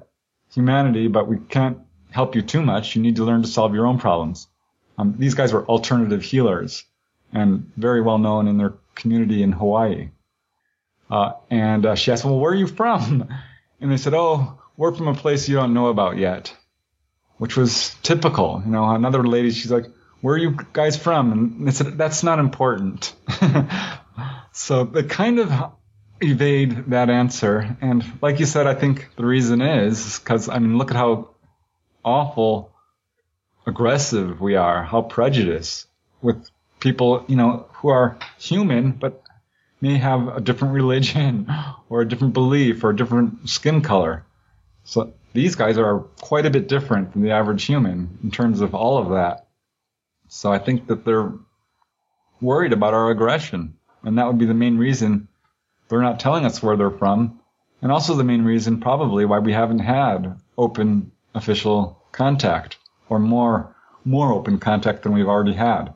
humanity, 0.54 1.08
but 1.08 1.28
we 1.28 1.38
can't 1.38 1.80
help 2.12 2.36
you 2.36 2.42
too 2.42 2.62
much. 2.62 2.96
You 2.96 3.02
need 3.02 3.16
to 3.18 3.24
learn 3.24 3.42
to 3.42 3.48
solve 3.48 3.74
your 3.74 3.88
own 3.88 4.00
problems. 4.00 4.48
Um, 4.98 5.16
these 5.18 5.34
guys 5.34 5.54
were 5.54 5.66
alternative 5.66 6.22
healers 6.22 6.84
and 7.32 7.72
very 7.78 8.02
well 8.02 8.20
known 8.20 8.48
in 8.48 8.58
their 8.58 8.74
community 8.96 9.42
in 9.42 9.52
Hawaii. 9.52 10.10
Uh, 11.10 11.34
and 11.50 11.86
uh, 11.86 11.96
she 11.96 12.12
asked, 12.12 12.24
them, 12.24 12.32
well, 12.32 12.40
where 12.40 12.52
are 12.52 12.56
you 12.56 12.68
from? 12.68 13.28
And 13.84 13.92
they 13.92 13.98
said, 13.98 14.14
oh, 14.14 14.60
we're 14.78 14.96
from 14.96 15.10
a 15.10 15.14
place 15.14 15.50
you 15.50 15.58
don't 15.58 15.74
know 15.74 15.88
about 15.88 16.18
yet, 16.18 16.56
which 17.38 17.58
was 17.58 17.94
typical. 18.02 18.62
You 18.66 18.72
know, 18.72 18.90
another 18.90 19.24
lady, 19.24 19.52
she's 19.52 19.72
like, 19.72 19.88
where 20.22 20.36
are 20.36 20.38
you 20.38 20.58
guys 20.72 20.96
from? 20.96 21.34
And 21.34 21.68
they 21.68 21.72
said, 21.72 21.98
that's 21.98 22.24
not 22.24 22.40
important. 22.40 23.14
so 24.54 24.86
they 24.86 25.04
kind 25.04 25.40
of 25.40 25.52
evade 26.22 26.92
that 26.92 27.10
answer. 27.10 27.78
And 27.82 28.06
like 28.22 28.40
you 28.40 28.46
said, 28.46 28.68
I 28.68 28.74
think 28.74 29.10
the 29.18 29.26
reason 29.26 29.62
is 29.62 30.18
because, 30.18 30.48
I 30.48 30.60
mean, 30.60 30.78
look 30.78 30.90
at 30.92 30.96
how 30.96 31.32
awful 32.06 32.72
aggressive 33.68 34.40
we 34.40 34.56
are, 34.56 34.82
how 34.82 35.02
prejudiced 35.02 35.88
with 36.22 36.50
people, 36.80 37.26
you 37.28 37.36
know, 37.36 37.66
who 37.74 37.90
are 37.90 38.18
human, 38.40 38.94
but 38.94 39.23
may 39.84 39.98
have 39.98 40.30
a 40.30 40.40
different 40.40 40.74
religion 40.74 41.46
or 41.90 42.00
a 42.00 42.08
different 42.08 42.34
belief 42.34 42.86
or 42.86 42.92
a 42.92 42.96
different 42.96 43.50
skin 43.50 43.82
color. 43.82 44.26
So 44.86 45.14
these 45.34 45.56
guys 45.56 45.78
are 45.78 46.00
quite 46.22 46.46
a 46.46 46.50
bit 46.50 46.70
different 46.70 47.12
than 47.12 47.22
the 47.22 47.32
average 47.32 47.66
human 47.66 48.18
in 48.24 48.32
terms 48.32 48.62
of 48.62 48.74
all 48.74 48.98
of 48.98 49.10
that. 49.10 49.48
So 50.30 50.54
I 50.54 50.58
think 50.58 50.88
that 50.88 51.04
they're 51.04 51.34
worried 52.40 52.72
about 52.72 52.94
our 52.94 53.12
aggression. 53.12 53.74
And 54.04 54.18
that 54.18 54.26
would 54.26 54.38
be 54.38 54.46
the 54.46 54.54
main 54.54 54.78
reason 54.78 55.28
they're 55.90 56.02
not 56.02 56.22
telling 56.22 56.46
us 56.46 56.64
where 56.64 56.78
they're 56.78 56.90
from. 56.90 57.42
And 57.82 57.92
also 57.92 58.16
the 58.16 58.24
main 58.24 58.46
reason 58.46 58.80
probably 58.80 59.26
why 59.26 59.40
we 59.40 59.52
haven't 59.52 59.80
had 59.80 60.40
open 60.58 61.12
official 61.36 62.02
contact 62.14 62.78
or 63.10 63.20
more, 63.20 63.76
more 64.06 64.32
open 64.32 64.60
contact 64.60 65.04
than 65.04 65.12
we've 65.12 65.28
already 65.28 65.54
had. 65.54 65.94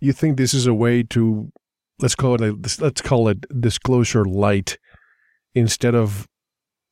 You 0.00 0.12
think 0.12 0.36
this 0.36 0.54
is 0.54 0.66
a 0.66 0.74
way 0.74 1.04
to, 1.04 1.52
let's 2.04 2.14
call 2.14 2.34
it 2.34 2.42
a, 2.42 2.82
let's 2.84 3.00
call 3.00 3.28
it 3.28 3.46
disclosure 3.62 4.26
light 4.26 4.76
instead 5.54 5.94
of 5.94 6.28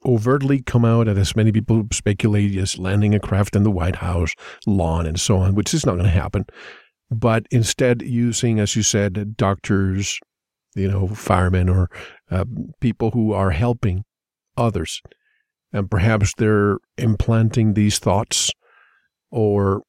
overtly 0.07 0.63
come 0.63 0.87
out 0.87 1.07
and 1.07 1.19
as 1.19 1.37
many 1.37 1.53
people 1.53 1.87
speculate 1.93 2.57
as 2.57 2.79
landing 2.79 3.15
a 3.15 3.21
craft 3.21 3.55
in 3.55 3.63
the 3.63 3.71
White 3.71 3.97
House 3.97 4.33
lawn 4.67 5.05
and 5.05 5.21
so 5.21 5.37
on, 5.37 5.55
which 5.55 5.75
is 5.75 5.85
not 5.85 5.97
going 5.97 6.07
to 6.07 6.11
happen. 6.11 6.47
But 7.11 7.47
instead 7.51 8.01
using, 8.01 8.59
as 8.59 8.75
you 8.75 8.83
said, 8.83 9.37
doctors, 9.37 10.19
you 10.75 10.91
know, 10.91 11.09
firemen 11.09 11.69
or 11.69 11.91
uh, 12.31 12.47
people 12.81 13.11
who 13.11 13.35
are 13.35 13.51
helping 13.51 14.05
others. 14.57 15.03
And 15.75 15.91
perhaps 15.91 16.33
they're 16.39 16.79
implanting 16.97 17.75
these 17.75 17.99
thoughts 17.99 18.51
or 19.31 19.83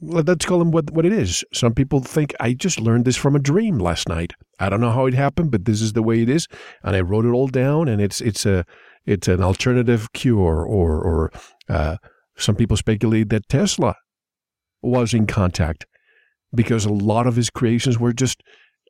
let's 0.00 0.44
call 0.44 0.58
them 0.58 0.70
what, 0.70 0.90
what 0.90 1.06
it 1.06 1.12
is. 1.12 1.44
Some 1.52 1.74
people 1.74 2.00
think, 2.00 2.34
I 2.40 2.52
just 2.52 2.80
learned 2.80 3.04
this 3.04 3.16
from 3.16 3.34
a 3.34 3.40
dream 3.40 3.78
last 3.78 4.08
night. 4.08 4.32
I 4.58 4.68
don't 4.68 4.80
know 4.80 4.90
how 4.90 5.06
it 5.06 5.14
happened, 5.14 5.50
but 5.50 5.64
this 5.64 5.80
is 5.80 5.94
the 5.94 6.02
way 6.02 6.22
it 6.22 6.28
is. 6.28 6.46
And 6.82 6.94
I 6.94 7.00
wrote 7.00 7.24
it 7.24 7.30
all 7.30 7.48
down 7.48 7.88
and 7.88 8.00
it's, 8.00 8.20
it's 8.20 8.44
a, 8.44 8.64
it's 9.06 9.28
an 9.28 9.42
alternative 9.42 10.12
cure 10.12 10.64
or, 10.64 11.00
or, 11.00 11.32
uh, 11.68 11.96
some 12.38 12.56
people 12.56 12.76
speculate 12.76 13.30
that 13.30 13.48
Tesla 13.48 13.94
was 14.82 15.14
in 15.14 15.26
contact 15.26 15.86
because 16.54 16.84
a 16.84 16.92
lot 16.92 17.26
of 17.26 17.36
his 17.36 17.48
creations 17.48 17.98
were 17.98 18.12
just 18.12 18.42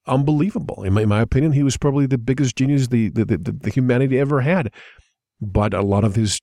unbelievable. 0.07 0.82
In 0.82 0.94
my, 0.94 1.02
in 1.02 1.09
my 1.09 1.20
opinion, 1.20 1.52
he 1.52 1.62
was 1.62 1.76
probably 1.76 2.07
the 2.07 2.18
biggest 2.18 2.57
genius 2.57 2.88
the, 2.88 3.11
the, 3.11 3.24
the, 3.24 3.38
the 3.38 3.70
humanity 3.70 4.18
ever 4.18 4.40
had. 4.40 4.72
But 5.40 5.74
a 5.74 5.82
lot 5.82 6.04
of 6.04 6.16
his 6.16 6.40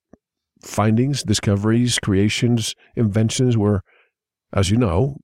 findings, 0.62 1.22
discoveries, 1.22 1.98
creations, 1.98 2.74
inventions 2.96 3.56
were, 3.56 3.82
as 4.54 4.70
you 4.70 4.76
know, 4.76 5.18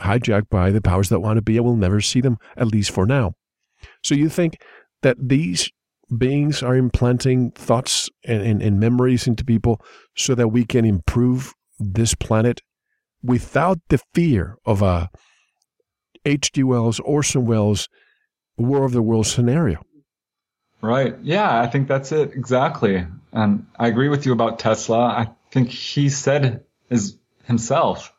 hijacked 0.00 0.48
by 0.48 0.70
the 0.70 0.80
powers 0.80 1.08
that 1.08 1.20
want 1.20 1.38
to 1.38 1.42
be, 1.42 1.56
and 1.56 1.66
we'll 1.66 1.76
never 1.76 2.00
see 2.00 2.20
them, 2.20 2.38
at 2.56 2.68
least 2.68 2.90
for 2.90 3.06
now. 3.06 3.32
So 4.04 4.14
you 4.14 4.28
think 4.28 4.60
that 5.02 5.16
these 5.20 5.70
beings 6.16 6.62
are 6.62 6.76
implanting 6.76 7.50
thoughts 7.52 8.08
and, 8.24 8.42
and, 8.42 8.62
and 8.62 8.80
memories 8.80 9.26
into 9.26 9.44
people 9.44 9.80
so 10.16 10.34
that 10.34 10.48
we 10.48 10.64
can 10.64 10.84
improve 10.84 11.54
this 11.78 12.14
planet 12.14 12.60
without 13.22 13.78
the 13.88 14.00
fear 14.14 14.56
of 14.64 14.82
a 14.82 15.10
H.G. 16.24 16.62
Wells, 16.62 17.00
Orson 17.00 17.46
Welles, 17.46 17.88
War 18.56 18.84
of 18.84 18.92
the 18.92 19.02
Worlds 19.02 19.32
scenario. 19.32 19.82
Right. 20.80 21.16
Yeah, 21.22 21.60
I 21.60 21.66
think 21.66 21.88
that's 21.88 22.12
it 22.12 22.32
exactly. 22.34 23.06
And 23.32 23.66
I 23.78 23.88
agree 23.88 24.08
with 24.08 24.26
you 24.26 24.32
about 24.32 24.58
Tesla. 24.58 25.00
I 25.00 25.30
think 25.50 25.70
he 25.70 26.08
said 26.08 26.64
his, 26.88 27.16
himself 27.44 28.12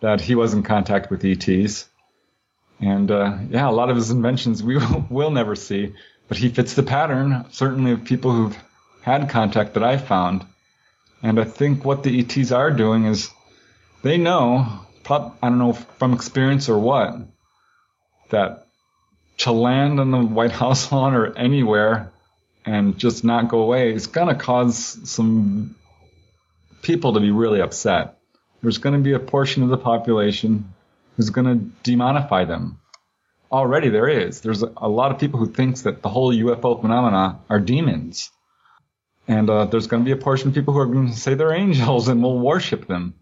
that 0.00 0.20
he 0.20 0.34
was 0.34 0.54
in 0.54 0.62
contact 0.62 1.10
with 1.10 1.24
ETs. 1.24 1.88
And 2.80 3.10
uh, 3.10 3.38
yeah, 3.48 3.68
a 3.68 3.70
lot 3.70 3.90
of 3.90 3.96
his 3.96 4.10
inventions 4.10 4.62
we 4.62 4.76
will, 4.78 5.06
will 5.08 5.30
never 5.30 5.56
see, 5.56 5.94
but 6.28 6.36
he 6.36 6.48
fits 6.48 6.74
the 6.74 6.82
pattern, 6.82 7.46
certainly 7.50 7.92
of 7.92 8.04
people 8.04 8.32
who've 8.32 8.56
had 9.02 9.30
contact 9.30 9.74
that 9.74 9.84
I 9.84 9.96
found. 9.96 10.44
And 11.22 11.40
I 11.40 11.44
think 11.44 11.84
what 11.84 12.02
the 12.02 12.20
ETs 12.20 12.52
are 12.52 12.70
doing 12.70 13.06
is 13.06 13.30
they 14.02 14.18
know 14.18 14.86
prob- 15.04 15.36
I 15.42 15.48
don't 15.48 15.58
know 15.58 15.72
from 15.72 16.12
experience 16.12 16.68
or 16.68 16.78
what, 16.78 17.16
that 18.30 18.66
to 19.38 19.52
land 19.52 20.00
on 20.00 20.10
the 20.10 20.18
White 20.18 20.52
House 20.62 20.90
lawn 20.92 21.14
or 21.14 21.36
anywhere 21.36 22.12
and 22.64 22.98
just 22.98 23.24
not 23.24 23.48
go 23.48 23.60
away 23.62 23.94
is 23.94 24.08
going 24.08 24.28
to 24.28 24.34
cause 24.34 24.98
some 25.08 25.76
people 26.82 27.14
to 27.14 27.20
be 27.20 27.30
really 27.30 27.60
upset. 27.60 28.15
There's 28.66 28.78
going 28.78 28.96
to 28.96 29.00
be 29.00 29.12
a 29.12 29.20
portion 29.20 29.62
of 29.62 29.68
the 29.68 29.78
population 29.78 30.74
who's 31.14 31.30
going 31.30 31.46
to 31.46 31.88
demonify 31.88 32.48
them. 32.48 32.80
Already 33.52 33.90
there 33.90 34.08
is. 34.08 34.40
There's 34.40 34.62
a, 34.62 34.88
lot 34.88 35.12
of 35.12 35.20
people 35.20 35.38
who 35.38 35.52
thinks 35.52 35.82
that 35.82 36.02
the 36.02 36.08
whole 36.08 36.34
UFO 36.34 36.80
phenomena 36.80 37.38
are 37.48 37.60
demons. 37.60 38.28
and 39.28 39.48
uh, 39.48 39.66
there's 39.66 39.86
going 39.86 40.02
to 40.02 40.04
be 40.04 40.10
a 40.10 40.20
portion 40.20 40.48
of 40.48 40.54
people 40.56 40.74
who 40.74 40.80
are 40.80 40.86
going 40.86 41.12
to 41.12 41.16
say 41.16 41.34
they're 41.34 41.52
angels 41.52 42.08
and 42.08 42.24
will 42.24 42.40
worship 42.40 42.88
them. 42.88 43.14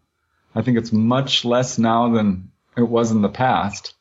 I 0.54 0.62
think 0.62 0.78
it's 0.78 0.94
much 0.94 1.44
less 1.44 1.78
now 1.78 2.14
than 2.14 2.50
it 2.74 2.88
was 2.88 3.10
in 3.10 3.20
the 3.20 3.28
past, 3.28 3.92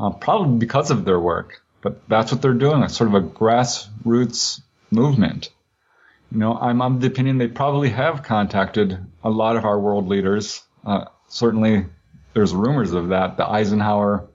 uh, 0.00 0.08
probably 0.08 0.56
because 0.56 0.90
of 0.90 1.04
their 1.04 1.20
work. 1.20 1.60
But 1.82 2.08
that's 2.08 2.32
what 2.32 2.40
they're 2.40 2.54
doing. 2.54 2.82
It's 2.82 2.96
sort 2.96 3.14
of 3.14 3.22
a 3.22 3.28
grassroots 3.28 4.62
movement. 4.90 5.50
You 6.32 6.38
know, 6.38 6.56
I'm 6.56 6.80
of 6.80 7.02
the 7.02 7.08
opinion 7.08 7.36
they 7.36 7.48
probably 7.48 7.90
have 7.90 8.22
contacted 8.22 8.98
a 9.22 9.28
lot 9.28 9.56
of 9.56 9.66
our 9.66 9.78
world 9.78 10.08
leaders. 10.08 10.62
Uh, 10.84 11.04
certainly, 11.28 11.86
there's 12.34 12.54
rumors 12.54 12.92
of 12.92 13.08
that. 13.08 13.36
The 13.36 13.48
Eisenhower 13.48 14.28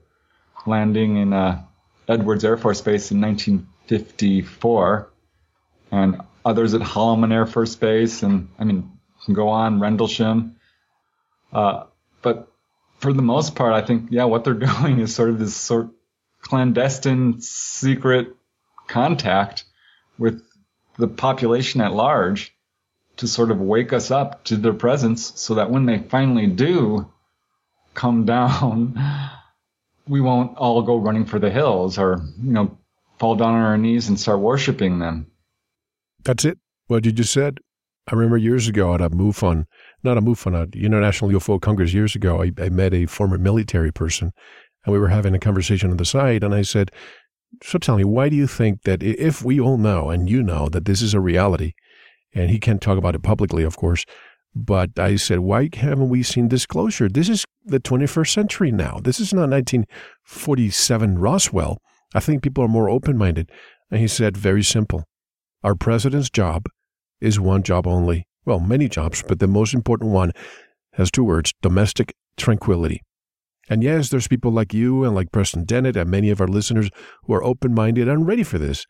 landing 0.66 1.16
in 1.16 1.32
uh, 1.32 1.62
Edwards 2.08 2.44
Air 2.44 2.56
Force 2.56 2.80
Base 2.80 3.10
in 3.10 3.20
1954, 3.20 5.12
and 5.90 6.20
others 6.44 6.74
at 6.74 6.80
Holloman 6.80 7.32
Air 7.32 7.46
Force 7.46 7.74
Base, 7.74 8.22
and 8.22 8.48
I 8.58 8.64
mean, 8.64 8.98
go 9.32 9.48
on 9.48 9.80
Rendlesham. 9.80 10.56
Uh, 11.52 11.84
but 12.22 12.52
for 12.98 13.12
the 13.12 13.22
most 13.22 13.54
part, 13.54 13.72
I 13.74 13.86
think, 13.86 14.08
yeah, 14.10 14.24
what 14.24 14.44
they're 14.44 14.54
doing 14.80 15.00
is 15.00 15.14
sort 15.14 15.30
of 15.30 15.38
this 15.38 15.56
sort 15.56 15.86
of 15.86 15.90
clandestine, 16.40 17.40
secret 17.40 18.34
contact 18.86 19.64
with 20.18 20.42
the 20.98 21.08
population 21.08 21.80
at 21.80 21.92
large 21.92 22.53
to 23.16 23.28
sort 23.28 23.50
of 23.50 23.60
wake 23.60 23.92
us 23.92 24.10
up 24.10 24.44
to 24.44 24.56
their 24.56 24.72
presence 24.72 25.32
so 25.36 25.54
that 25.54 25.70
when 25.70 25.86
they 25.86 25.98
finally 25.98 26.46
do 26.46 27.10
come 27.94 28.24
down, 28.26 28.98
we 30.06 30.20
won't 30.20 30.56
all 30.56 30.82
go 30.82 30.96
running 30.96 31.24
for 31.24 31.38
the 31.38 31.50
hills 31.50 31.98
or, 31.98 32.20
you 32.42 32.52
know, 32.52 32.78
fall 33.18 33.36
down 33.36 33.54
on 33.54 33.62
our 33.62 33.78
knees 33.78 34.08
and 34.08 34.18
start 34.18 34.40
worshiping 34.40 34.98
them. 34.98 35.26
That's 36.24 36.44
it. 36.44 36.58
What 36.86 37.04
you 37.04 37.12
just 37.12 37.32
said. 37.32 37.58
I 38.06 38.14
remember 38.14 38.36
years 38.36 38.68
ago 38.68 38.94
at 38.94 39.00
a 39.00 39.08
MUFON, 39.08 39.64
not 40.02 40.18
a 40.18 40.20
MUFON, 40.20 40.54
a 40.54 40.78
International 40.78 41.30
UFO 41.30 41.60
Congress 41.60 41.94
years 41.94 42.14
ago, 42.14 42.42
I, 42.42 42.52
I 42.58 42.68
met 42.68 42.92
a 42.92 43.06
former 43.06 43.38
military 43.38 43.92
person 43.92 44.32
and 44.84 44.92
we 44.92 44.98
were 44.98 45.08
having 45.08 45.34
a 45.34 45.38
conversation 45.38 45.90
on 45.90 45.96
the 45.96 46.04
side 46.04 46.44
and 46.44 46.54
I 46.54 46.62
said, 46.62 46.90
so 47.62 47.78
tell 47.78 47.96
me, 47.96 48.04
why 48.04 48.28
do 48.28 48.36
you 48.36 48.46
think 48.46 48.82
that 48.82 49.02
if 49.02 49.42
we 49.42 49.60
all 49.60 49.78
know 49.78 50.10
and 50.10 50.28
you 50.28 50.42
know 50.42 50.68
that 50.68 50.84
this 50.84 51.00
is 51.00 51.14
a 51.14 51.20
reality, 51.20 51.72
and 52.34 52.50
he 52.50 52.58
can't 52.58 52.82
talk 52.82 52.98
about 52.98 53.14
it 53.14 53.22
publicly, 53.22 53.62
of 53.62 53.76
course, 53.76 54.04
but 54.54 54.98
I 54.98 55.16
said, 55.16 55.40
why 55.40 55.68
haven't 55.72 56.08
we 56.08 56.22
seen 56.22 56.48
disclosure? 56.48 57.08
This 57.08 57.28
is 57.28 57.44
the 57.64 57.80
21st 57.80 58.32
century 58.32 58.70
now. 58.70 59.00
This 59.02 59.18
is 59.18 59.32
not 59.32 59.50
1947 59.50 61.18
Roswell. 61.18 61.78
I 62.14 62.20
think 62.20 62.42
people 62.42 62.64
are 62.64 62.68
more 62.68 62.88
open 62.88 63.16
minded. 63.18 63.50
And 63.90 64.00
he 64.00 64.08
said, 64.08 64.36
very 64.36 64.62
simple. 64.62 65.04
Our 65.62 65.74
president's 65.74 66.30
job 66.30 66.66
is 67.20 67.40
one 67.40 67.62
job 67.62 67.86
only. 67.86 68.26
Well, 68.44 68.60
many 68.60 68.88
jobs, 68.88 69.24
but 69.26 69.38
the 69.38 69.48
most 69.48 69.74
important 69.74 70.10
one 70.10 70.32
has 70.92 71.10
two 71.10 71.24
words 71.24 71.52
domestic 71.62 72.14
tranquility. 72.36 73.00
And 73.68 73.82
yes, 73.82 74.10
there's 74.10 74.28
people 74.28 74.52
like 74.52 74.74
you 74.74 75.04
and 75.04 75.14
like 75.14 75.32
Preston 75.32 75.64
Dennett 75.64 75.96
and 75.96 76.10
many 76.10 76.30
of 76.30 76.40
our 76.40 76.46
listeners 76.46 76.90
who 77.24 77.32
are 77.32 77.42
open 77.42 77.74
minded 77.74 78.08
and 78.08 78.26
ready 78.26 78.42
for 78.42 78.58
this. 78.58 78.84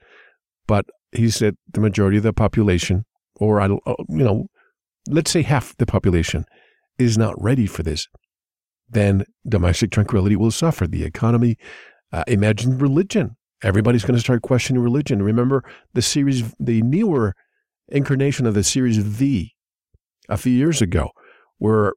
But 0.66 0.86
he 1.12 1.30
said 1.30 1.54
the 1.72 1.80
majority 1.80 2.16
of 2.16 2.24
the 2.24 2.32
population, 2.32 3.04
or, 3.36 3.60
uh, 3.60 3.68
you 3.68 4.24
know, 4.24 4.46
let's 5.08 5.30
say 5.30 5.42
half 5.42 5.76
the 5.76 5.86
population, 5.86 6.44
is 6.98 7.18
not 7.18 7.34
ready 7.42 7.66
for 7.66 7.82
this. 7.82 8.06
Then 8.88 9.24
domestic 9.48 9.90
tranquility 9.90 10.36
will 10.36 10.50
suffer. 10.50 10.86
The 10.86 11.04
economy, 11.04 11.56
uh, 12.12 12.24
imagine 12.26 12.78
religion. 12.78 13.36
Everybody's 13.62 14.04
going 14.04 14.14
to 14.14 14.20
start 14.20 14.42
questioning 14.42 14.82
religion. 14.82 15.22
Remember 15.22 15.64
the 15.94 16.02
series, 16.02 16.54
the 16.60 16.82
newer 16.82 17.34
incarnation 17.88 18.46
of 18.46 18.54
the 18.54 18.62
series 18.62 18.98
V 18.98 19.54
a 20.28 20.36
few 20.36 20.52
years 20.52 20.82
ago, 20.82 21.10
where 21.58 21.94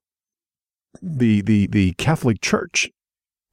the 1.01 1.41
the 1.41 1.67
the 1.67 1.93
Catholic 1.93 2.41
Church 2.41 2.89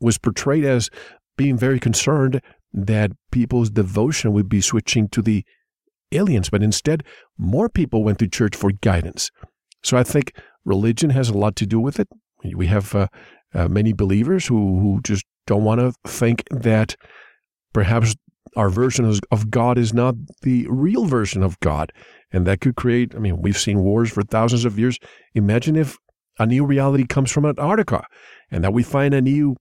was 0.01 0.19
portrayed 0.19 0.65
as 0.65 0.91
being 1.37 1.57
very 1.57 1.81
concerned 1.81 2.41
that 2.73 3.11
people's 3.31 3.71
devotion 3.71 4.33
would 4.33 4.49
be 4.49 4.61
switching 4.61 5.09
to 5.09 5.23
the 5.23 5.45
aliens, 6.15 6.51
but 6.51 6.63
instead 6.63 7.05
more 7.39 7.69
people 7.69 8.05
went 8.05 8.19
to 8.21 8.29
church 8.29 8.57
for 8.57 8.73
guidance. 8.73 9.31
So 9.83 9.97
I 9.97 10.03
think 10.03 10.33
religion 10.65 11.11
has 11.11 11.29
a 11.29 11.39
lot 11.39 11.57
to 11.57 11.67
do 11.67 11.81
with 11.81 12.01
it. 12.01 12.09
We 12.55 12.67
have 12.67 12.95
uh, 12.95 13.09
uh, 13.55 13.69
many 13.69 13.93
believers 13.93 14.47
who 14.47 14.79
who 14.81 15.01
just 15.03 15.25
don't 15.47 15.65
want 15.65 15.81
to 15.81 15.93
think 16.09 16.45
that 16.51 16.97
perhaps 17.73 18.15
our 18.57 18.71
version 18.71 19.13
of 19.31 19.51
God 19.51 19.79
is 19.79 19.93
not 19.93 20.15
the 20.43 20.67
real 20.69 21.07
version 21.07 21.43
of 21.43 21.59
God. 21.61 21.93
And 22.33 22.47
that 22.47 22.61
could 22.61 22.77
create, 22.77 23.15
I 23.15 23.19
mean, 23.19 23.41
we've 23.41 23.59
seen 23.59 23.81
wars 23.81 24.11
for 24.11 24.23
thousands 24.23 24.65
of 24.65 24.79
years. 24.79 24.99
Imagine 25.35 25.77
if 25.77 25.99
a 26.39 26.47
new 26.47 26.65
reality 26.65 27.07
comes 27.07 27.31
from 27.31 27.47
Antarctica, 27.47 28.07
and 28.51 28.65
that 28.65 28.73
we 28.73 28.83
find 28.83 29.15
a 29.15 29.23
new 29.23 29.57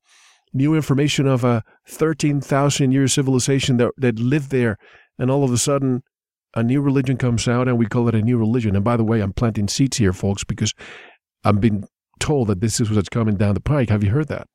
new 0.56 0.76
information 0.76 1.26
of 1.28 1.44
a 1.44 1.64
13,000 1.88 2.92
year 2.92 3.08
civilization 3.08 3.78
that, 3.78 3.92
that 3.98 4.20
lived 4.20 4.52
there, 4.52 4.78
and 5.18 5.32
all 5.32 5.44
of 5.44 5.52
a 5.52 5.58
sudden 5.58 6.04
a 6.54 6.64
new 6.64 6.82
religion 6.82 7.18
comes 7.18 7.48
out 7.48 7.68
and 7.68 7.78
we 7.78 7.86
call 7.86 8.08
it 8.08 8.16
a 8.16 8.22
new 8.22 8.38
religion. 8.38 8.76
And 8.76 8.86
by 8.86 8.98
the 8.98 9.04
way, 9.04 9.22
I'm 9.22 9.34
planting 9.34 9.68
seeds 9.68 9.98
here, 9.98 10.14
folks, 10.14 10.44
because 10.44 10.74
I've 11.44 11.60
been 11.60 11.86
told 12.20 12.48
that 12.48 12.62
this 12.62 12.80
is 12.80 12.92
what's 12.92 13.10
coming 13.10 13.36
down 13.36 13.54
the 13.54 13.60
pike. 13.60 13.90
Have 13.90 14.04
you 14.04 14.12
heard 14.12 14.28
that? 14.28 14.48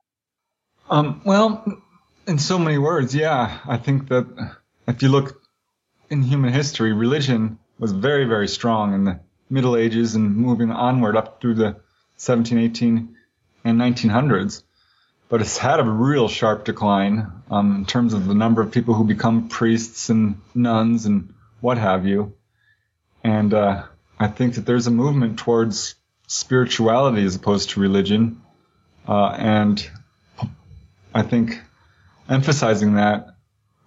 Um, 0.90 1.20
well, 1.24 1.64
in 2.26 2.38
so 2.38 2.59
many 2.59 2.78
words, 2.78 3.14
yeah. 3.14 3.59
I 3.66 3.76
think 3.76 4.09
that 4.09 4.55
if 4.86 5.03
you 5.03 5.09
look 5.09 5.42
in 6.09 6.22
human 6.22 6.53
history, 6.53 6.92
religion 6.92 7.59
was 7.78 7.92
very, 7.92 8.24
very 8.24 8.49
strong 8.49 8.94
in 8.94 9.05
the 9.05 9.20
Middle 9.51 9.76
Ages 9.76 10.14
and 10.14 10.36
moving 10.36 10.70
onward 10.70 11.16
up 11.16 11.40
through 11.40 11.55
the 11.55 11.76
17, 12.16 12.59
18, 12.59 13.16
and 13.64 13.80
1900s. 13.80 14.62
But 15.28 15.42
it's 15.42 15.59
had 15.59 15.78
a 15.78 15.84
real 15.84 16.28
sharp 16.28 16.64
decline 16.64 17.30
um, 17.51 17.76
in 17.76 17.84
terms 17.84 18.14
of 18.14 18.26
the 18.26 18.34
number 18.34 18.62
of 18.62 18.72
people 18.72 18.94
who 18.94 19.05
become 19.05 19.49
priests 19.49 20.09
and 20.09 20.40
nuns 20.55 21.05
and 21.05 21.34
what 21.61 21.78
have 21.78 22.06
you. 22.06 22.34
And 23.24 23.52
uh, 23.52 23.84
I 24.18 24.28
think 24.28 24.54
that 24.54 24.66
there's 24.66 24.86
a 24.86 24.90
movement 24.90 25.38
towards 25.38 25.94
spirituality 26.26 27.24
as 27.24 27.36
opposed 27.36 27.70
to 27.70 27.80
religion. 27.80 28.42
Uh, 29.06 29.34
and 29.38 29.90
I 31.14 31.22
think 31.22 31.61
emphasizing 32.28 32.94
that 32.94 33.34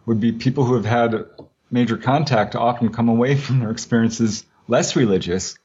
would 0.05 0.19
be 0.19 0.31
people 0.31 0.65
who 0.65 0.75
have 0.75 0.85
had 0.85 1.25
major 1.69 1.97
contact 1.97 2.55
often 2.55 2.91
come 2.91 3.09
away 3.09 3.35
from 3.35 3.59
their 3.59 3.71
experiences 3.71 4.45
less 4.67 4.95
religious 4.95 5.57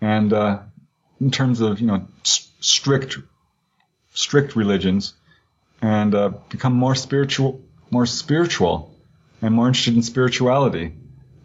and 0.00 0.32
uh, 0.32 0.58
in 1.20 1.30
terms 1.30 1.60
of 1.60 1.80
you 1.80 1.86
know 1.86 2.06
strict 2.22 3.18
strict 4.12 4.56
religions 4.56 5.14
and 5.80 6.14
uh, 6.14 6.30
become 6.48 6.74
more 6.74 6.94
spiritual 6.94 7.62
more 7.90 8.06
spiritual 8.06 8.94
and 9.40 9.54
more 9.54 9.68
interested 9.68 9.94
in 9.94 10.02
spirituality 10.02 10.92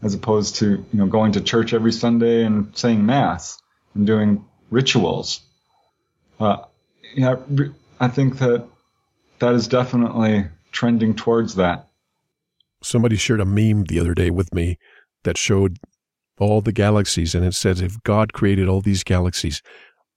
as 0.01 0.13
opposed 0.13 0.55
to 0.57 0.69
you 0.69 0.87
know 0.93 1.07
going 1.07 1.33
to 1.33 1.41
church 1.41 1.73
every 1.73 1.91
Sunday 1.91 2.43
and 2.43 2.75
saying 2.77 3.05
mass 3.05 3.61
and 3.93 4.05
doing 4.05 4.45
rituals. 4.69 5.41
Uh, 6.39 6.57
yeah, 7.15 7.35
I 7.99 8.07
think 8.07 8.37
that 8.39 8.65
that 9.39 9.53
is 9.53 9.67
definitely 9.67 10.45
trending 10.71 11.15
towards 11.15 11.55
that. 11.55 11.87
Somebody 12.81 13.17
shared 13.17 13.41
a 13.41 13.45
meme 13.45 13.85
the 13.85 13.99
other 13.99 14.13
day 14.13 14.29
with 14.29 14.53
me 14.53 14.77
that 15.23 15.37
showed 15.37 15.77
all 16.39 16.61
the 16.61 16.71
galaxies, 16.71 17.35
and 17.35 17.45
it 17.45 17.53
says, 17.53 17.81
if 17.81 18.01
God 18.03 18.31
created 18.31 18.69
all 18.69 18.79
these 18.79 19.03
galaxies, 19.03 19.61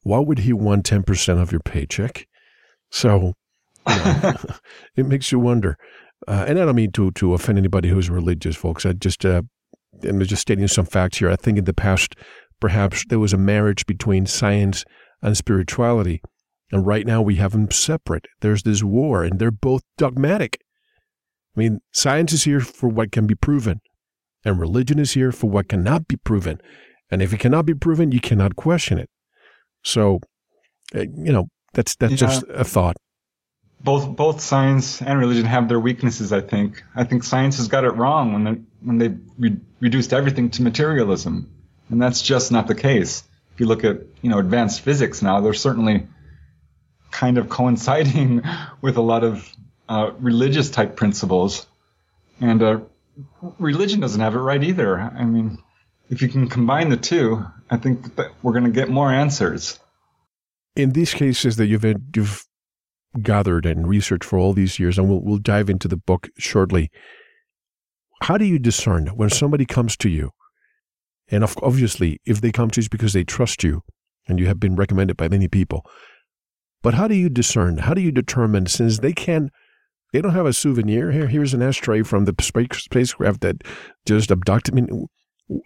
why 0.02 0.18
would 0.18 0.40
He 0.40 0.52
want 0.52 0.88
10% 0.88 1.42
of 1.42 1.50
your 1.50 1.60
paycheck? 1.60 2.28
So 2.90 3.34
you 3.88 3.96
know, 3.96 4.34
it 4.96 5.06
makes 5.06 5.32
you 5.32 5.40
wonder. 5.40 5.76
Uh, 6.28 6.44
and 6.46 6.58
I 6.60 6.64
don't 6.64 6.76
mean 6.76 6.92
to, 6.92 7.10
to 7.12 7.34
offend 7.34 7.58
anybody 7.58 7.88
who's 7.88 8.08
religious, 8.08 8.54
folks. 8.54 8.86
I 8.86 8.92
just, 8.92 9.24
uh, 9.24 9.42
I'm 10.02 10.20
just 10.20 10.42
stating 10.42 10.66
some 10.68 10.86
facts 10.86 11.18
here. 11.18 11.30
I 11.30 11.36
think 11.36 11.58
in 11.58 11.64
the 11.64 11.74
past, 11.74 12.14
perhaps 12.60 13.04
there 13.08 13.18
was 13.18 13.32
a 13.32 13.38
marriage 13.38 13.86
between 13.86 14.26
science 14.26 14.84
and 15.20 15.36
spirituality. 15.36 16.22
And 16.70 16.86
right 16.86 17.06
now 17.06 17.20
we 17.20 17.36
have 17.36 17.52
them 17.52 17.70
separate. 17.70 18.26
There's 18.40 18.62
this 18.62 18.82
war, 18.82 19.22
and 19.22 19.38
they're 19.38 19.50
both 19.50 19.82
dogmatic. 19.98 20.58
I 21.54 21.60
mean, 21.60 21.80
science 21.92 22.32
is 22.32 22.44
here 22.44 22.60
for 22.60 22.88
what 22.88 23.12
can 23.12 23.26
be 23.26 23.34
proven. 23.34 23.80
And 24.44 24.58
religion 24.58 24.98
is 24.98 25.12
here 25.12 25.32
for 25.32 25.50
what 25.50 25.68
cannot 25.68 26.08
be 26.08 26.16
proven. 26.16 26.60
And 27.10 27.20
if 27.20 27.32
it 27.32 27.40
cannot 27.40 27.66
be 27.66 27.74
proven, 27.74 28.10
you 28.10 28.20
cannot 28.20 28.56
question 28.56 28.98
it. 28.98 29.10
So, 29.84 30.20
uh, 30.94 31.00
you 31.00 31.32
know, 31.32 31.48
that's 31.74 31.94
that's 31.96 32.12
yeah. 32.12 32.18
just 32.18 32.44
a 32.48 32.64
thought. 32.64 32.96
Both 33.84 34.16
both 34.16 34.40
science 34.40 35.02
and 35.02 35.18
religion 35.18 35.44
have 35.46 35.68
their 35.68 35.80
weaknesses. 35.80 36.32
I 36.32 36.40
think. 36.40 36.82
I 36.94 37.04
think 37.04 37.24
science 37.24 37.56
has 37.56 37.68
got 37.68 37.84
it 37.84 37.90
wrong 37.90 38.32
when 38.32 38.44
they 38.44 38.60
when 38.80 38.98
they 38.98 39.16
re- 39.38 39.60
reduced 39.80 40.12
everything 40.12 40.50
to 40.50 40.62
materialism, 40.62 41.50
and 41.88 42.00
that's 42.00 42.22
just 42.22 42.52
not 42.52 42.66
the 42.68 42.74
case. 42.74 43.24
If 43.54 43.60
you 43.60 43.66
look 43.66 43.84
at 43.84 43.98
you 44.22 44.30
know 44.30 44.38
advanced 44.38 44.80
physics 44.80 45.22
now, 45.22 45.40
they're 45.40 45.52
certainly 45.52 46.06
kind 47.10 47.38
of 47.38 47.48
coinciding 47.48 48.42
with 48.80 48.96
a 48.96 49.02
lot 49.02 49.24
of 49.24 49.52
uh, 49.88 50.12
religious 50.18 50.70
type 50.70 50.96
principles, 50.96 51.66
and 52.40 52.62
uh, 52.62 52.80
religion 53.58 54.00
doesn't 54.00 54.20
have 54.20 54.34
it 54.34 54.38
right 54.38 54.62
either. 54.62 54.98
I 54.98 55.24
mean, 55.24 55.58
if 56.08 56.22
you 56.22 56.28
can 56.28 56.48
combine 56.48 56.88
the 56.88 56.96
two, 56.96 57.44
I 57.70 57.76
think 57.78 58.16
that 58.16 58.32
we're 58.42 58.52
going 58.52 58.64
to 58.64 58.70
get 58.70 58.88
more 58.88 59.10
answers. 59.12 59.78
In 60.76 60.92
these 60.92 61.12
cases 61.12 61.56
that 61.56 61.66
you've 61.66 61.84
you've 62.14 62.46
gathered 63.20 63.66
and 63.66 63.88
researched 63.88 64.24
for 64.24 64.38
all 64.38 64.52
these 64.52 64.78
years, 64.78 64.98
and 64.98 65.08
we'll 65.08 65.20
we'll 65.22 65.38
dive 65.38 65.68
into 65.68 65.88
the 65.88 65.96
book 65.96 66.28
shortly. 66.38 66.90
How 68.22 68.38
do 68.38 68.44
you 68.44 68.58
discern 68.58 69.08
when 69.08 69.30
somebody 69.30 69.66
comes 69.66 69.96
to 69.98 70.08
you, 70.08 70.30
and 71.28 71.44
obviously, 71.62 72.20
if 72.24 72.40
they 72.40 72.52
come 72.52 72.70
to 72.70 72.80
you 72.80 72.88
because 72.90 73.12
they 73.12 73.24
trust 73.24 73.64
you, 73.64 73.82
and 74.26 74.38
you 74.38 74.46
have 74.46 74.60
been 74.60 74.76
recommended 74.76 75.16
by 75.16 75.28
many 75.28 75.48
people, 75.48 75.84
but 76.82 76.94
how 76.94 77.08
do 77.08 77.14
you 77.14 77.28
discern? 77.28 77.78
How 77.78 77.94
do 77.94 78.00
you 78.00 78.12
determine 78.12 78.66
since 78.66 78.98
they 78.98 79.12
can? 79.12 79.50
They 80.12 80.20
don't 80.20 80.34
have 80.34 80.46
a 80.46 80.52
souvenir 80.52 81.10
here. 81.10 81.26
Here's 81.26 81.54
an 81.54 81.62
ashtray 81.62 82.02
from 82.02 82.26
the 82.26 82.34
spacecraft 82.40 83.40
that 83.40 83.62
just 84.04 84.30
abducted 84.30 84.74
me. 84.74 84.86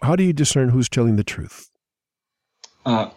How 0.01 0.15
do 0.15 0.23
you 0.23 0.33
discern 0.33 0.69
who's 0.69 0.89
telling 0.89 1.17
the 1.17 1.23
truth? 1.23 1.69
Uh, 2.85 3.09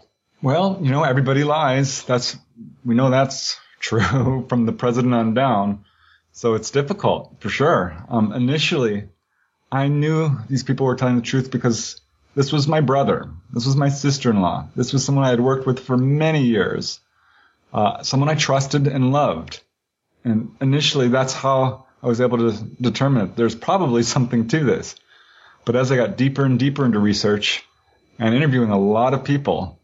well, 0.43 0.79
you 0.83 0.91
know, 0.91 1.05
everybody 1.05 1.45
lies. 1.45 2.03
That's 2.05 2.37
we 2.85 2.95
know 2.95 3.11
that's 3.11 3.57
true 3.81 4.47
from 4.49 4.67
the 4.67 4.73
president 4.73 5.15
on 5.15 5.35
down. 5.35 5.85
So 6.33 6.55
it's 6.55 6.71
difficult 6.71 7.41
for 7.41 7.49
sure. 7.49 7.97
Um, 8.09 8.33
initially, 8.33 9.09
I 9.73 9.89
knew 9.89 10.39
these 10.49 10.63
people 10.63 10.87
were 10.87 10.95
telling 10.95 11.17
the 11.17 11.23
truth 11.23 11.51
because 11.51 12.01
this 12.37 12.53
was 12.53 12.69
my 12.69 12.81
brother. 12.81 13.31
This 13.53 13.67
was 13.67 13.75
my 13.75 13.89
sister-in-law. 13.89 14.69
This 14.77 14.93
was 14.93 15.05
someone 15.05 15.25
I 15.25 15.31
had 15.31 15.41
worked 15.41 15.67
with 15.67 15.81
for 15.81 15.97
many 15.97 16.45
years. 16.45 17.01
Uh, 17.73 18.03
someone 18.03 18.29
I 18.29 18.35
trusted 18.35 18.87
and 18.87 19.13
loved. 19.13 19.61
And 20.25 20.55
initially, 20.61 21.09
that's 21.09 21.33
how 21.33 21.87
I 22.03 22.07
was 22.07 22.21
able 22.21 22.39
to 22.39 22.53
determine 22.81 23.27
it. 23.27 23.37
There's 23.37 23.55
probably 23.55 24.03
something 24.03 24.49
to 24.49 24.65
this. 24.65 24.95
But 25.65 25.77
as 25.77 25.91
I 25.91 25.97
got 25.97 26.17
deeper 26.17 26.45
and 26.45 26.59
deeper 26.59 26.85
into 26.85 26.99
research 26.99 27.65
and 28.19 28.35
interviewing 28.35 28.71
a 28.71 28.79
lot 28.79 29.15
of 29.15 29.25
people, 29.25 29.81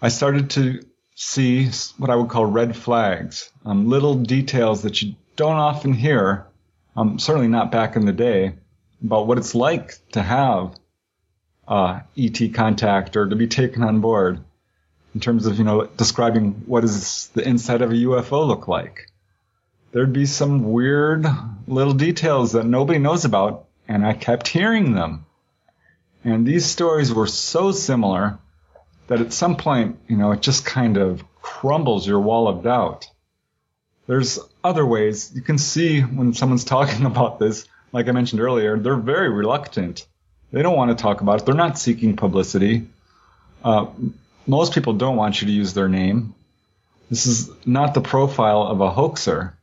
I 0.00 0.08
started 0.08 0.50
to 0.50 0.82
see 1.14 1.68
what 1.98 2.10
I 2.10 2.16
would 2.16 2.28
call 2.28 2.46
red 2.46 2.76
flags, 2.76 3.50
um, 3.64 3.88
little 3.88 4.14
details 4.14 4.82
that 4.82 5.02
you 5.02 5.14
don't 5.36 5.56
often 5.56 5.92
hear, 5.92 6.46
um, 6.96 7.18
certainly 7.18 7.48
not 7.48 7.72
back 7.72 7.96
in 7.96 8.06
the 8.06 8.12
day, 8.12 8.54
about 9.02 9.26
what 9.26 9.38
it's 9.38 9.54
like 9.54 9.94
to 10.12 10.22
have 10.22 10.74
uh, 11.66 12.00
ET 12.16 12.54
contact 12.54 13.16
or 13.16 13.28
to 13.28 13.36
be 13.36 13.46
taken 13.46 13.82
on 13.82 14.00
board 14.00 14.42
in 15.14 15.20
terms 15.20 15.46
of, 15.46 15.58
you 15.58 15.64
know, 15.64 15.84
describing 15.96 16.52
what 16.66 16.80
does 16.80 17.28
the 17.34 17.46
inside 17.46 17.82
of 17.82 17.90
a 17.90 17.94
UFO 17.94 18.46
look 18.46 18.68
like. 18.68 19.10
There'd 19.92 20.12
be 20.12 20.26
some 20.26 20.72
weird 20.72 21.26
little 21.66 21.92
details 21.92 22.52
that 22.52 22.64
nobody 22.64 22.98
knows 22.98 23.26
about, 23.26 23.66
and 23.86 24.06
I 24.06 24.14
kept 24.14 24.48
hearing 24.48 24.94
them. 24.94 25.26
And 26.24 26.46
these 26.46 26.64
stories 26.64 27.12
were 27.12 27.26
so 27.26 27.72
similar 27.72 28.38
that 29.06 29.20
at 29.20 29.32
some 29.32 29.56
point, 29.56 29.98
you 30.08 30.16
know, 30.16 30.32
it 30.32 30.40
just 30.40 30.64
kind 30.64 30.96
of 30.96 31.22
crumbles 31.40 32.06
your 32.06 32.20
wall 32.20 32.48
of 32.48 32.62
doubt. 32.62 33.08
There's 34.06 34.38
other 34.64 34.84
ways 34.84 35.32
you 35.34 35.42
can 35.42 35.58
see 35.58 36.00
when 36.00 36.34
someone's 36.34 36.64
talking 36.76 37.06
about 37.06 37.38
this, 37.38 37.66
like 37.92 38.08
I 38.08 38.12
mentioned 38.12 38.40
earlier, 38.40 38.78
they're 38.78 38.96
very 38.96 39.28
reluctant. 39.28 40.06
They 40.50 40.62
don't 40.62 40.76
want 40.76 40.96
to 40.96 41.02
talk 41.02 41.20
about 41.20 41.40
it. 41.40 41.46
They're 41.46 41.54
not 41.54 41.78
seeking 41.78 42.16
publicity. 42.16 42.88
Uh, 43.64 43.86
most 44.46 44.74
people 44.74 44.92
don't 44.92 45.16
want 45.16 45.40
you 45.40 45.46
to 45.46 45.52
use 45.52 45.72
their 45.72 45.88
name. 45.88 46.34
This 47.08 47.26
is 47.26 47.50
not 47.66 47.94
the 47.94 48.00
profile 48.00 48.62
of 48.62 48.80
a 48.80 48.90
hoaxer. 48.90 49.56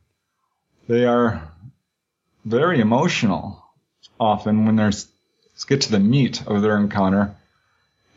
They 0.88 1.04
are 1.04 1.42
very 2.44 2.80
emotional 2.80 3.64
often 4.18 4.66
when 4.66 4.76
they 4.76 4.90
get 5.66 5.82
to 5.82 5.90
the 5.90 6.00
meat 6.00 6.46
of 6.46 6.62
their 6.62 6.76
encounter. 6.76 7.34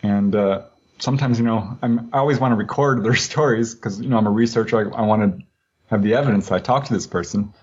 And 0.02 0.36
uh, 0.36 0.64
sometimes, 1.00 1.40
you 1.40 1.46
know, 1.46 1.78
I'm, 1.82 2.10
I 2.14 2.20
always 2.20 2.40
want 2.40 2.52
to 2.52 2.56
record 2.56 3.04
their 3.04 3.16
stories 3.30 3.76
because, 3.76 4.00
you 4.00 4.10
know, 4.10 4.18
I'm 4.18 4.28
a 4.28 4.32
researcher. 4.32 4.94
I, 4.94 4.98
I 4.98 5.02
want 5.06 5.40
to 5.40 5.46
have 5.88 6.04
the 6.04 6.16
evidence 6.16 6.52
I 6.52 6.60
talked 6.60 6.88
to 6.88 6.94
this 6.94 7.08
person. 7.08 7.54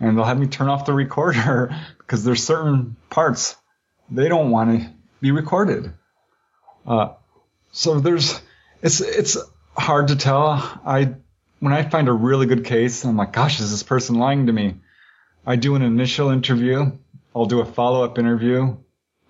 And 0.00 0.16
they'll 0.16 0.24
have 0.24 0.38
me 0.38 0.48
turn 0.48 0.68
off 0.68 0.86
the 0.86 0.92
recorder 0.92 1.74
because 1.98 2.24
there's 2.24 2.42
certain 2.42 2.96
parts 3.10 3.56
they 4.10 4.28
don't 4.28 4.50
want 4.50 4.80
to 4.80 4.90
be 5.20 5.30
recorded. 5.30 5.92
Uh, 6.86 7.14
so 7.72 8.00
there's, 8.00 8.40
it's, 8.82 9.00
it's 9.00 9.38
hard 9.76 10.08
to 10.08 10.16
tell. 10.16 10.50
I, 10.84 11.14
when 11.60 11.72
I 11.72 11.82
find 11.88 12.08
a 12.08 12.12
really 12.12 12.46
good 12.46 12.64
case, 12.64 13.04
I'm 13.04 13.16
like, 13.16 13.32
gosh, 13.32 13.60
is 13.60 13.70
this 13.70 13.82
person 13.82 14.16
lying 14.16 14.46
to 14.46 14.52
me? 14.52 14.76
I 15.46 15.56
do 15.56 15.76
an 15.76 15.82
initial 15.82 16.30
interview. 16.30 16.92
I'll 17.34 17.46
do 17.46 17.60
a 17.60 17.64
follow 17.64 18.04
up 18.04 18.18
interview. 18.18 18.76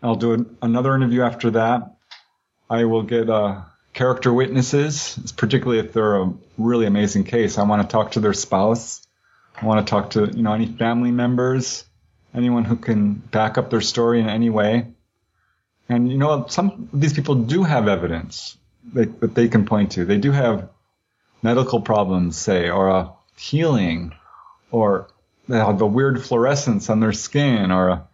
I'll 0.03 0.17
do 0.17 0.33
an, 0.33 0.57
another 0.61 0.95
interview 0.95 1.23
after 1.23 1.51
that. 1.53 1.94
I 2.69 2.85
will 2.85 3.03
get 3.03 3.29
uh, 3.29 3.63
character 3.93 4.33
witnesses, 4.33 5.33
particularly 5.37 5.79
if 5.81 5.93
they're 5.93 6.23
a 6.23 6.33
really 6.59 6.87
amazing 6.87 7.25
case. 7.25 7.59
I 7.59 7.63
want 7.63 7.83
to 7.83 7.89
talk 7.89 8.13
to 8.13 8.21
their 8.21 8.33
spouse. 8.33 9.07
I 9.61 9.67
want 9.67 9.87
to 9.87 9.91
talk 9.91 10.11
to 10.11 10.27
you 10.27 10.43
know 10.43 10.53
any 10.53 10.67
family 10.67 11.11
members, 11.11 11.85
anyone 12.35 12.65
who 12.65 12.77
can 12.77 13.15
back 13.15 13.57
up 13.57 13.71
their 13.71 13.81
story 13.81 14.21
in 14.21 14.29
any 14.29 14.51
way. 14.51 14.89
And 15.89 16.11
you 16.11 16.19
know 16.19 16.47
some 16.49 16.89
these 16.93 17.13
people 17.13 17.35
do 17.37 17.63
have 17.63 17.89
evidence 17.89 18.57
that, 18.93 19.21
that 19.21 19.35
they 19.35 19.49
can 19.49 19.65
point 19.65 19.93
to. 19.93 20.05
They 20.05 20.19
do 20.19 20.33
have 20.33 20.69
medical 21.43 21.81
problems, 21.81 22.37
say, 22.37 22.71
or 22.71 22.89
a 22.89 23.13
healing, 23.39 24.13
or 24.71 25.09
they 25.49 25.59
have 25.59 25.81
a 25.81 25.87
weird 25.87 26.25
fluorescence 26.25 26.91
on 26.91 27.01
their 27.01 27.13
skin, 27.13 27.71
or 27.71 27.89
a 27.89 28.09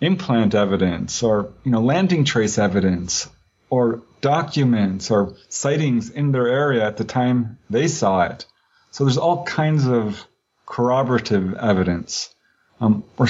implant 0.00 0.54
evidence, 0.54 1.22
or 1.22 1.52
you 1.64 1.72
know 1.72 1.80
landing 1.80 2.24
trace 2.24 2.58
evidence, 2.58 3.28
or 3.70 4.02
documents 4.20 5.10
or 5.10 5.34
sightings 5.48 6.10
in 6.10 6.32
their 6.32 6.48
area 6.48 6.86
at 6.86 6.96
the 6.96 7.04
time 7.04 7.58
they 7.70 7.88
saw 7.88 8.22
it. 8.22 8.46
So 8.90 9.04
there's 9.04 9.18
all 9.18 9.44
kinds 9.44 9.86
of 9.86 10.24
corroborative 10.64 11.54
evidence. 11.54 12.34
Um, 12.80 13.04
we're 13.18 13.28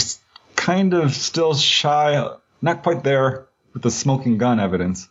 kind 0.54 0.94
of 0.94 1.14
still 1.14 1.54
shy, 1.54 2.28
not 2.62 2.82
quite 2.82 3.04
there 3.04 3.46
with 3.72 3.82
the 3.82 3.90
smoking 3.90 4.38
gun 4.38 4.58
evidence, 4.58 5.08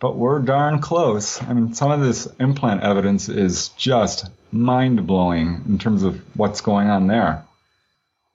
but 0.00 0.16
we're 0.16 0.38
darn 0.40 0.80
close. 0.80 1.42
I 1.42 1.52
mean, 1.52 1.74
some 1.74 1.90
of 1.90 2.00
this 2.00 2.26
implant 2.38 2.82
evidence 2.82 3.28
is 3.28 3.68
just 3.70 4.28
mind 4.50 5.06
blowing 5.06 5.62
in 5.68 5.78
terms 5.78 6.02
of 6.02 6.20
what's 6.36 6.62
going 6.62 6.88
on 6.88 7.06
there. 7.06 7.44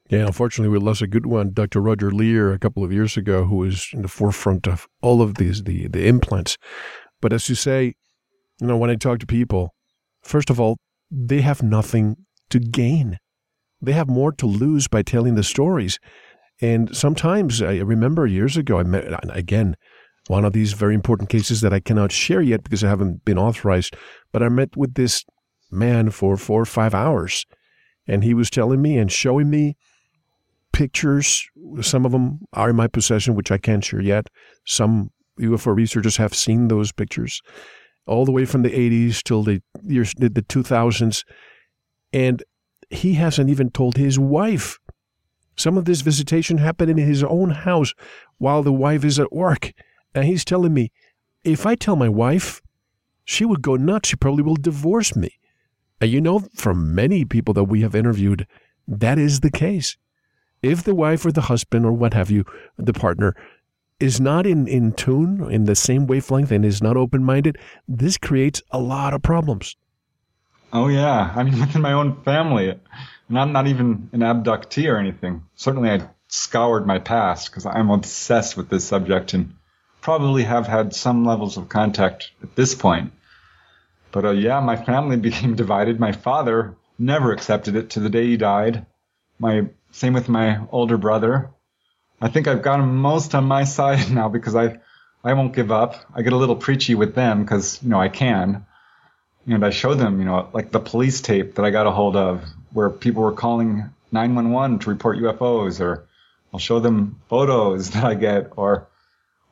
Yeah, 0.10 0.28
unfortunately, 0.28 0.72
we 0.72 0.84
lost 0.84 1.02
a 1.02 1.08
good 1.08 1.26
one, 1.26 1.52
Dr. 1.52 1.82
Roger 1.82 2.12
Leir, 2.12 2.54
a 2.54 2.60
couple 2.60 2.84
of 2.84 2.94
years 2.94 3.18
ago, 3.18 3.46
who 3.46 3.56
was 3.56 3.90
in 3.92 4.04
the 4.04 4.08
forefront 4.08 4.68
of 4.68 4.88
all 5.02 5.22
of 5.22 5.36
these 5.36 5.64
the 5.64 5.88
the 5.88 6.08
implants. 6.08 6.58
But 7.22 7.34
as 7.34 7.50
you 7.50 7.56
say, 7.56 7.96
you 8.62 8.68
know, 8.68 8.78
when 8.78 8.92
I 8.92 8.96
talk 8.96 9.18
to 9.20 9.26
people, 9.26 9.74
first 10.22 10.52
of 10.52 10.60
all, 10.60 10.78
they 11.10 11.42
have 11.42 11.64
nothing 11.64 12.18
to 12.52 12.60
gain. 12.60 13.18
They 13.82 13.94
have 13.94 14.08
more 14.08 14.32
to 14.34 14.46
lose 14.46 14.88
by 14.88 15.02
telling 15.02 15.36
the 15.36 15.44
stories. 15.44 16.00
And 16.62 16.96
sometimes 16.96 17.62
I 17.62 17.78
remember 17.78 18.28
years 18.28 18.58
ago, 18.58 18.80
I 18.80 18.84
met 18.84 19.06
again 19.36 19.76
one 20.28 20.46
of 20.46 20.54
these 20.54 20.74
very 20.74 20.94
important 20.94 21.30
cases 21.30 21.62
that 21.62 21.74
I 21.74 21.80
cannot 21.80 22.12
share 22.12 22.42
yet 22.42 22.64
because 22.64 22.84
I 22.84 22.90
haven't 22.90 23.26
been 23.26 23.40
authorized. 23.40 23.96
But 24.32 24.44
I 24.44 24.50
met 24.50 24.78
with 24.78 24.94
this 24.94 25.26
man 25.72 26.12
for 26.12 26.38
four 26.38 26.62
or 26.62 26.66
five 26.66 26.94
hours, 26.94 27.46
and 28.08 28.24
he 28.24 28.36
was 28.36 28.52
telling 28.52 28.84
me 28.84 28.98
and 28.98 29.12
showing 29.12 29.50
me 29.50 29.76
pictures. 30.76 31.48
Some 31.82 32.06
of 32.06 32.12
them 32.12 32.42
are 32.52 32.70
in 32.70 32.76
my 32.76 32.88
possession, 32.88 33.34
which 33.34 33.50
I 33.50 33.58
can't 33.58 33.84
share 33.84 34.02
yet. 34.02 34.28
Some 34.66 35.10
UFO 35.40 35.74
researchers 35.74 36.18
have 36.18 36.36
seen 36.36 36.68
those 36.68 36.92
pictures, 36.92 37.42
all 38.06 38.26
the 38.26 38.34
way 38.34 38.44
from 38.44 38.62
the 38.62 38.70
80s 38.70 39.24
till 39.24 39.42
the 39.44 39.62
years 39.84 40.14
the 40.18 40.30
2000s, 40.30 41.24
and 42.12 42.44
he 42.90 43.14
hasn't 43.14 43.50
even 43.50 43.70
told 43.70 43.96
his 43.96 44.20
wife. 44.20 44.78
Some 45.56 45.78
of 45.78 45.86
this 45.86 46.02
visitation 46.02 46.58
happened 46.58 46.92
in 46.92 46.98
his 46.98 47.24
own 47.24 47.52
house 47.52 47.94
while 48.38 48.62
the 48.62 48.74
wife 48.74 49.06
is 49.06 49.18
at 49.18 49.32
work, 49.32 49.72
and 50.14 50.26
he's 50.26 50.44
telling 50.44 50.74
me, 50.74 50.92
if 51.46 51.66
I 51.66 51.76
tell 51.76 51.96
my 51.96 52.10
wife, 52.10 52.62
she 53.24 53.46
would 53.46 53.62
go 53.62 53.78
nuts. 53.78 54.10
She 54.10 54.18
probably 54.18 54.44
will 54.44 54.58
divorce 54.58 55.16
me. 55.16 55.30
And 56.02 56.12
you 56.12 56.20
know, 56.20 56.40
from 56.54 56.94
many 56.94 57.24
people 57.24 57.54
that 57.54 57.64
we 57.64 57.82
have 57.82 57.96
interviewed, 57.96 58.46
that 58.88 59.18
is 59.18 59.40
the 59.40 59.52
case 59.52 59.96
if 60.66 60.84
the 60.84 60.96
wife 60.96 61.26
or 61.26 61.32
the 61.32 61.42
husband 61.42 61.86
or 61.86 61.94
what 61.94 62.14
have 62.14 62.32
you, 62.32 62.46
the 62.78 62.94
partner, 62.94 63.36
is 64.00 64.20
not 64.20 64.46
in, 64.46 64.68
in 64.68 64.92
tune, 64.92 65.50
in 65.50 65.66
the 65.66 65.76
same 65.76 66.08
wavelength, 66.08 66.52
and 66.52 66.66
is 66.66 66.84
not 66.84 66.98
open 66.98 67.24
minded, 67.24 67.58
this 67.88 68.18
creates 68.18 68.62
a 68.72 68.80
lot 68.80 69.14
of 69.14 69.22
problems. 69.22 69.76
Oh, 70.74 70.88
yeah. 70.88 71.32
I 71.36 71.44
mean, 71.44 71.60
within 71.60 71.82
my 71.82 71.94
own 71.94 72.22
family, 72.24 72.70
and 73.30 73.40
I'm 73.40 73.54
not 73.54 73.68
even 73.68 74.10
an 74.12 74.20
abductee 74.20 74.92
or 74.92 74.98
anything. 74.98 75.44
Certainly, 75.56 75.90
I 75.90 76.10
scoured 76.28 76.86
my 76.86 77.00
past 77.00 77.50
because 77.50 77.66
I'm 77.66 77.90
obsessed 77.90 78.58
with 78.58 78.70
this 78.70 78.86
subject 78.86 79.34
and 79.34 79.56
probably 80.02 80.44
have 80.44 80.68
had 80.68 80.94
some 80.94 81.26
levels 81.26 81.58
of 81.58 81.70
contact 81.70 82.32
at 82.44 82.56
this 82.56 82.76
point. 82.76 83.12
But 84.12 84.26
uh, 84.26 84.32
yeah, 84.32 84.60
my 84.60 84.76
family 84.76 85.18
became 85.30 85.56
divided. 85.56 86.00
My 86.00 86.12
father 86.12 86.76
never 87.00 87.32
accepted 87.32 87.76
it 87.76 87.92
to 87.92 88.00
the 88.00 88.10
day 88.10 88.28
he 88.28 88.38
died. 88.38 88.86
My 89.40 89.68
same 89.96 90.12
with 90.12 90.28
my 90.28 90.60
older 90.74 90.98
brother. 90.98 91.52
I 92.20 92.28
think 92.28 92.50
I've 92.50 92.62
got 92.62 92.84
most 92.84 93.34
on 93.34 93.46
my 93.46 93.64
side 93.78 94.12
now 94.12 94.28
because 94.28 94.54
I, 94.54 94.80
I 95.24 95.34
won't 95.34 95.56
give 95.56 95.72
up. 95.72 95.96
I 96.14 96.22
get 96.22 96.34
a 96.34 96.38
little 96.38 96.58
preachy 96.58 96.96
with 96.96 97.16
them 97.16 97.44
because, 97.44 97.82
you 97.82 97.90
know, 97.90 98.00
I 98.00 98.10
can. 98.10 98.66
And 99.48 99.64
I 99.64 99.70
show 99.70 99.94
them, 99.94 100.20
you 100.20 100.26
know, 100.26 100.50
like 100.52 100.72
the 100.72 100.82
police 100.82 101.22
tape 101.22 101.56
that 101.56 101.64
I 101.64 101.70
got 101.70 101.88
a 101.88 101.92
hold 101.92 102.18
of 102.18 102.44
where 102.74 102.90
people 102.90 103.24
were 103.24 103.32
calling 103.32 103.90
911 104.12 104.80
to 104.80 104.90
report 104.90 105.18
UFOs 105.18 105.80
or 105.80 106.06
I'll 106.54 106.60
show 106.60 106.80
them 106.80 107.22
photos 107.30 107.90
that 107.92 108.04
I 108.04 108.16
get 108.16 108.52
or 108.58 108.88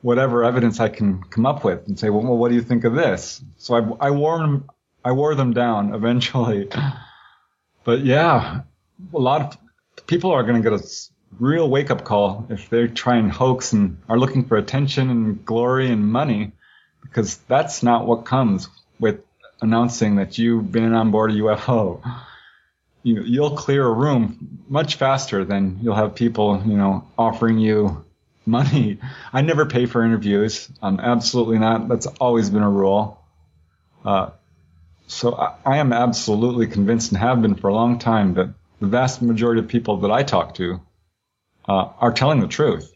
whatever 0.01 0.43
evidence 0.43 0.81
I 0.81 0.89
can 0.89 1.23
come 1.23 1.45
up 1.45 1.63
with 1.63 1.87
and 1.87 1.97
say, 1.97 2.09
well, 2.09 2.23
well 2.23 2.37
what 2.37 2.49
do 2.49 2.55
you 2.55 2.61
think 2.61 2.83
of 2.83 2.93
this? 2.93 3.41
So 3.59 3.75
I, 3.75 4.07
I 4.07 4.09
them, 4.09 4.69
I 5.05 5.13
wore 5.13 5.35
them 5.35 5.53
down 5.53 5.95
eventually. 5.95 6.69
But 7.85 8.05
yeah, 8.05 8.61
a 9.13 9.19
lot 9.19 9.41
of 9.41 9.57
people 10.07 10.31
are 10.31 10.43
going 10.43 10.61
to 10.61 10.69
get 10.69 10.79
a 10.79 10.83
real 11.39 11.69
wake 11.69 11.91
up 11.91 12.03
call 12.03 12.45
if 12.49 12.69
they 12.69 12.87
try 12.87 13.15
and 13.17 13.31
hoax 13.31 13.73
and 13.73 13.97
are 14.07 14.17
looking 14.17 14.45
for 14.45 14.57
attention 14.57 15.09
and 15.09 15.45
glory 15.45 15.89
and 15.91 16.05
money, 16.05 16.51
because 17.01 17.37
that's 17.47 17.83
not 17.83 18.05
what 18.05 18.25
comes 18.25 18.67
with 18.99 19.23
announcing 19.61 20.17
that 20.17 20.37
you've 20.37 20.71
been 20.71 20.93
on 20.93 21.11
board 21.11 21.31
a 21.31 21.35
UFO. 21.35 22.01
You, 23.03 23.23
you'll 23.23 23.55
clear 23.55 23.85
a 23.85 23.91
room 23.91 24.59
much 24.67 24.95
faster 24.95 25.43
than 25.43 25.79
you'll 25.81 25.95
have 25.95 26.15
people, 26.15 26.61
you 26.65 26.77
know, 26.77 27.07
offering 27.17 27.57
you 27.57 28.05
money. 28.45 28.99
I 29.31 29.41
never 29.41 29.65
pay 29.65 29.85
for 29.85 30.03
interviews. 30.03 30.69
Um, 30.81 30.99
absolutely 30.99 31.59
not. 31.59 31.87
That's 31.87 32.05
always 32.05 32.49
been 32.49 32.63
a 32.63 32.69
rule. 32.69 33.21
Uh, 34.05 34.31
so 35.07 35.35
I, 35.35 35.55
I 35.65 35.77
am 35.77 35.93
absolutely 35.93 36.67
convinced 36.67 37.11
and 37.11 37.19
have 37.19 37.41
been 37.41 37.55
for 37.55 37.69
a 37.69 37.73
long 37.73 37.99
time 37.99 38.35
that 38.35 38.53
the 38.83 38.89
vast 38.89 39.21
majority 39.21 39.61
of 39.61 39.67
people 39.69 39.95
that 39.95 40.11
I 40.11 40.23
talk 40.23 40.53
to 40.55 40.81
uh, 41.69 41.85
are 41.99 42.11
telling 42.11 42.41
the 42.41 42.47
truth. 42.47 42.93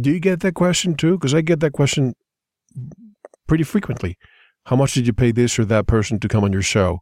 Do 0.00 0.10
you 0.10 0.18
get 0.18 0.40
that 0.40 0.54
question 0.54 0.94
too? 0.94 1.18
Because 1.18 1.34
I 1.34 1.42
get 1.42 1.60
that 1.60 1.72
question 1.72 2.14
pretty 3.46 3.64
frequently. 3.64 4.16
How 4.64 4.76
much 4.76 4.94
did 4.94 5.06
you 5.06 5.12
pay 5.12 5.30
this 5.30 5.58
or 5.58 5.66
that 5.66 5.86
person 5.86 6.18
to 6.20 6.28
come 6.28 6.42
on 6.42 6.54
your 6.54 6.62
show? 6.62 7.00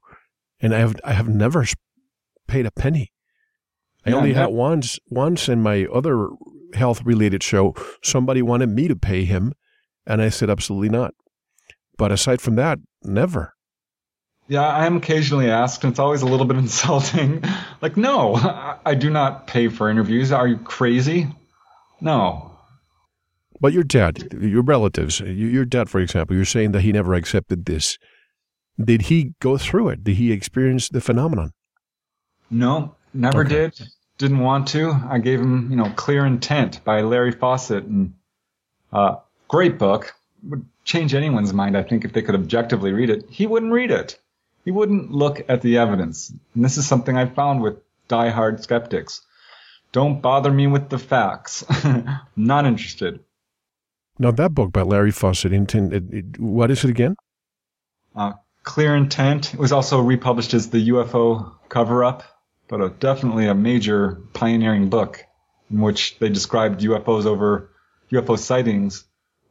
And 0.59 0.74
I 0.74 0.78
have 0.80 0.97
I 1.05 1.12
have 1.12 1.28
never 1.28 1.64
paid 2.49 2.66
a 2.66 2.72
penny. 2.72 3.12
I 4.05 4.11
yeah, 4.11 4.16
only 4.16 4.32
had 4.32 4.49
once 4.49 4.99
once 5.09 5.49
in 5.49 5.62
my 5.62 5.87
other 5.87 6.30
health 6.74 7.05
related 7.05 7.45
show 7.45 7.72
somebody 8.03 8.43
wanted 8.43 8.70
me 8.70 8.89
to 8.89 8.97
pay 8.97 9.24
him, 9.24 9.53
and 10.05 10.20
I 10.20 10.30
said 10.30 10.51
absolutely 10.51 10.89
not. 10.89 11.14
But 11.97 12.11
aside 12.11 12.41
from 12.41 12.57
that, 12.57 12.80
never. 13.05 13.55
Yeah, 14.49 14.66
I 14.66 14.86
am 14.86 14.97
occasionally 14.97 15.51
asked, 15.51 15.82
and 15.82 15.90
it's 15.90 15.99
always 15.99 16.22
a 16.22 16.26
little 16.26 16.47
bit 16.47 16.57
insulting. 16.59 17.42
like, 17.80 17.97
no, 17.97 18.34
I 18.84 18.94
do 18.94 19.11
not 19.11 19.47
pay 19.47 19.68
for 19.68 19.90
interviews. 19.90 20.32
Are 20.32 20.47
you 20.47 20.59
crazy? 20.59 21.28
No. 22.01 22.53
But 23.61 23.72
your 23.72 23.84
dad, 23.84 24.32
your 24.38 24.62
relatives, 24.62 25.20
your 25.20 25.64
dad, 25.64 25.88
for 25.88 25.99
example, 25.99 26.36
you're 26.36 26.44
saying 26.44 26.72
that 26.72 26.82
he 26.82 26.92
never 26.92 27.14
accepted 27.14 27.64
this. 27.64 27.99
Did 28.82 29.03
he 29.03 29.32
go 29.40 29.57
through 29.57 29.88
it? 29.88 30.05
Did 30.05 30.16
he 30.16 30.30
experience 30.30 30.90
the 30.90 31.01
phenomenon? 31.01 31.53
No, 32.51 32.94
never 33.14 33.40
okay. 33.40 33.49
did. 33.49 33.88
Didn't 34.18 34.40
want 34.40 34.68
to. 34.68 34.92
I 35.09 35.18
gave 35.18 35.40
him, 35.40 35.70
you 35.70 35.76
know, 35.76 35.90
Clear 35.97 36.26
Intent 36.26 36.84
by 36.84 37.01
Larry 37.01 37.32
Fawcett, 37.32 37.84
and 37.84 38.12
uh, 38.92 39.16
great 39.49 39.78
book. 39.78 40.14
Would 40.44 40.64
change 40.84 41.14
anyone's 41.14 41.53
mind, 41.53 41.76
I 41.76 41.82
think, 41.82 42.05
if 42.05 42.12
they 42.12 42.22
could 42.22 42.34
objectively 42.34 42.92
read 42.92 43.11
it. 43.11 43.24
He 43.30 43.47
wouldn't 43.47 43.72
read 43.72 43.90
it 43.90 44.20
he 44.67 44.73
wouldn't 44.73 45.12
look 45.12 45.43
at 45.49 45.62
the 45.62 45.79
evidence. 45.79 46.33
And 46.55 46.64
this 46.64 46.77
is 46.77 46.89
something 46.89 47.17
I 47.17 47.27
found 47.27 47.62
with 47.62 47.77
die-hard 48.09 48.64
skeptics. 48.64 49.25
Don't 49.93 50.21
bother 50.21 50.51
me 50.51 50.67
with 50.67 50.89
the 50.89 50.99
facts. 50.99 51.64
Not 52.37 52.67
interested. 52.67 53.21
Now, 54.19 54.33
that 54.33 54.55
book 54.55 54.73
by 54.73 54.83
Larry 54.83 55.12
Fawcett, 55.12 55.53
intent, 55.53 55.93
it, 55.95 56.05
it, 56.12 56.41
what 56.41 56.73
is 56.73 56.83
it 56.83 56.91
again? 56.91 57.14
Uh, 58.17 58.33
Clear 58.64 58.97
Intent. 58.97 59.55
It 59.55 59.61
was 59.61 59.71
also 59.71 60.01
republished 60.01 60.53
as 60.53 60.69
the 60.69 60.89
UFO 60.89 61.53
cover 61.69 62.03
up, 62.03 62.25
but 62.67 62.81
a, 62.81 62.89
definitely 62.89 63.47
a 63.47 63.55
major 63.55 64.21
pioneering 64.33 64.91
book 64.91 65.25
in 65.71 65.81
which 65.81 66.19
they 66.19 66.29
described 66.29 66.81
UFOs 66.81 67.25
over, 67.25 67.71
UFO 68.11 68.37
sightings 68.37 69.05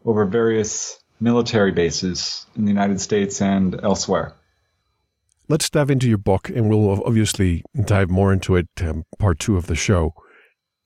over 0.04 0.26
various 0.26 1.00
military 1.22 1.72
bases 1.72 2.46
in 2.58 2.66
the 2.66 2.72
United 2.72 3.00
States 3.00 3.42
and 3.42 3.80
elsewhere 3.82 4.36
let's 5.48 5.70
dive 5.70 5.90
into 5.90 6.08
your 6.08 6.18
book, 6.18 6.50
and 6.50 6.70
we'll 6.70 7.04
obviously 7.04 7.64
dive 7.86 8.10
more 8.10 8.34
into 8.34 8.56
it, 8.56 8.68
um, 8.82 9.04
part 9.20 9.40
two 9.40 9.58
of 9.58 9.68
the 9.68 9.76
show. 9.76 10.14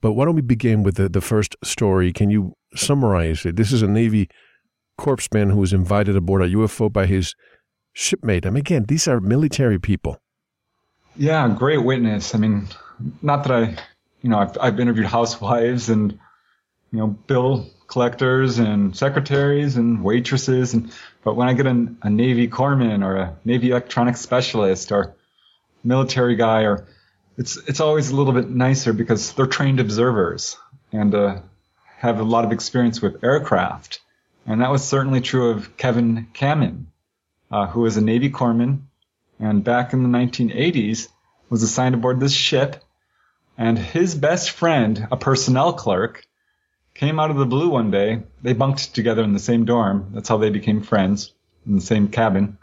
But 0.01 0.13
why 0.13 0.25
don't 0.25 0.35
we 0.35 0.41
begin 0.41 0.83
with 0.83 0.95
the, 0.95 1.09
the 1.09 1.21
first 1.21 1.55
story? 1.63 2.13
Can 2.13 2.29
you 2.29 2.53
summarize 2.75 3.45
it? 3.45 3.55
This 3.55 3.71
is 3.71 3.81
a 3.81 3.87
Navy 3.87 4.29
corpsman 4.99 5.51
who 5.51 5.57
was 5.57 5.73
invited 5.73 6.15
aboard 6.15 6.41
a 6.41 6.49
UFO 6.49 6.91
by 6.91 7.05
his 7.05 7.35
shipmate. 7.93 8.45
I 8.45 8.49
mean, 8.49 8.61
again, 8.61 8.85
these 8.87 9.07
are 9.07 9.19
military 9.19 9.79
people. 9.79 10.21
Yeah, 11.15 11.53
great 11.57 11.83
witness. 11.83 12.33
I 12.33 12.37
mean, 12.37 12.67
not 13.21 13.43
that 13.43 13.51
I, 13.51 13.77
you 14.21 14.29
know, 14.29 14.39
I've, 14.39 14.57
I've 14.59 14.79
interviewed 14.79 15.07
housewives 15.07 15.89
and, 15.89 16.13
you 16.91 16.99
know, 16.99 17.07
bill 17.07 17.69
collectors 17.87 18.59
and 18.59 18.95
secretaries 18.95 19.75
and 19.75 20.03
waitresses 20.03 20.73
and 20.73 20.93
but 21.23 21.35
when 21.35 21.47
I 21.47 21.53
get 21.53 21.65
a, 21.65 21.87
a 22.01 22.09
Navy 22.09 22.47
corpsman 22.47 23.03
or 23.03 23.15
a 23.15 23.37
Navy 23.45 23.71
electronics 23.71 24.21
specialist 24.21 24.91
or 24.91 25.15
military 25.83 26.35
guy 26.35 26.63
or 26.63 26.87
it's 27.37 27.55
it's 27.55 27.79
always 27.79 28.09
a 28.09 28.15
little 28.15 28.33
bit 28.33 28.49
nicer 28.49 28.93
because 28.93 29.33
they're 29.33 29.47
trained 29.47 29.79
observers 29.79 30.57
and 30.91 31.15
uh, 31.15 31.39
have 31.97 32.19
a 32.19 32.23
lot 32.23 32.45
of 32.45 32.51
experience 32.51 33.01
with 33.01 33.23
aircraft. 33.23 34.01
And 34.45 34.61
that 34.61 34.71
was 34.71 34.83
certainly 34.83 35.21
true 35.21 35.51
of 35.51 35.77
Kevin 35.77 36.27
Kamin, 36.33 36.85
uh, 37.51 37.67
who 37.67 37.81
was 37.81 37.97
a 37.97 38.01
Navy 38.01 38.29
corpsman 38.29 38.81
and 39.39 39.63
back 39.63 39.93
in 39.93 40.03
the 40.03 40.09
1980s 40.09 41.07
was 41.49 41.63
assigned 41.63 41.95
aboard 41.95 42.19
this 42.19 42.33
ship. 42.33 42.83
And 43.57 43.77
his 43.77 44.15
best 44.15 44.51
friend, 44.51 45.07
a 45.11 45.17
personnel 45.17 45.73
clerk, 45.73 46.23
came 46.99 47.17
out 47.17 47.31
of 47.31 47.37
the 47.37 47.45
blue 47.45 47.69
one 47.69 47.91
day. 47.91 48.21
They 48.41 48.51
bunked 48.51 48.93
together 48.93 49.23
in 49.23 49.31
the 49.31 49.39
same 49.39 49.63
dorm. 49.63 50.11
That's 50.13 50.27
how 50.27 50.35
they 50.35 50.49
became 50.49 50.81
friends 50.81 51.33
in 51.65 51.75
the 51.75 51.81
same 51.81 52.09
cabin. 52.09 52.57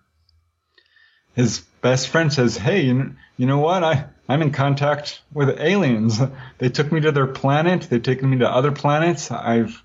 His 1.35 1.61
best 1.81 2.09
friend 2.09 2.31
says, 2.31 2.59
"Hey, 2.59 2.83
you, 2.83 3.15
you 3.39 3.47
know 3.47 3.61
what? 3.61 3.83
I 3.83 4.05
I'm 4.29 4.43
in 4.43 4.53
contact 4.53 5.23
with 5.33 5.59
aliens. 5.59 6.21
They 6.59 6.69
took 6.69 6.93
me 6.93 7.01
to 7.01 7.13
their 7.13 7.27
planet. 7.27 7.87
They've 7.89 8.03
taken 8.03 8.29
me 8.29 8.39
to 8.39 8.51
other 8.51 8.73
planets. 8.73 9.31
I've 9.31 9.83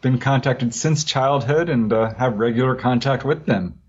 been 0.00 0.18
contacted 0.18 0.74
since 0.74 1.04
childhood 1.04 1.68
and 1.68 1.92
uh, 1.92 2.14
have 2.14 2.38
regular 2.38 2.76
contact 2.76 3.22
with 3.24 3.44
them." 3.44 3.80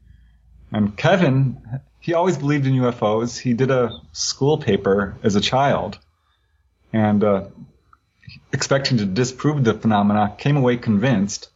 And 0.74 0.98
Kevin, 0.98 1.62
he 2.02 2.14
always 2.16 2.38
believed 2.38 2.68
in 2.68 2.74
UFOs. 2.74 3.40
He 3.40 3.54
did 3.54 3.72
a 3.72 3.92
school 4.12 4.58
paper 4.58 5.16
as 5.24 5.38
a 5.38 5.42
child, 5.42 6.00
and 6.92 7.24
uh, 7.24 7.46
expecting 8.52 8.98
to 8.98 9.06
disprove 9.06 9.64
the 9.64 9.74
phenomena, 9.74 10.36
came 10.38 10.58
away 10.58 10.78
convinced, 10.78 11.50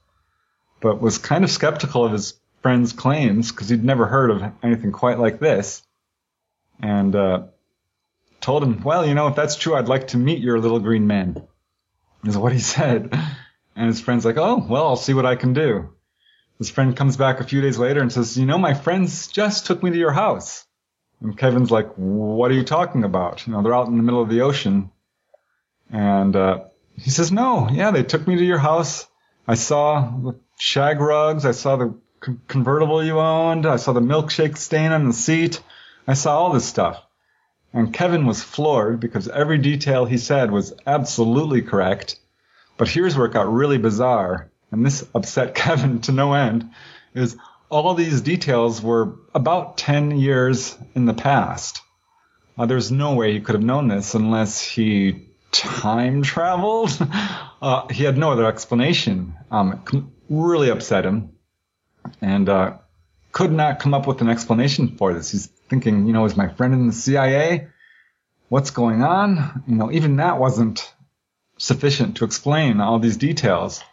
but 0.81 1.01
was 1.01 1.17
kind 1.17 1.43
of 1.43 1.51
skeptical 1.51 2.05
of 2.05 2.11
his 2.11 2.33
friend's 2.61 2.93
claims 2.93 3.51
because 3.51 3.69
he'd 3.69 3.83
never 3.83 4.05
heard 4.05 4.31
of 4.31 4.43
anything 4.63 4.91
quite 4.91 5.19
like 5.19 5.39
this. 5.39 5.83
And 6.81 7.15
uh, 7.15 7.43
told 8.41 8.63
him, 8.63 8.81
well, 8.83 9.05
you 9.05 9.15
know, 9.15 9.27
if 9.27 9.35
that's 9.35 9.55
true, 9.55 9.75
I'd 9.75 9.87
like 9.87 10.09
to 10.09 10.17
meet 10.17 10.39
your 10.39 10.59
little 10.59 10.79
green 10.79 11.07
man, 11.07 11.47
is 12.25 12.37
what 12.37 12.53
he 12.53 12.59
said. 12.59 13.17
And 13.75 13.87
his 13.87 14.01
friend's 14.01 14.25
like, 14.25 14.37
oh, 14.37 14.65
well, 14.69 14.87
I'll 14.87 14.95
see 14.95 15.13
what 15.13 15.25
I 15.25 15.35
can 15.35 15.53
do. 15.53 15.89
His 16.57 16.69
friend 16.69 16.95
comes 16.95 17.17
back 17.17 17.39
a 17.39 17.43
few 17.43 17.61
days 17.61 17.77
later 17.77 18.01
and 18.01 18.11
says, 18.11 18.37
you 18.37 18.45
know, 18.45 18.57
my 18.57 18.73
friends 18.73 19.27
just 19.27 19.65
took 19.65 19.83
me 19.83 19.91
to 19.91 19.97
your 19.97 20.13
house. 20.13 20.65
And 21.21 21.37
Kevin's 21.37 21.71
like, 21.71 21.93
what 21.95 22.51
are 22.51 22.53
you 22.53 22.63
talking 22.63 23.03
about? 23.03 23.45
You 23.45 23.53
know, 23.53 23.61
they're 23.61 23.75
out 23.75 23.87
in 23.87 23.97
the 23.97 24.03
middle 24.03 24.21
of 24.21 24.29
the 24.29 24.41
ocean 24.41 24.91
and 25.91 26.35
uh, 26.35 26.65
he 26.97 27.09
says, 27.09 27.31
No, 27.31 27.69
yeah, 27.69 27.91
they 27.91 28.03
took 28.03 28.27
me 28.27 28.37
to 28.37 28.45
your 28.45 28.57
house. 28.57 29.07
I 29.47 29.55
saw 29.55 30.01
the 30.01 30.35
shag 30.57 30.99
rugs. 30.99 31.45
I 31.45 31.51
saw 31.51 31.75
the 31.75 31.95
convertible 32.47 33.03
you 33.03 33.19
owned. 33.19 33.65
I 33.65 33.75
saw 33.75 33.93
the 33.93 33.99
milkshake 33.99 34.57
stain 34.57 34.91
on 34.91 35.05
the 35.05 35.13
seat. 35.13 35.61
I 36.07 36.13
saw 36.13 36.37
all 36.37 36.53
this 36.53 36.65
stuff. 36.65 37.01
And 37.73 37.93
Kevin 37.93 38.25
was 38.25 38.41
floored 38.41 38.99
because 38.99 39.27
every 39.27 39.57
detail 39.57 40.05
he 40.05 40.17
said 40.17 40.49
was 40.49 40.73
absolutely 40.87 41.61
correct. 41.61 42.17
But 42.77 42.87
here's 42.87 43.17
where 43.17 43.27
it 43.27 43.33
got 43.33 43.51
really 43.51 43.77
bizarre, 43.77 44.49
and 44.71 44.85
this 44.85 45.05
upset 45.13 45.55
Kevin 45.55 46.01
to 46.01 46.11
no 46.11 46.33
end, 46.33 46.69
is 47.13 47.37
all 47.69 47.93
these 47.93 48.21
details 48.21 48.81
were 48.81 49.15
about 49.33 49.77
10 49.77 50.19
years 50.19 50.77
in 50.93 51.05
the 51.05 51.13
past. 51.13 51.81
Uh, 52.57 52.65
there's 52.65 52.91
no 52.91 53.15
way 53.15 53.33
he 53.33 53.41
could 53.41 53.55
have 53.55 53.63
known 53.63 53.87
this 53.87 54.15
unless 54.15 54.61
he 54.61 55.24
time 55.57 56.21
traveled. 56.21 56.91
Uh, 57.61 57.87
he 57.87 58.03
had 58.03 58.17
no 58.17 58.31
other 58.31 58.45
explanation. 58.45 59.35
Um, 59.49 60.11
really 60.29 60.69
upset 60.69 61.05
him, 61.05 61.31
and 62.21 62.47
uh, 62.47 62.77
could 63.31 63.51
not 63.51 63.79
come 63.79 63.93
up 63.93 64.05
with 64.07 64.21
an 64.21 64.29
explanation 64.29 64.97
for 64.97 65.13
this. 65.13 65.31
He's 65.31 65.47
thinking, 65.47 66.05
you 66.05 66.13
know, 66.13 66.25
is 66.25 66.37
my 66.37 66.47
friend 66.47 66.73
in 66.73 66.87
the 66.87 66.93
CIA? 66.93 67.67
What's 68.49 68.69
going 68.69 69.01
on? 69.01 69.63
You 69.67 69.75
know, 69.75 69.91
even 69.91 70.17
that 70.17 70.39
wasn't 70.39 70.93
sufficient 71.57 72.17
to 72.17 72.25
explain 72.25 72.81
all 72.81 72.99
these 72.99 73.17
details. 73.17 73.83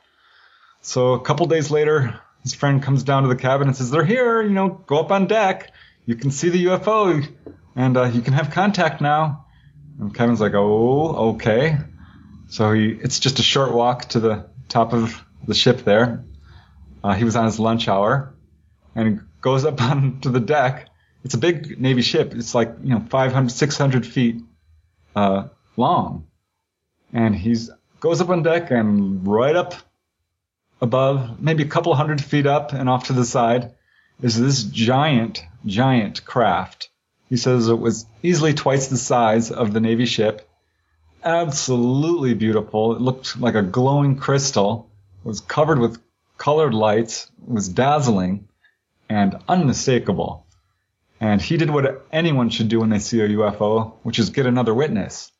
So 0.82 1.12
a 1.12 1.20
couple 1.20 1.46
days 1.46 1.70
later, 1.70 2.20
his 2.42 2.54
friend 2.54 2.82
comes 2.82 3.04
down 3.04 3.22
to 3.22 3.28
the 3.28 3.36
cabin 3.36 3.68
and 3.68 3.76
says, 3.76 3.90
"They're 3.90 4.04
here. 4.04 4.42
You 4.42 4.50
know, 4.50 4.68
go 4.68 4.98
up 4.98 5.10
on 5.10 5.26
deck. 5.26 5.72
You 6.04 6.16
can 6.16 6.30
see 6.30 6.48
the 6.48 6.66
UFO, 6.66 7.26
and 7.76 7.96
uh, 7.96 8.04
you 8.04 8.20
can 8.20 8.34
have 8.34 8.50
contact 8.50 9.00
now." 9.00 9.41
And 9.98 10.14
Kevin's 10.14 10.40
like, 10.40 10.54
"Oh, 10.54 11.34
okay." 11.34 11.78
So 12.48 12.72
he, 12.72 12.90
it's 12.90 13.20
just 13.20 13.38
a 13.38 13.42
short 13.42 13.72
walk 13.72 14.10
to 14.10 14.20
the 14.20 14.46
top 14.68 14.92
of 14.92 15.22
the 15.46 15.54
ship 15.54 15.84
there. 15.84 16.24
Uh, 17.02 17.14
he 17.14 17.24
was 17.24 17.36
on 17.36 17.46
his 17.46 17.58
lunch 17.58 17.88
hour, 17.88 18.34
and 18.94 19.22
goes 19.40 19.64
up 19.64 19.80
onto 19.90 20.30
the 20.30 20.40
deck. 20.40 20.88
It's 21.24 21.34
a 21.34 21.38
big 21.38 21.80
Navy 21.80 22.02
ship. 22.02 22.34
It's 22.34 22.54
like 22.54 22.74
you 22.82 22.90
know 22.90 23.04
500, 23.08 23.50
600 23.50 24.06
feet 24.06 24.42
uh, 25.14 25.48
long, 25.76 26.26
and 27.12 27.34
he's 27.34 27.70
goes 28.00 28.20
up 28.20 28.30
on 28.30 28.42
deck 28.42 28.70
and 28.70 29.26
right 29.26 29.54
up 29.54 29.74
above, 30.82 31.40
maybe 31.40 31.62
a 31.62 31.68
couple 31.68 31.94
hundred 31.94 32.22
feet 32.22 32.46
up 32.46 32.72
and 32.72 32.88
off 32.88 33.06
to 33.06 33.12
the 33.12 33.24
side, 33.24 33.72
is 34.20 34.38
this 34.38 34.64
giant, 34.64 35.44
giant 35.64 36.24
craft. 36.24 36.90
He 37.32 37.38
says 37.38 37.66
it 37.68 37.78
was 37.78 38.04
easily 38.22 38.52
twice 38.52 38.88
the 38.88 38.98
size 38.98 39.50
of 39.50 39.72
the 39.72 39.80
Navy 39.80 40.04
ship. 40.04 40.46
Absolutely 41.24 42.34
beautiful. 42.34 42.94
It 42.94 43.00
looked 43.00 43.40
like 43.40 43.54
a 43.54 43.62
glowing 43.62 44.16
crystal. 44.16 44.90
It 45.24 45.28
was 45.28 45.40
covered 45.40 45.78
with 45.78 45.98
colored 46.36 46.74
lights. 46.74 47.30
It 47.48 47.54
was 47.54 47.70
dazzling 47.70 48.48
and 49.08 49.38
unmistakable. 49.48 50.44
And 51.22 51.40
he 51.40 51.56
did 51.56 51.70
what 51.70 52.04
anyone 52.12 52.50
should 52.50 52.68
do 52.68 52.80
when 52.80 52.90
they 52.90 52.98
see 52.98 53.22
a 53.22 53.28
UFO, 53.28 53.94
which 54.02 54.18
is 54.18 54.28
get 54.28 54.44
another 54.44 54.74
witness. 54.74 55.32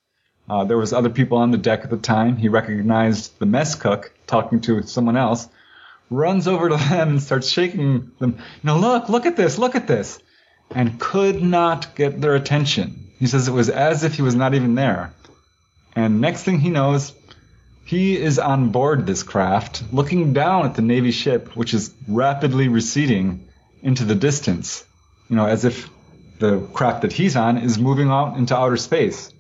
Uh, 0.49 0.65
there 0.65 0.79
was 0.79 0.95
other 0.95 1.11
people 1.11 1.37
on 1.37 1.51
the 1.51 1.59
deck 1.59 1.81
at 1.85 1.91
the 1.91 1.99
time. 1.99 2.39
He 2.39 2.49
recognized 2.49 3.39
the 3.39 3.45
mess 3.45 3.75
cook 3.75 4.15
talking 4.27 4.63
to 4.63 4.83
someone 4.85 5.19
else, 5.19 5.47
runs 6.09 6.49
over 6.49 6.71
to 6.71 6.77
them 6.77 7.11
and 7.11 7.23
starts 7.23 7.51
shaking 7.51 8.13
them. 8.19 8.39
You 8.39 8.45
know, 8.63 8.79
look, 8.79 9.11
look 9.11 9.27
at 9.27 9.37
this, 9.37 9.59
look 9.59 9.75
at 9.75 9.87
this, 9.87 10.19
and 10.75 10.99
could 10.99 11.43
not 11.43 11.95
get 11.95 12.21
their 12.21 12.35
attention. 12.35 13.11
He 13.19 13.27
says 13.27 13.49
it 13.49 13.53
was 13.53 13.69
as 13.69 14.05
if 14.05 14.15
he 14.15 14.23
was 14.23 14.35
not 14.35 14.55
even 14.55 14.75
there. 14.75 15.13
And 15.95 16.21
next 16.21 16.43
thing 16.43 16.61
he 16.61 16.71
knows, 16.71 17.13
he 17.85 18.17
is 18.17 18.39
on 18.39 18.71
board 18.71 19.07
this 19.07 19.23
craft, 19.23 19.83
looking 19.93 20.33
down 20.33 20.65
at 20.67 20.75
the 20.75 20.83
Navy 20.83 21.11
ship, 21.11 21.57
which 21.57 21.75
is 21.75 21.93
rapidly 22.09 22.69
receding 22.69 23.47
into 23.83 24.05
the 24.05 24.15
distance. 24.15 24.85
You 25.29 25.37
know, 25.37 25.47
as 25.47 25.65
if 25.65 25.89
the 26.39 26.61
craft 26.73 27.03
that 27.03 27.13
he's 27.13 27.37
on 27.37 27.59
is 27.59 27.79
moving 27.79 28.09
out 28.09 28.37
into 28.37 28.57
outer 28.57 28.77
space 28.77 29.33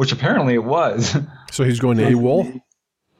which 0.00 0.12
apparently 0.12 0.54
it 0.54 0.64
was. 0.64 1.14
So 1.52 1.64
he's 1.64 1.80
going 1.80 1.98
to 1.98 2.04
AWOL? 2.04 2.60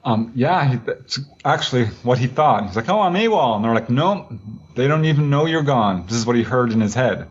Um, 0.05 0.31
yeah, 0.37 0.71
he, 0.71 0.77
that's 0.77 1.19
actually 1.45 1.87
what 2.05 2.17
he 2.17 2.29
thought. 2.29 2.65
He's 2.65 2.77
like, 2.77 2.89
oh, 2.89 3.01
I'm 3.01 3.15
AWOL. 3.15 3.57
And 3.57 3.65
they're 3.65 3.75
like, 3.75 3.91
no, 3.91 4.39
they 4.77 4.87
don't 4.87 5.05
even 5.05 5.31
know 5.31 5.47
you're 5.47 5.65
gone. 5.65 6.07
This 6.07 6.15
is 6.15 6.25
what 6.25 6.37
he 6.37 6.45
heard 6.45 6.71
in 6.71 6.81
his 6.81 6.95
head. 6.95 7.29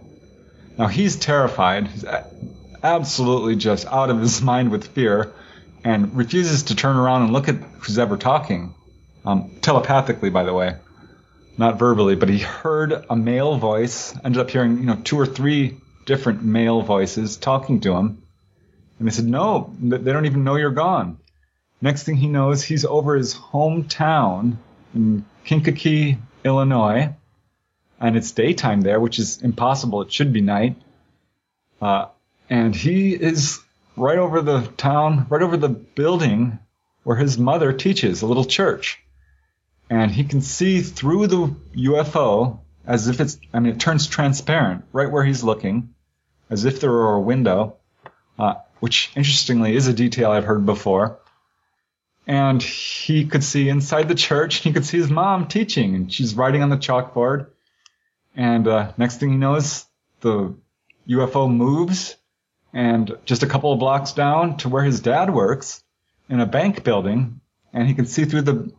Now 0.80 0.88
he's 0.88 1.16
terrified. 1.18 1.88
He's 1.88 2.06
absolutely 2.82 3.56
just 3.58 3.86
out 3.86 4.10
of 4.10 4.20
his 4.20 4.42
mind 4.52 4.72
with 4.72 4.88
fear 4.88 5.32
and 5.84 6.16
refuses 6.16 6.64
to 6.64 6.76
turn 6.76 6.96
around 6.96 7.24
and 7.24 7.34
look 7.34 7.48
at 7.48 7.56
who's 7.56 8.00
ever 8.00 8.18
talking. 8.18 8.74
Um, 9.26 9.52
telepathically, 9.62 10.32
by 10.32 10.44
the 10.44 10.54
way, 10.54 10.78
not 11.58 11.78
verbally, 11.78 12.16
but 12.16 12.30
he 12.30 12.40
heard 12.40 13.06
a 13.10 13.16
male 13.16 13.58
voice, 13.58 14.16
ended 14.24 14.42
up 14.42 14.50
hearing, 14.50 14.78
you 14.78 14.86
know, 14.86 14.96
two 15.04 15.20
or 15.20 15.28
three 15.28 15.78
different 16.06 16.44
male 16.44 16.82
voices 16.82 17.38
talking 17.38 17.82
to 17.82 17.94
him 17.94 18.24
and 19.00 19.08
they 19.08 19.12
said, 19.12 19.26
no, 19.26 19.74
they 19.80 20.12
don't 20.12 20.26
even 20.26 20.44
know 20.44 20.58
you're 20.58 20.72
gone. 20.72 21.18
Next 21.82 22.04
thing 22.04 22.18
he 22.18 22.28
knows, 22.28 22.62
he's 22.62 22.84
over 22.84 23.16
his 23.16 23.34
hometown 23.34 24.58
in 24.94 25.26
Kankakee, 25.46 26.18
Illinois, 26.44 27.16
and 28.00 28.16
it's 28.16 28.32
daytime 28.32 28.82
there, 28.82 29.00
which 29.00 29.20
is 29.20 29.42
impossible. 29.42 30.02
It 30.02 30.12
should 30.12 30.34
be 30.34 30.42
night. 30.42 30.82
Uh, 31.82 32.08
and 32.50 32.76
he 32.76 33.14
is 33.14 33.60
right 33.96 34.18
over 34.18 34.42
the 34.42 34.62
town, 34.78 35.28
right 35.30 35.42
over 35.42 35.58
the 35.58 35.70
building 35.70 36.60
where 37.04 37.18
his 37.18 37.38
mother 37.38 37.74
teaches, 37.74 38.22
a 38.22 38.28
little 38.28 38.46
church. 38.46 39.00
And 39.90 40.12
he 40.12 40.24
can 40.24 40.42
see 40.42 40.82
through 40.82 41.28
the 41.28 41.56
UFO 41.76 42.60
as 42.86 43.08
if 43.08 43.20
it's, 43.20 43.40
I 43.54 43.60
mean, 43.60 43.74
it 43.74 43.80
turns 43.80 44.08
transparent 44.08 44.86
right 44.94 45.12
where 45.12 45.24
he's 45.24 45.44
looking, 45.44 45.94
as 46.50 46.66
if 46.66 46.80
there 46.80 46.92
were 46.92 47.14
a 47.14 47.22
window. 47.22 47.78
Uh, 48.38 48.56
which 48.80 49.12
interestingly 49.16 49.76
is 49.76 49.88
a 49.88 49.94
detail 49.94 50.32
I've 50.32 50.46
heard 50.46 50.66
before. 50.66 51.20
And 52.26 52.62
he 52.62 53.26
could 53.26 53.44
see 53.44 53.68
inside 53.68 54.08
the 54.08 54.16
church, 54.16 54.58
he 54.58 54.72
could 54.72 54.86
see 54.86 54.98
his 54.98 55.10
mom 55.10 55.48
teaching, 55.48 55.96
and 55.96 56.14
she's 56.14 56.36
writing 56.36 56.62
on 56.62 56.70
the 56.70 56.78
chalkboard. 56.78 57.48
And 58.36 58.68
uh, 58.68 58.94
next 58.98 59.18
thing 59.20 59.32
he 59.32 59.38
knows, 59.38 59.86
the 60.22 60.56
UFO 61.08 61.52
moves, 61.52 62.16
and 62.74 63.18
just 63.26 63.44
a 63.44 63.48
couple 63.48 63.74
of 63.74 63.80
blocks 63.80 64.12
down 64.12 64.58
to 64.58 64.70
where 64.70 64.84
his 64.84 65.02
dad 65.02 65.34
works 65.34 65.84
in 66.30 66.40
a 66.40 66.46
bank 66.46 66.84
building, 66.84 67.42
and 67.74 67.88
he 67.88 67.94
can 67.94 68.06
see 68.06 68.26
through 68.26 68.44
the 68.44 68.72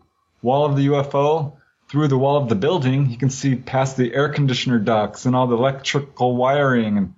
wall 0.42 0.64
of 0.64 0.76
the 0.76 0.86
UFO, 0.86 1.56
through 1.88 2.08
the 2.08 2.18
wall 2.18 2.36
of 2.36 2.48
the 2.48 2.54
building, 2.54 3.06
he 3.06 3.16
can 3.16 3.30
see 3.30 3.56
past 3.56 3.96
the 3.96 4.14
air 4.14 4.28
conditioner 4.28 4.78
ducts 4.78 5.26
and 5.26 5.34
all 5.34 5.48
the 5.48 5.56
electrical 5.56 6.36
wiring 6.36 6.96
and 6.96 7.14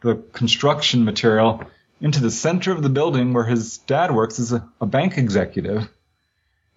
the 0.00 0.16
construction 0.32 1.04
material 1.04 1.62
into 2.00 2.20
the 2.20 2.30
center 2.30 2.72
of 2.72 2.82
the 2.82 2.88
building 2.88 3.32
where 3.32 3.44
his 3.44 3.78
dad 3.78 4.12
works 4.12 4.40
as 4.40 4.52
a, 4.52 4.68
a 4.80 4.86
bank 4.86 5.18
executive. 5.18 5.88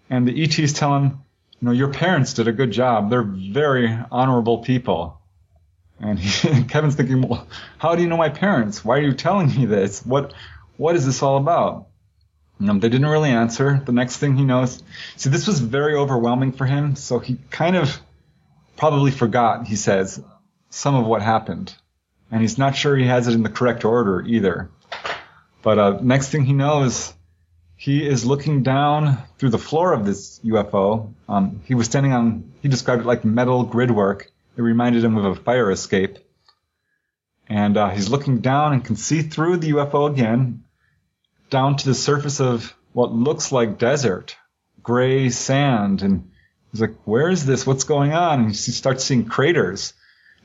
And 0.10 0.28
the 0.28 0.44
ETs 0.44 0.74
tell 0.74 0.96
him, 0.96 1.20
you 1.62 1.68
know, 1.68 1.72
your 1.72 1.90
parents 1.90 2.34
did 2.34 2.48
a 2.48 2.52
good 2.52 2.72
job. 2.72 3.10
They're 3.10 3.24
very 3.24 3.96
honorable 4.12 4.60
people. 4.60 5.22
And 6.00 6.18
he, 6.18 6.64
Kevin's 6.68 6.96
thinking, 6.96 7.22
well, 7.22 7.48
how 7.78 7.96
do 7.96 8.02
you 8.02 8.08
know 8.08 8.18
my 8.18 8.30
parents? 8.30 8.84
Why 8.84 8.98
are 8.98 9.02
you 9.02 9.14
telling 9.14 9.48
me 9.48 9.66
this? 9.66 10.04
What, 10.04 10.34
what 10.78 10.96
is 10.96 11.06
this 11.06 11.22
all 11.22 11.38
about? 11.38 11.88
They 12.60 12.90
didn't 12.90 13.08
really 13.08 13.32
answer. 13.32 13.82
The 13.84 13.92
next 13.92 14.18
thing 14.18 14.36
he 14.38 14.44
knows, 14.44 14.84
see, 15.16 15.30
this 15.30 15.48
was 15.48 15.60
very 15.60 15.96
overwhelming 15.96 16.52
for 16.52 16.66
him. 16.66 16.96
So 16.96 17.18
he 17.18 17.40
kind 17.50 17.76
of 17.76 18.00
probably 18.78 19.10
forgot, 19.10 19.66
he 19.66 19.76
says, 19.76 20.24
some 20.70 20.94
of 20.94 21.06
what 21.06 21.24
happened. 21.24 21.74
And 22.32 22.42
he's 22.42 22.60
not 22.60 22.76
sure 22.76 22.96
he 22.96 23.08
has 23.08 23.28
it 23.28 23.34
in 23.34 23.42
the 23.42 23.50
correct 23.50 23.84
order 23.84 24.22
either. 24.22 24.70
But 25.64 25.80
uh, 25.80 26.00
next 26.02 26.30
thing 26.30 26.46
he 26.46 26.54
knows, 26.54 27.14
he 27.82 28.08
is 28.08 28.24
looking 28.24 28.62
down 28.62 29.18
through 29.40 29.50
the 29.50 29.58
floor 29.58 29.92
of 29.92 30.06
this 30.06 30.40
UFO. 30.46 31.16
Um, 31.28 31.62
he 31.66 31.74
was 31.74 31.88
standing 31.88 32.14
on, 32.14 32.54
he 32.62 32.70
described 32.70 33.02
it 33.02 33.08
like 33.08 33.26
metal 33.26 33.66
gridwork. 33.66 34.28
It 34.56 34.62
reminded 34.62 35.04
him 35.04 35.18
of 35.18 35.26
a 35.26 35.34
fire 35.34 35.72
escape. 35.72 36.20
And 37.50 37.78
uh, 37.78 37.90
he's 37.90 38.08
looking 38.08 38.42
down 38.42 38.74
and 38.74 38.86
can 38.86 38.98
see 38.98 39.24
through 39.24 39.58
the 39.58 39.72
UFO 39.72 40.12
again, 40.12 40.64
down 41.50 41.76
to 41.78 41.86
the 41.88 41.96
surface 41.96 42.40
of 42.40 42.72
what 42.94 43.14
looks 43.14 43.52
like 43.52 43.80
desert, 43.80 44.36
gray 44.84 45.32
sand. 45.32 46.04
And 46.04 46.30
he's 46.72 46.82
like, 46.82 46.94
where 47.06 47.30
is 47.30 47.48
this? 47.48 47.66
What's 47.66 47.86
going 47.86 48.14
on? 48.14 48.42
And 48.42 48.50
he 48.50 48.56
starts 48.56 49.04
seeing 49.06 49.26
craters. 49.26 49.94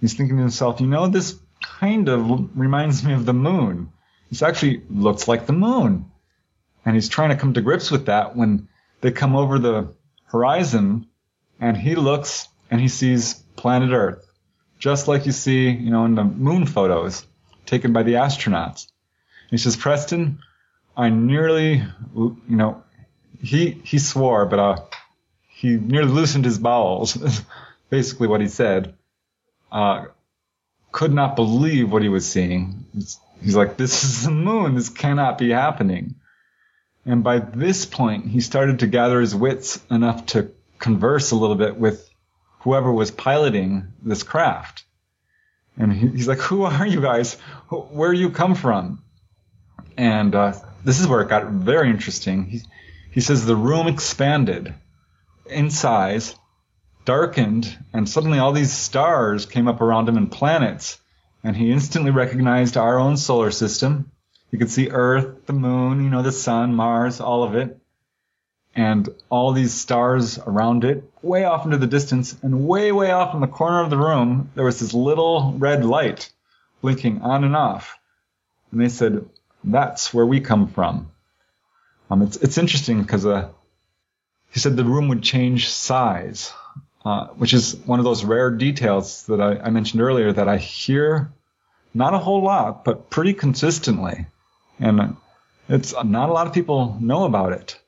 He's 0.00 0.14
thinking 0.14 0.36
to 0.36 0.42
himself, 0.42 0.80
you 0.80 0.86
know, 0.86 1.06
this 1.08 1.38
kind 1.60 2.08
of 2.08 2.56
reminds 2.58 3.04
me 3.04 3.12
of 3.12 3.26
the 3.26 3.34
moon. 3.34 3.92
This 4.30 4.40
actually 4.40 4.84
looks 4.88 5.28
like 5.28 5.44
the 5.44 5.52
moon. 5.52 6.10
And 6.86 6.94
he's 6.94 7.08
trying 7.08 7.30
to 7.30 7.36
come 7.36 7.52
to 7.54 7.60
grips 7.60 7.90
with 7.90 8.06
that 8.06 8.36
when 8.36 8.68
they 9.00 9.10
come 9.10 9.34
over 9.34 9.58
the 9.58 9.92
horizon 10.26 11.08
and 11.60 11.76
he 11.76 11.96
looks 11.96 12.48
and 12.70 12.80
he 12.80 12.88
sees 12.88 13.34
planet 13.56 13.90
Earth, 13.90 14.24
just 14.78 15.08
like 15.08 15.26
you 15.26 15.32
see, 15.32 15.68
you 15.68 15.90
know, 15.90 16.04
in 16.04 16.14
the 16.14 16.24
moon 16.24 16.64
photos 16.64 17.26
taken 17.66 17.92
by 17.92 18.04
the 18.04 18.14
astronauts. 18.14 18.86
He 19.50 19.58
says, 19.58 19.76
Preston, 19.76 20.38
I 20.96 21.08
nearly, 21.08 21.82
you 22.14 22.36
know, 22.48 22.82
he, 23.42 23.70
he 23.84 23.98
swore, 23.98 24.46
but, 24.46 24.58
uh, 24.58 24.76
he 25.48 25.70
nearly 25.76 26.10
loosened 26.10 26.44
his 26.44 26.58
bowels, 26.58 27.18
basically 27.90 28.28
what 28.28 28.40
he 28.40 28.48
said. 28.48 28.94
Uh, 29.72 30.06
could 30.92 31.12
not 31.12 31.34
believe 31.34 31.90
what 31.90 32.02
he 32.02 32.08
was 32.08 32.26
seeing. 32.26 32.84
He's 33.42 33.56
like, 33.56 33.76
this 33.76 34.04
is 34.04 34.24
the 34.24 34.30
moon. 34.30 34.74
This 34.74 34.88
cannot 34.88 35.38
be 35.38 35.50
happening. 35.50 36.14
And 37.06 37.22
by 37.22 37.38
this 37.38 37.86
point, 37.86 38.26
he 38.26 38.40
started 38.40 38.80
to 38.80 38.86
gather 38.88 39.20
his 39.20 39.34
wits 39.34 39.80
enough 39.90 40.26
to 40.26 40.50
converse 40.78 41.30
a 41.30 41.36
little 41.36 41.56
bit 41.56 41.76
with 41.76 42.10
whoever 42.60 42.92
was 42.92 43.10
piloting 43.10 43.92
this 44.02 44.24
craft. 44.24 44.84
And 45.78 45.92
he's 45.92 46.26
like, 46.26 46.40
who 46.40 46.64
are 46.64 46.86
you 46.86 47.00
guys? 47.00 47.34
Where 47.70 48.12
you 48.12 48.30
come 48.30 48.54
from? 48.54 49.04
And 49.96 50.34
uh, 50.34 50.54
this 50.84 51.00
is 51.00 51.06
where 51.06 51.20
it 51.20 51.28
got 51.28 51.46
very 51.46 51.90
interesting. 51.90 52.46
He, 52.46 52.60
he 53.12 53.20
says 53.20 53.46
the 53.46 53.56
room 53.56 53.86
expanded 53.86 54.74
in 55.46 55.70
size, 55.70 56.34
darkened, 57.04 57.78
and 57.92 58.08
suddenly 58.08 58.38
all 58.40 58.52
these 58.52 58.72
stars 58.72 59.46
came 59.46 59.68
up 59.68 59.80
around 59.80 60.08
him 60.08 60.16
and 60.16 60.30
planets 60.30 60.98
and 61.46 61.56
he 61.56 61.70
instantly 61.70 62.10
recognized 62.10 62.76
our 62.76 62.98
own 62.98 63.16
solar 63.16 63.52
system. 63.52 64.10
You 64.56 64.60
could 64.60 64.70
see 64.70 64.88
Earth, 64.88 65.44
the 65.44 65.52
moon, 65.52 66.02
you 66.02 66.08
know, 66.08 66.22
the 66.22 66.32
sun, 66.32 66.74
Mars, 66.74 67.20
all 67.20 67.44
of 67.44 67.54
it. 67.54 67.78
and 68.76 69.08
all 69.30 69.52
these 69.52 69.72
stars 69.72 70.38
around 70.38 70.84
it, 70.84 71.02
way 71.22 71.44
off 71.44 71.64
into 71.64 71.78
the 71.78 71.86
distance, 71.86 72.36
and 72.42 72.68
way, 72.68 72.92
way 72.92 73.10
off 73.10 73.34
in 73.34 73.40
the 73.40 73.46
corner 73.46 73.82
of 73.82 73.88
the 73.88 73.96
room, 73.96 74.50
there 74.54 74.64
was 74.66 74.80
this 74.80 74.92
little 74.92 75.54
red 75.58 75.84
light 75.84 76.30
blinking 76.82 77.22
on 77.22 77.42
and 77.42 77.56
off. 77.56 77.98
And 78.70 78.80
they 78.80 78.90
said, 78.90 79.26
that's 79.64 80.12
where 80.12 80.26
we 80.26 80.40
come 80.40 80.68
from. 80.68 81.10
Um, 82.10 82.20
it's, 82.22 82.36
it's 82.36 82.58
interesting 82.58 83.00
because, 83.00 83.24
uh, 83.24 83.48
he 84.50 84.60
said 84.60 84.76
the 84.76 84.84
room 84.84 85.08
would 85.08 85.22
change 85.22 85.68
size, 85.70 86.52
uh, 87.04 87.28
which 87.28 87.54
is 87.54 87.76
one 87.86 87.98
of 87.98 88.04
those 88.04 88.24
rare 88.24 88.50
details 88.50 89.24
that 89.26 89.40
I, 89.40 89.56
I 89.56 89.70
mentioned 89.70 90.02
earlier 90.02 90.32
that 90.32 90.48
I 90.48 90.58
hear 90.58 91.32
not 91.94 92.14
a 92.14 92.18
whole 92.18 92.42
lot, 92.42 92.84
but 92.84 93.08
pretty 93.08 93.32
consistently. 93.32 94.26
And 94.78 95.16
it's 95.68 95.92
not 95.92 96.28
a 96.28 96.32
lot 96.32 96.46
of 96.46 96.52
people 96.52 96.96
know 97.00 97.24
about 97.24 97.52
it. 97.52 97.78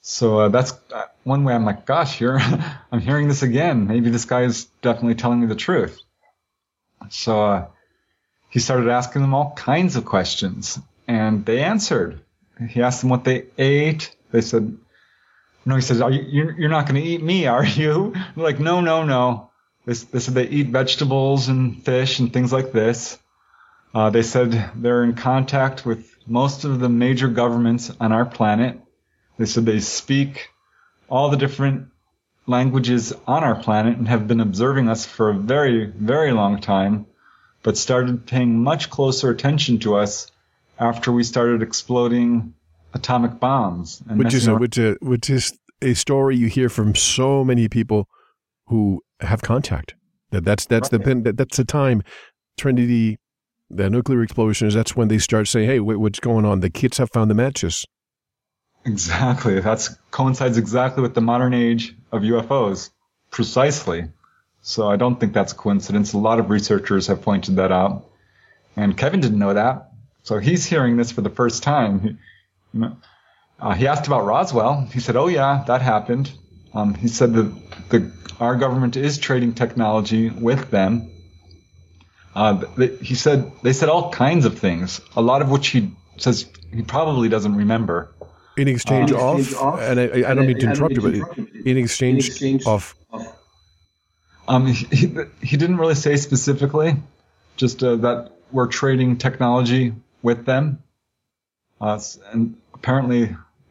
So 0.00 0.40
uh, 0.40 0.48
that's 0.50 0.72
uh, 0.92 1.04
one 1.22 1.44
way 1.44 1.54
I'm 1.54 1.64
like, 1.64 1.86
gosh, 1.86 2.20
you're, 2.20 2.38
I'm 2.92 3.00
hearing 3.00 3.28
this 3.28 3.42
again. 3.42 3.86
Maybe 3.86 4.10
this 4.10 4.26
guy 4.26 4.42
is 4.42 4.66
definitely 4.82 5.14
telling 5.14 5.40
me 5.40 5.46
the 5.46 5.54
truth. 5.54 5.98
So 7.10 7.42
uh, 7.42 7.66
he 8.50 8.60
started 8.60 8.88
asking 8.88 9.22
them 9.22 9.34
all 9.34 9.52
kinds 9.56 9.96
of 9.96 10.04
questions, 10.04 10.78
and 11.08 11.44
they 11.44 11.62
answered. 11.62 12.20
He 12.68 12.82
asked 12.82 13.00
them 13.00 13.10
what 13.10 13.24
they 13.24 13.46
ate. 13.58 14.14
They 14.30 14.42
said, 14.42 14.76
"No." 15.64 15.74
He 15.74 15.82
says, 15.82 16.00
"Are 16.00 16.10
you? 16.10 16.52
You're 16.56 16.70
not 16.70 16.86
going 16.86 17.02
to 17.02 17.08
eat 17.08 17.22
me, 17.22 17.46
are 17.56 17.64
you?" 17.64 18.12
They're 18.14 18.44
like, 18.44 18.60
"No, 18.60 18.80
no, 18.80 19.04
no." 19.04 19.50
They, 19.86 19.94
they 19.94 20.20
said 20.20 20.34
they 20.34 20.48
eat 20.48 20.68
vegetables 20.68 21.48
and 21.48 21.84
fish 21.84 22.18
and 22.20 22.32
things 22.32 22.52
like 22.52 22.72
this. 22.72 23.18
Uh, 23.94 24.10
they 24.10 24.22
said 24.22 24.70
they're 24.74 25.04
in 25.04 25.14
contact 25.14 25.86
with 25.86 26.16
most 26.26 26.64
of 26.64 26.80
the 26.80 26.88
major 26.88 27.28
governments 27.28 27.92
on 28.00 28.10
our 28.12 28.24
planet 28.24 28.80
they 29.38 29.46
said 29.46 29.66
they 29.66 29.80
speak 29.80 30.48
all 31.08 31.30
the 31.30 31.36
different 31.36 31.88
languages 32.46 33.12
on 33.26 33.42
our 33.42 33.56
planet 33.56 33.96
and 33.96 34.06
have 34.06 34.28
been 34.28 34.40
observing 34.40 34.88
us 34.88 35.04
for 35.04 35.30
a 35.30 35.34
very, 35.34 35.86
very 35.86 36.32
long 36.32 36.60
time, 36.60 37.06
but 37.62 37.76
started 37.76 38.26
paying 38.26 38.62
much 38.62 38.90
closer 38.90 39.30
attention 39.30 39.78
to 39.80 39.96
us 39.96 40.30
after 40.78 41.10
we 41.10 41.24
started 41.24 41.62
exploding 41.62 42.54
atomic 42.92 43.40
bombs. 43.40 44.02
which 44.06 44.34
is 44.34 44.46
a, 44.46 44.54
which, 44.54 44.78
a, 44.78 44.96
which 45.00 45.30
is 45.30 45.56
a 45.82 45.94
story 45.94 46.36
you 46.36 46.46
hear 46.46 46.68
from 46.68 46.94
so 46.94 47.44
many 47.44 47.68
people 47.68 48.08
who 48.66 49.02
have 49.20 49.42
contact. 49.42 49.94
That 50.30 50.44
that's 50.44 50.66
that's 50.66 50.92
right. 50.92 51.04
the 51.04 51.14
that, 51.22 51.36
that's 51.36 51.56
the 51.56 51.64
time 51.64 52.02
Trinity, 52.56 53.18
the 53.76 53.90
nuclear 53.90 54.22
explosions. 54.22 54.74
That's 54.74 54.96
when 54.96 55.08
they 55.08 55.18
start 55.18 55.48
saying, 55.48 55.68
"Hey, 55.68 55.80
wait, 55.80 55.96
what's 55.96 56.20
going 56.20 56.44
on? 56.44 56.60
The 56.60 56.70
kids 56.70 56.98
have 56.98 57.10
found 57.10 57.30
the 57.30 57.34
matches." 57.34 57.86
Exactly. 58.84 59.60
That 59.60 59.88
coincides 60.10 60.58
exactly 60.58 61.02
with 61.02 61.14
the 61.14 61.20
modern 61.20 61.54
age 61.54 61.94
of 62.12 62.22
UFOs. 62.22 62.90
Precisely. 63.30 64.08
So 64.60 64.88
I 64.88 64.96
don't 64.96 65.18
think 65.18 65.32
that's 65.32 65.52
a 65.52 65.56
coincidence. 65.56 66.12
A 66.12 66.18
lot 66.18 66.38
of 66.38 66.50
researchers 66.50 67.06
have 67.08 67.22
pointed 67.22 67.56
that 67.56 67.72
out. 67.72 68.06
And 68.76 68.96
Kevin 68.96 69.20
didn't 69.20 69.38
know 69.38 69.54
that. 69.54 69.90
So 70.22 70.38
he's 70.38 70.64
hearing 70.64 70.96
this 70.96 71.12
for 71.12 71.20
the 71.20 71.30
first 71.30 71.62
time. 71.62 72.00
He, 72.00 72.08
you 72.72 72.80
know, 72.80 72.96
uh, 73.60 73.74
he 73.74 73.86
asked 73.86 74.06
about 74.06 74.24
Roswell. 74.24 74.88
He 74.92 75.00
said, 75.00 75.16
"Oh 75.16 75.28
yeah, 75.28 75.64
that 75.66 75.82
happened." 75.82 76.32
Um, 76.72 76.94
he 76.94 77.08
said 77.08 77.34
that 77.34 77.88
the, 77.90 78.12
our 78.40 78.56
government 78.56 78.96
is 78.96 79.18
trading 79.18 79.54
technology 79.54 80.28
with 80.28 80.70
them. 80.70 81.10
Uh, 82.34 82.64
they, 82.76 82.96
he 82.96 83.14
said 83.14 83.50
they 83.62 83.72
said 83.72 83.88
all 83.88 84.10
kinds 84.10 84.44
of 84.44 84.58
things, 84.58 85.00
a 85.16 85.22
lot 85.22 85.40
of 85.42 85.50
which 85.50 85.68
he 85.68 85.92
says 86.16 86.50
he 86.72 86.82
probably 86.82 87.28
doesn't 87.28 87.54
remember 87.54 88.12
in 88.56 88.68
exchange, 88.68 89.12
um, 89.12 89.20
of, 89.20 89.54
of, 89.54 89.80
and 89.80 90.00
I, 90.00 90.30
I 90.30 90.34
don't 90.34 90.46
mean 90.46 90.58
to 90.58 90.66
interrupt 90.66 90.94
you, 90.94 91.00
but 91.00 91.38
in 91.66 91.76
exchange, 91.76 92.26
in 92.26 92.30
exchange 92.30 92.66
of. 92.66 92.94
Um, 94.46 94.66
he, 94.66 95.10
he 95.42 95.56
didn't 95.56 95.78
really 95.78 95.94
say 95.94 96.16
specifically, 96.16 96.96
just 97.56 97.82
uh, 97.82 97.96
that 97.96 98.32
we're 98.52 98.66
trading 98.66 99.16
technology 99.16 99.94
with 100.22 100.44
them. 100.44 100.82
Uh, 101.80 102.00
and 102.32 102.56
apparently, 102.74 103.20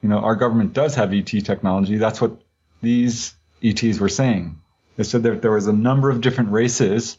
you 0.02 0.10
know, 0.10 0.18
our 0.20 0.36
government 0.36 0.74
does 0.74 0.96
have 0.96 1.14
ET 1.14 1.28
technology. 1.28 1.98
That's 1.98 2.20
what 2.20 2.42
these 2.82 3.36
ETs 3.64 4.00
were 4.00 4.10
saying. 4.10 4.60
They 4.98 5.04
said 5.04 5.24
that 5.24 5.42
there 5.42 5.52
was 5.52 5.68
a 5.68 5.74
number 5.74 6.10
of 6.10 6.22
different 6.22 6.52
races 6.52 7.18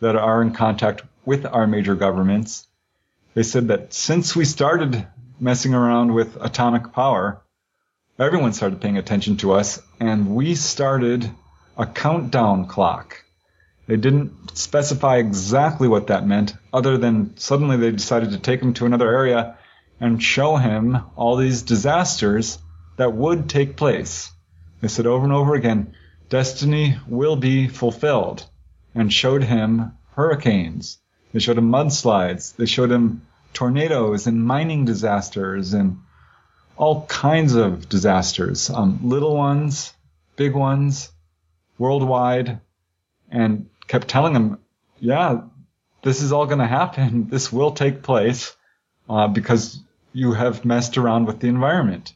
that 0.00 0.16
are 0.16 0.42
in 0.42 0.52
contact 0.52 1.02
with 1.24 1.46
our 1.46 1.66
major 1.66 1.94
governments. 1.94 2.66
They 3.34 3.42
said 3.42 3.68
that 3.68 3.92
since 3.92 4.36
we 4.36 4.44
started 4.44 5.06
messing 5.40 5.74
around 5.74 6.14
with 6.14 6.36
atomic 6.40 6.92
power, 6.92 7.42
everyone 8.18 8.52
started 8.52 8.80
paying 8.80 8.98
attention 8.98 9.36
to 9.38 9.52
us, 9.52 9.80
and 9.98 10.34
we 10.34 10.54
started 10.54 11.30
a 11.76 11.86
countdown 11.86 12.66
clock. 12.66 13.24
They 13.86 13.96
didn't 13.96 14.56
specify 14.56 15.16
exactly 15.16 15.88
what 15.88 16.06
that 16.06 16.26
meant, 16.26 16.54
other 16.72 16.96
than 16.96 17.36
suddenly 17.36 17.76
they 17.76 17.90
decided 17.90 18.30
to 18.30 18.38
take 18.38 18.62
him 18.62 18.72
to 18.74 18.86
another 18.86 19.10
area 19.10 19.58
and 20.00 20.22
show 20.22 20.56
him 20.56 20.98
all 21.16 21.36
these 21.36 21.62
disasters 21.62 22.58
that 22.96 23.12
would 23.12 23.48
take 23.48 23.76
place. 23.76 24.30
They 24.80 24.88
said 24.88 25.06
over 25.06 25.24
and 25.24 25.32
over 25.32 25.54
again, 25.54 25.94
destiny 26.28 26.96
will 27.06 27.36
be 27.36 27.68
fulfilled, 27.68 28.46
and 28.94 29.12
showed 29.12 29.42
him 29.42 29.92
hurricanes. 30.14 30.98
They 31.32 31.40
showed 31.40 31.58
him 31.58 31.70
mudslides. 31.70 32.54
They 32.56 32.66
showed 32.66 32.90
him 32.90 33.22
tornadoes 33.52 34.26
and 34.26 34.44
mining 34.44 34.84
disasters 34.84 35.74
and 35.74 35.98
all 36.76 37.06
kinds 37.06 37.54
of 37.54 37.88
disasters, 37.88 38.70
um, 38.70 39.00
little 39.02 39.36
ones, 39.36 39.92
big 40.36 40.54
ones, 40.54 41.10
worldwide, 41.78 42.60
and 43.30 43.68
kept 43.86 44.08
telling 44.08 44.34
him, 44.34 44.58
yeah, 44.98 45.42
this 46.02 46.22
is 46.22 46.32
all 46.32 46.46
going 46.46 46.58
to 46.58 46.66
happen. 46.66 47.26
This 47.30 47.52
will 47.52 47.72
take 47.72 48.02
place 48.02 48.56
uh, 49.08 49.28
because 49.28 49.80
you 50.12 50.32
have 50.32 50.64
messed 50.64 50.98
around 50.98 51.26
with 51.26 51.40
the 51.40 51.48
environment. 51.48 52.12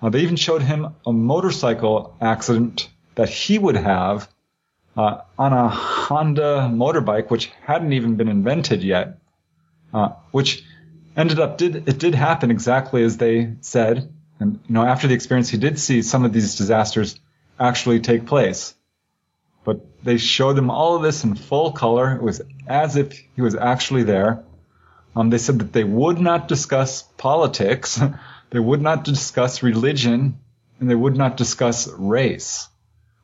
Uh, 0.00 0.10
they 0.10 0.20
even 0.20 0.36
showed 0.36 0.62
him 0.62 0.94
a 1.06 1.12
motorcycle 1.12 2.16
accident 2.20 2.88
that 3.14 3.28
he 3.28 3.58
would 3.58 3.76
have 3.76 4.28
uh, 4.98 5.22
on 5.38 5.52
a 5.54 5.68
Honda 5.68 6.68
motorbike, 6.70 7.30
which 7.30 7.46
hadn't 7.62 7.94
even 7.94 8.16
been 8.16 8.28
invented 8.28 8.82
yet 8.82 9.18
uh, 9.92 10.10
which 10.30 10.64
ended 11.16 11.40
up 11.40 11.58
did 11.58 11.88
it 11.88 11.98
did 11.98 12.14
happen 12.14 12.50
exactly 12.50 13.02
as 13.02 13.16
they 13.16 13.54
said. 13.60 14.12
And 14.40 14.60
you 14.68 14.74
know, 14.74 14.84
after 14.84 15.08
the 15.08 15.14
experience, 15.14 15.48
he 15.48 15.58
did 15.58 15.78
see 15.78 16.02
some 16.02 16.24
of 16.24 16.32
these 16.32 16.56
disasters 16.56 17.18
actually 17.58 18.00
take 18.00 18.26
place. 18.26 18.74
But 19.64 19.84
they 20.04 20.16
showed 20.16 20.56
him 20.56 20.70
all 20.70 20.96
of 20.96 21.02
this 21.02 21.24
in 21.24 21.34
full 21.34 21.72
color. 21.72 22.14
It 22.14 22.22
was 22.22 22.40
as 22.66 22.96
if 22.96 23.12
he 23.12 23.42
was 23.42 23.54
actually 23.54 24.04
there. 24.04 24.44
Um, 25.16 25.30
they 25.30 25.38
said 25.38 25.58
that 25.58 25.72
they 25.72 25.84
would 25.84 26.20
not 26.20 26.46
discuss 26.46 27.02
politics, 27.02 28.00
they 28.50 28.60
would 28.60 28.80
not 28.80 29.04
discuss 29.04 29.62
religion, 29.62 30.38
and 30.78 30.88
they 30.88 30.94
would 30.94 31.16
not 31.16 31.36
discuss 31.36 31.88
race, 31.88 32.68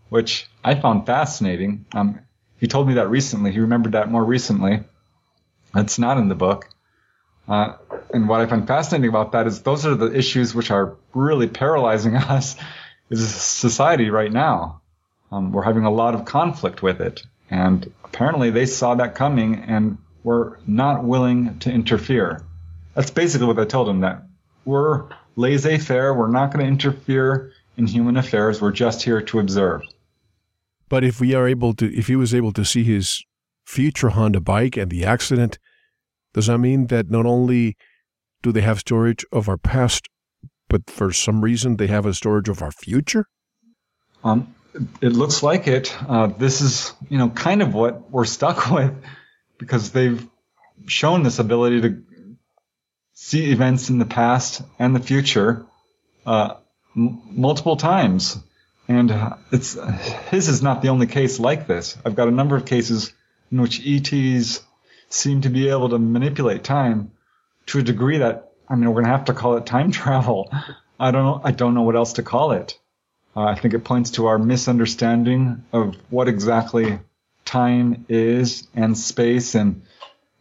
which 0.08 0.48
I 0.64 0.74
found 0.74 1.06
fascinating. 1.06 1.84
Um, 1.94 2.20
he 2.58 2.66
told 2.66 2.88
me 2.88 2.94
that 2.94 3.10
recently. 3.10 3.52
He 3.52 3.60
remembered 3.60 3.92
that 3.92 4.10
more 4.10 4.24
recently. 4.24 4.84
That's 5.74 5.98
not 5.98 6.18
in 6.18 6.28
the 6.28 6.34
book. 6.34 6.68
Uh, 7.46 7.74
and 8.12 8.28
what 8.28 8.40
I 8.40 8.46
find 8.46 8.66
fascinating 8.66 9.10
about 9.10 9.32
that 9.32 9.46
is 9.46 9.62
those 9.62 9.84
are 9.84 9.94
the 9.94 10.16
issues 10.16 10.54
which 10.54 10.70
are 10.70 10.96
really 11.12 11.46
paralyzing 11.46 12.16
us 12.16 12.56
as 13.10 13.20
a 13.20 13.26
society 13.26 14.08
right 14.10 14.32
now. 14.32 14.80
Um, 15.30 15.52
we're 15.52 15.62
having 15.62 15.84
a 15.84 15.90
lot 15.90 16.14
of 16.14 16.24
conflict 16.24 16.82
with 16.82 17.00
it. 17.00 17.22
And 17.50 17.92
apparently 18.02 18.50
they 18.50 18.66
saw 18.66 18.94
that 18.94 19.14
coming 19.14 19.56
and 19.56 19.98
were 20.22 20.58
not 20.66 21.04
willing 21.04 21.58
to 21.60 21.70
interfere. 21.70 22.42
That's 22.94 23.10
basically 23.10 23.48
what 23.48 23.58
I 23.58 23.64
told 23.64 23.88
him 23.88 24.00
that 24.00 24.22
we're 24.64 25.08
laissez 25.36 25.78
faire. 25.78 26.14
We're 26.14 26.28
not 26.28 26.52
going 26.52 26.64
to 26.64 26.70
interfere 26.70 27.52
in 27.76 27.86
human 27.86 28.16
affairs. 28.16 28.62
We're 28.62 28.72
just 28.72 29.02
here 29.02 29.20
to 29.20 29.40
observe. 29.40 29.82
But 30.88 31.04
if 31.04 31.20
we 31.20 31.34
are 31.34 31.48
able 31.48 31.74
to, 31.74 31.92
if 31.96 32.06
he 32.06 32.16
was 32.16 32.34
able 32.34 32.52
to 32.52 32.64
see 32.64 32.84
his 32.84 33.24
future 33.66 34.10
Honda 34.10 34.40
bike 34.40 34.76
and 34.76 34.90
the 34.90 35.04
accident, 35.04 35.58
does 36.34 36.46
that 36.46 36.58
mean 36.58 36.88
that 36.88 37.10
not 37.10 37.26
only 37.26 37.76
do 38.42 38.52
they 38.52 38.60
have 38.60 38.80
storage 38.80 39.24
of 39.32 39.48
our 39.48 39.56
past, 39.56 40.08
but 40.68 40.82
for 40.88 41.12
some 41.12 41.42
reason 41.42 41.76
they 41.76 41.86
have 41.86 42.06
a 42.06 42.14
storage 42.14 42.48
of 42.48 42.62
our 42.62 42.72
future? 42.72 43.26
Um, 44.22 44.54
it 45.00 45.12
looks 45.12 45.42
like 45.42 45.68
it. 45.68 45.94
Uh, 46.08 46.26
this 46.26 46.60
is, 46.60 46.92
you 47.08 47.18
know, 47.18 47.30
kind 47.30 47.62
of 47.62 47.74
what 47.74 48.10
we're 48.10 48.24
stuck 48.24 48.70
with 48.70 48.94
because 49.58 49.92
they've 49.92 50.26
shown 50.86 51.22
this 51.22 51.38
ability 51.38 51.80
to 51.82 52.02
see 53.14 53.50
events 53.52 53.88
in 53.90 53.98
the 53.98 54.04
past 54.04 54.62
and 54.78 54.94
the 54.94 55.00
future 55.00 55.64
uh, 56.26 56.56
m- 56.96 57.22
multiple 57.30 57.76
times. 57.76 58.38
And 58.88 59.12
it's 59.50 59.78
his 60.30 60.48
is 60.48 60.62
not 60.62 60.82
the 60.82 60.88
only 60.88 61.06
case 61.06 61.40
like 61.40 61.66
this. 61.66 61.96
I've 62.04 62.14
got 62.14 62.28
a 62.28 62.32
number 62.32 62.56
of 62.56 62.66
cases 62.66 63.12
in 63.50 63.60
which 63.60 63.80
ETs 63.86 64.62
seem 65.08 65.40
to 65.42 65.48
be 65.48 65.68
able 65.68 65.88
to 65.90 65.98
manipulate 65.98 66.64
time 66.64 67.12
to 67.66 67.78
a 67.78 67.82
degree 67.82 68.18
that 68.18 68.52
I 68.68 68.74
mean 68.74 68.88
we're 68.88 69.02
going 69.02 69.04
to 69.04 69.10
have 69.10 69.26
to 69.26 69.34
call 69.34 69.56
it 69.56 69.66
time 69.66 69.90
travel. 70.02 70.50
I 70.98 71.10
don't 71.10 71.24
know. 71.24 71.40
I 71.42 71.50
don't 71.52 71.74
know 71.74 71.82
what 71.82 71.96
else 71.96 72.14
to 72.14 72.22
call 72.22 72.52
it. 72.52 72.78
Uh, 73.36 73.42
I 73.42 73.54
think 73.56 73.74
it 73.74 73.80
points 73.80 74.12
to 74.12 74.26
our 74.26 74.38
misunderstanding 74.38 75.64
of 75.72 75.96
what 76.08 76.28
exactly 76.28 77.00
time 77.44 78.06
is 78.08 78.68
and 78.74 78.96
space 78.96 79.54
and 79.54 79.82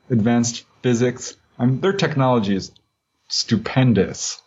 advanced 0.09 0.65
physics. 0.81 1.35
I 1.57 1.65
mean, 1.65 1.81
their 1.81 1.93
technology 1.93 2.55
is 2.55 2.71
stupendous. 3.29 4.41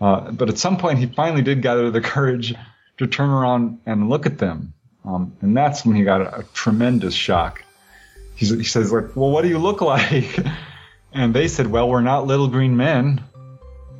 Uh, 0.00 0.30
but 0.30 0.48
at 0.48 0.58
some 0.58 0.78
point, 0.78 0.98
he 0.98 1.06
finally 1.06 1.42
did 1.42 1.62
gather 1.62 1.90
the 1.90 2.00
courage 2.00 2.54
to 2.98 3.06
turn 3.06 3.30
around 3.30 3.80
and 3.86 4.08
look 4.08 4.26
at 4.26 4.38
them. 4.38 4.72
Um, 5.04 5.36
and 5.40 5.56
that's 5.56 5.84
when 5.84 5.96
he 5.96 6.04
got 6.04 6.20
a, 6.20 6.40
a 6.40 6.42
tremendous 6.54 7.14
shock. 7.14 7.62
He's, 8.34 8.50
he 8.50 8.64
says, 8.64 8.92
like, 8.92 9.14
well, 9.16 9.30
what 9.30 9.42
do 9.42 9.48
you 9.48 9.58
look 9.58 9.80
like? 9.94 10.38
And 11.12 11.32
they 11.32 11.48
said, 11.48 11.68
well, 11.68 11.88
we're 11.88 12.02
not 12.02 12.26
little 12.26 12.48
green 12.48 12.76
men, 12.76 13.24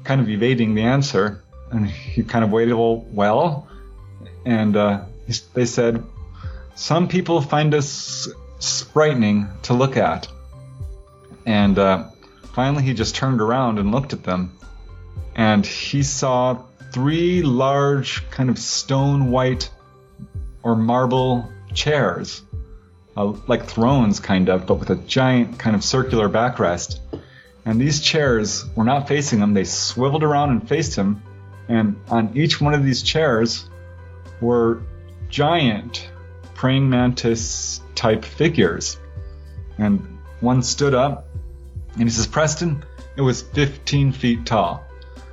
kind 0.05 0.21
of 0.21 0.29
evading 0.29 0.75
the 0.75 0.83
answer. 0.83 1.43
And 1.71 1.87
he 1.87 2.23
kind 2.23 2.45
of 2.45 2.51
waited, 2.51 2.75
well, 2.75 3.07
well. 3.11 3.69
And 4.45 4.77
uh, 4.77 5.05
they 5.55 5.65
said, 5.65 6.05
some 6.75 7.09
people 7.09 7.41
find 7.41 7.75
us 7.75 8.29
frightening 8.93 9.49
to 9.63 9.75
look 9.75 9.97
at. 9.97 10.29
And 11.47 11.79
uh, 11.79 12.09
finally, 12.53 12.83
he 12.83 12.93
just 12.93 13.17
turned 13.17 13.41
around 13.41 13.79
and 13.79 13.93
looked 13.93 14.13
at 14.13 14.23
them. 14.23 14.57
And 15.35 15.65
he 15.65 16.03
saw 16.03 16.63
three 16.97 17.43
large, 17.43 18.27
kind 18.31 18.49
of 18.49 18.59
stone 18.59 19.31
white 19.31 19.69
or 20.63 20.75
marble 20.75 21.47
chairs, 21.75 22.41
uh, 23.19 23.35
like 23.47 23.67
thrones, 23.67 24.19
kind 24.19 24.49
of, 24.49 24.67
but 24.67 24.77
with 24.77 24.89
a 24.89 24.97
giant, 24.97 25.59
kind 25.59 25.77
of 25.77 25.85
circular 25.85 26.27
backrest. 26.27 27.01
And 27.67 27.79
these 27.79 28.01
chairs 28.01 28.65
were 28.75 28.85
not 28.85 29.09
facing 29.09 29.41
him, 29.41 29.53
they 29.53 29.65
swiveled 29.65 30.23
around 30.23 30.53
and 30.53 30.67
faced 30.67 30.97
him. 30.97 31.23
And 31.69 32.01
on 32.09 32.35
each 32.35 32.63
one 32.63 32.73
of 32.73 32.83
these 32.83 33.03
chairs 33.03 33.69
were 34.41 34.81
giant 35.29 36.09
praying 36.55 36.89
mantis 36.89 37.83
type 37.95 38.25
figures. 38.25 38.99
And 39.77 40.19
one 40.41 40.63
stood 40.63 40.95
up 40.95 41.29
and 41.93 42.05
he 42.05 42.09
says, 42.09 42.27
Preston, 42.27 42.87
it 43.19 43.21
was 43.21 43.43
15 43.43 44.13
feet 44.13 44.47
tall. 44.47 44.87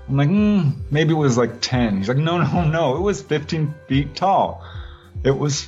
I'm 0.07 0.17
like, 0.17 0.27
hmm, 0.27 0.69
maybe 0.91 1.11
it 1.11 1.17
was 1.17 1.37
like 1.37 1.61
10. 1.61 1.97
He's 1.97 2.07
like, 2.07 2.17
no, 2.17 2.41
no, 2.41 2.65
no, 2.65 2.95
it 2.97 3.01
was 3.01 3.21
15 3.21 3.73
feet 3.87 4.15
tall. 4.15 4.63
It 5.23 5.37
was 5.37 5.67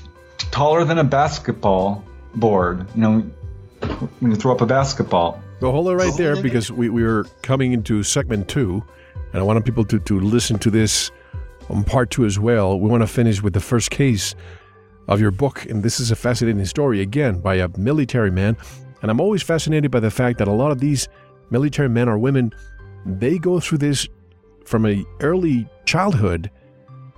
taller 0.52 0.84
than 0.84 0.98
a 0.98 1.04
basketball 1.04 2.04
board. 2.36 2.86
You 2.96 3.02
know, 3.02 3.32
when 4.20 4.32
you 4.32 4.38
throw 4.38 4.52
up 4.54 4.62
a 4.62 4.66
basketball. 4.66 5.42
So 5.60 5.72
hold 5.72 5.88
it 5.88 5.96
right 5.96 6.14
there 6.18 6.42
because 6.42 6.72
we, 6.72 6.90
we 6.90 7.04
are 7.04 7.24
coming 7.42 7.72
into 7.72 8.04
segment 8.04 8.48
two, 8.48 8.84
and 9.32 9.40
I 9.40 9.44
want 9.44 9.64
people 9.66 9.86
to, 9.86 10.00
to 10.00 10.20
listen 10.20 10.60
to 10.60 10.70
this 10.70 11.12
on 11.70 11.84
part 11.84 12.12
two 12.12 12.26
as 12.26 12.38
well. 12.38 12.80
We 12.80 12.90
want 12.90 13.02
to 13.02 13.08
finish 13.08 13.42
with 13.42 13.54
the 13.54 13.60
first 13.60 13.90
case 13.90 14.36
of 15.08 15.22
your 15.22 15.32
book, 15.32 15.66
and 15.66 15.82
this 15.82 16.00
is 16.00 16.12
a 16.12 16.16
fascinating 16.16 16.66
story, 16.66 17.02
again, 17.02 17.40
by 17.40 17.56
a 17.56 17.70
military 17.78 18.32
man. 18.32 18.58
And 19.02 19.10
I'm 19.12 19.22
always 19.22 19.44
fascinated 19.44 19.92
by 19.92 20.00
the 20.00 20.12
fact 20.12 20.40
that 20.40 20.48
a 20.48 20.52
lot 20.52 20.72
of 20.72 20.80
these 20.80 21.08
military 21.52 21.90
men 21.90 22.10
or 22.10 22.18
women, 22.18 22.52
they 23.06 23.38
go 23.38 23.60
through 23.60 23.78
this 23.78 24.08
from 24.66 24.86
a 24.86 25.06
early 25.22 25.68
childhood 25.86 26.50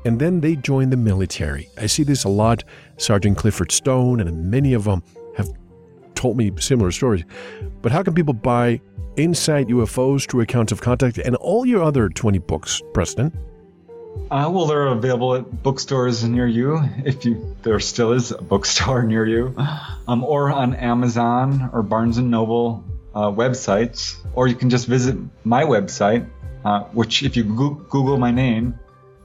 and 0.06 0.20
then 0.20 0.40
they 0.40 0.56
join 0.56 0.90
the 0.90 0.98
military. 0.98 1.70
I 1.78 1.88
see 1.88 2.04
this 2.04 2.24
a 2.24 2.30
lot. 2.30 2.64
Sergeant 2.98 3.38
Clifford 3.38 3.72
Stone 3.72 4.22
and 4.22 4.50
many 4.50 4.74
of 4.74 4.86
them 4.86 5.04
have 5.36 5.50
told 6.16 6.38
me 6.38 6.52
similar 6.60 6.92
stories. 6.92 7.24
But 7.82 7.92
how 7.92 8.04
can 8.04 8.14
people 8.14 8.34
buy 8.34 8.82
Inside 9.18 9.68
UFOs, 9.68 10.28
True 10.28 10.42
Accounts 10.42 10.72
of 10.72 10.80
Contact, 10.80 11.18
and 11.18 11.36
all 11.38 11.66
your 11.66 11.84
other 11.84 12.08
20 12.08 12.38
books, 12.40 12.82
Preston? 12.94 13.36
Uh, 14.30 14.50
well, 14.52 14.66
they're 14.66 14.88
available 14.88 15.36
at 15.36 15.64
bookstores 15.64 16.24
near 16.24 16.48
you, 16.48 16.82
if 17.06 17.26
you 17.26 17.56
there 17.64 17.80
still 17.80 18.14
is 18.14 18.32
a 18.32 18.42
bookstore 18.42 19.04
near 19.12 19.26
you, 19.26 19.56
um, 20.08 20.24
or 20.24 20.52
on 20.52 20.76
Amazon 20.76 21.70
or 21.74 21.82
Barnes 21.82 22.18
and 22.18 22.30
Noble 22.30 22.84
uh, 23.16 23.32
websites, 23.32 24.18
or 24.36 24.48
you 24.48 24.56
can 24.56 24.70
just 24.70 24.88
visit 24.88 25.18
my 25.44 25.64
website, 25.64 26.28
uh, 26.68 26.84
which 26.92 27.24
if 27.24 27.38
you 27.38 27.46
Google 27.46 28.18
my 28.18 28.32
name, 28.32 28.78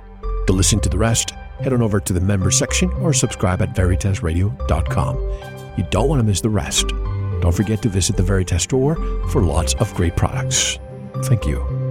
To 0.46 0.52
listen 0.52 0.80
to 0.80 0.88
the 0.88 0.98
rest, 0.98 1.30
head 1.60 1.72
on 1.72 1.82
over 1.82 1.98
to 1.98 2.12
the 2.12 2.20
members 2.20 2.56
section 2.56 2.90
or 2.94 3.12
subscribe 3.12 3.62
at 3.62 3.74
veritasradio.com. 3.74 5.16
You 5.76 5.86
don't 5.90 6.08
want 6.08 6.20
to 6.20 6.24
miss 6.24 6.40
the 6.40 6.50
rest. 6.50 6.92
Don't 7.40 7.54
forget 7.54 7.82
to 7.82 7.88
visit 7.88 8.16
the 8.16 8.22
Veritas 8.22 8.62
store 8.62 8.96
for 9.30 9.42
lots 9.42 9.74
of 9.74 9.92
great 9.94 10.16
products. 10.16 10.78
Thank 11.24 11.46
you. 11.46 11.83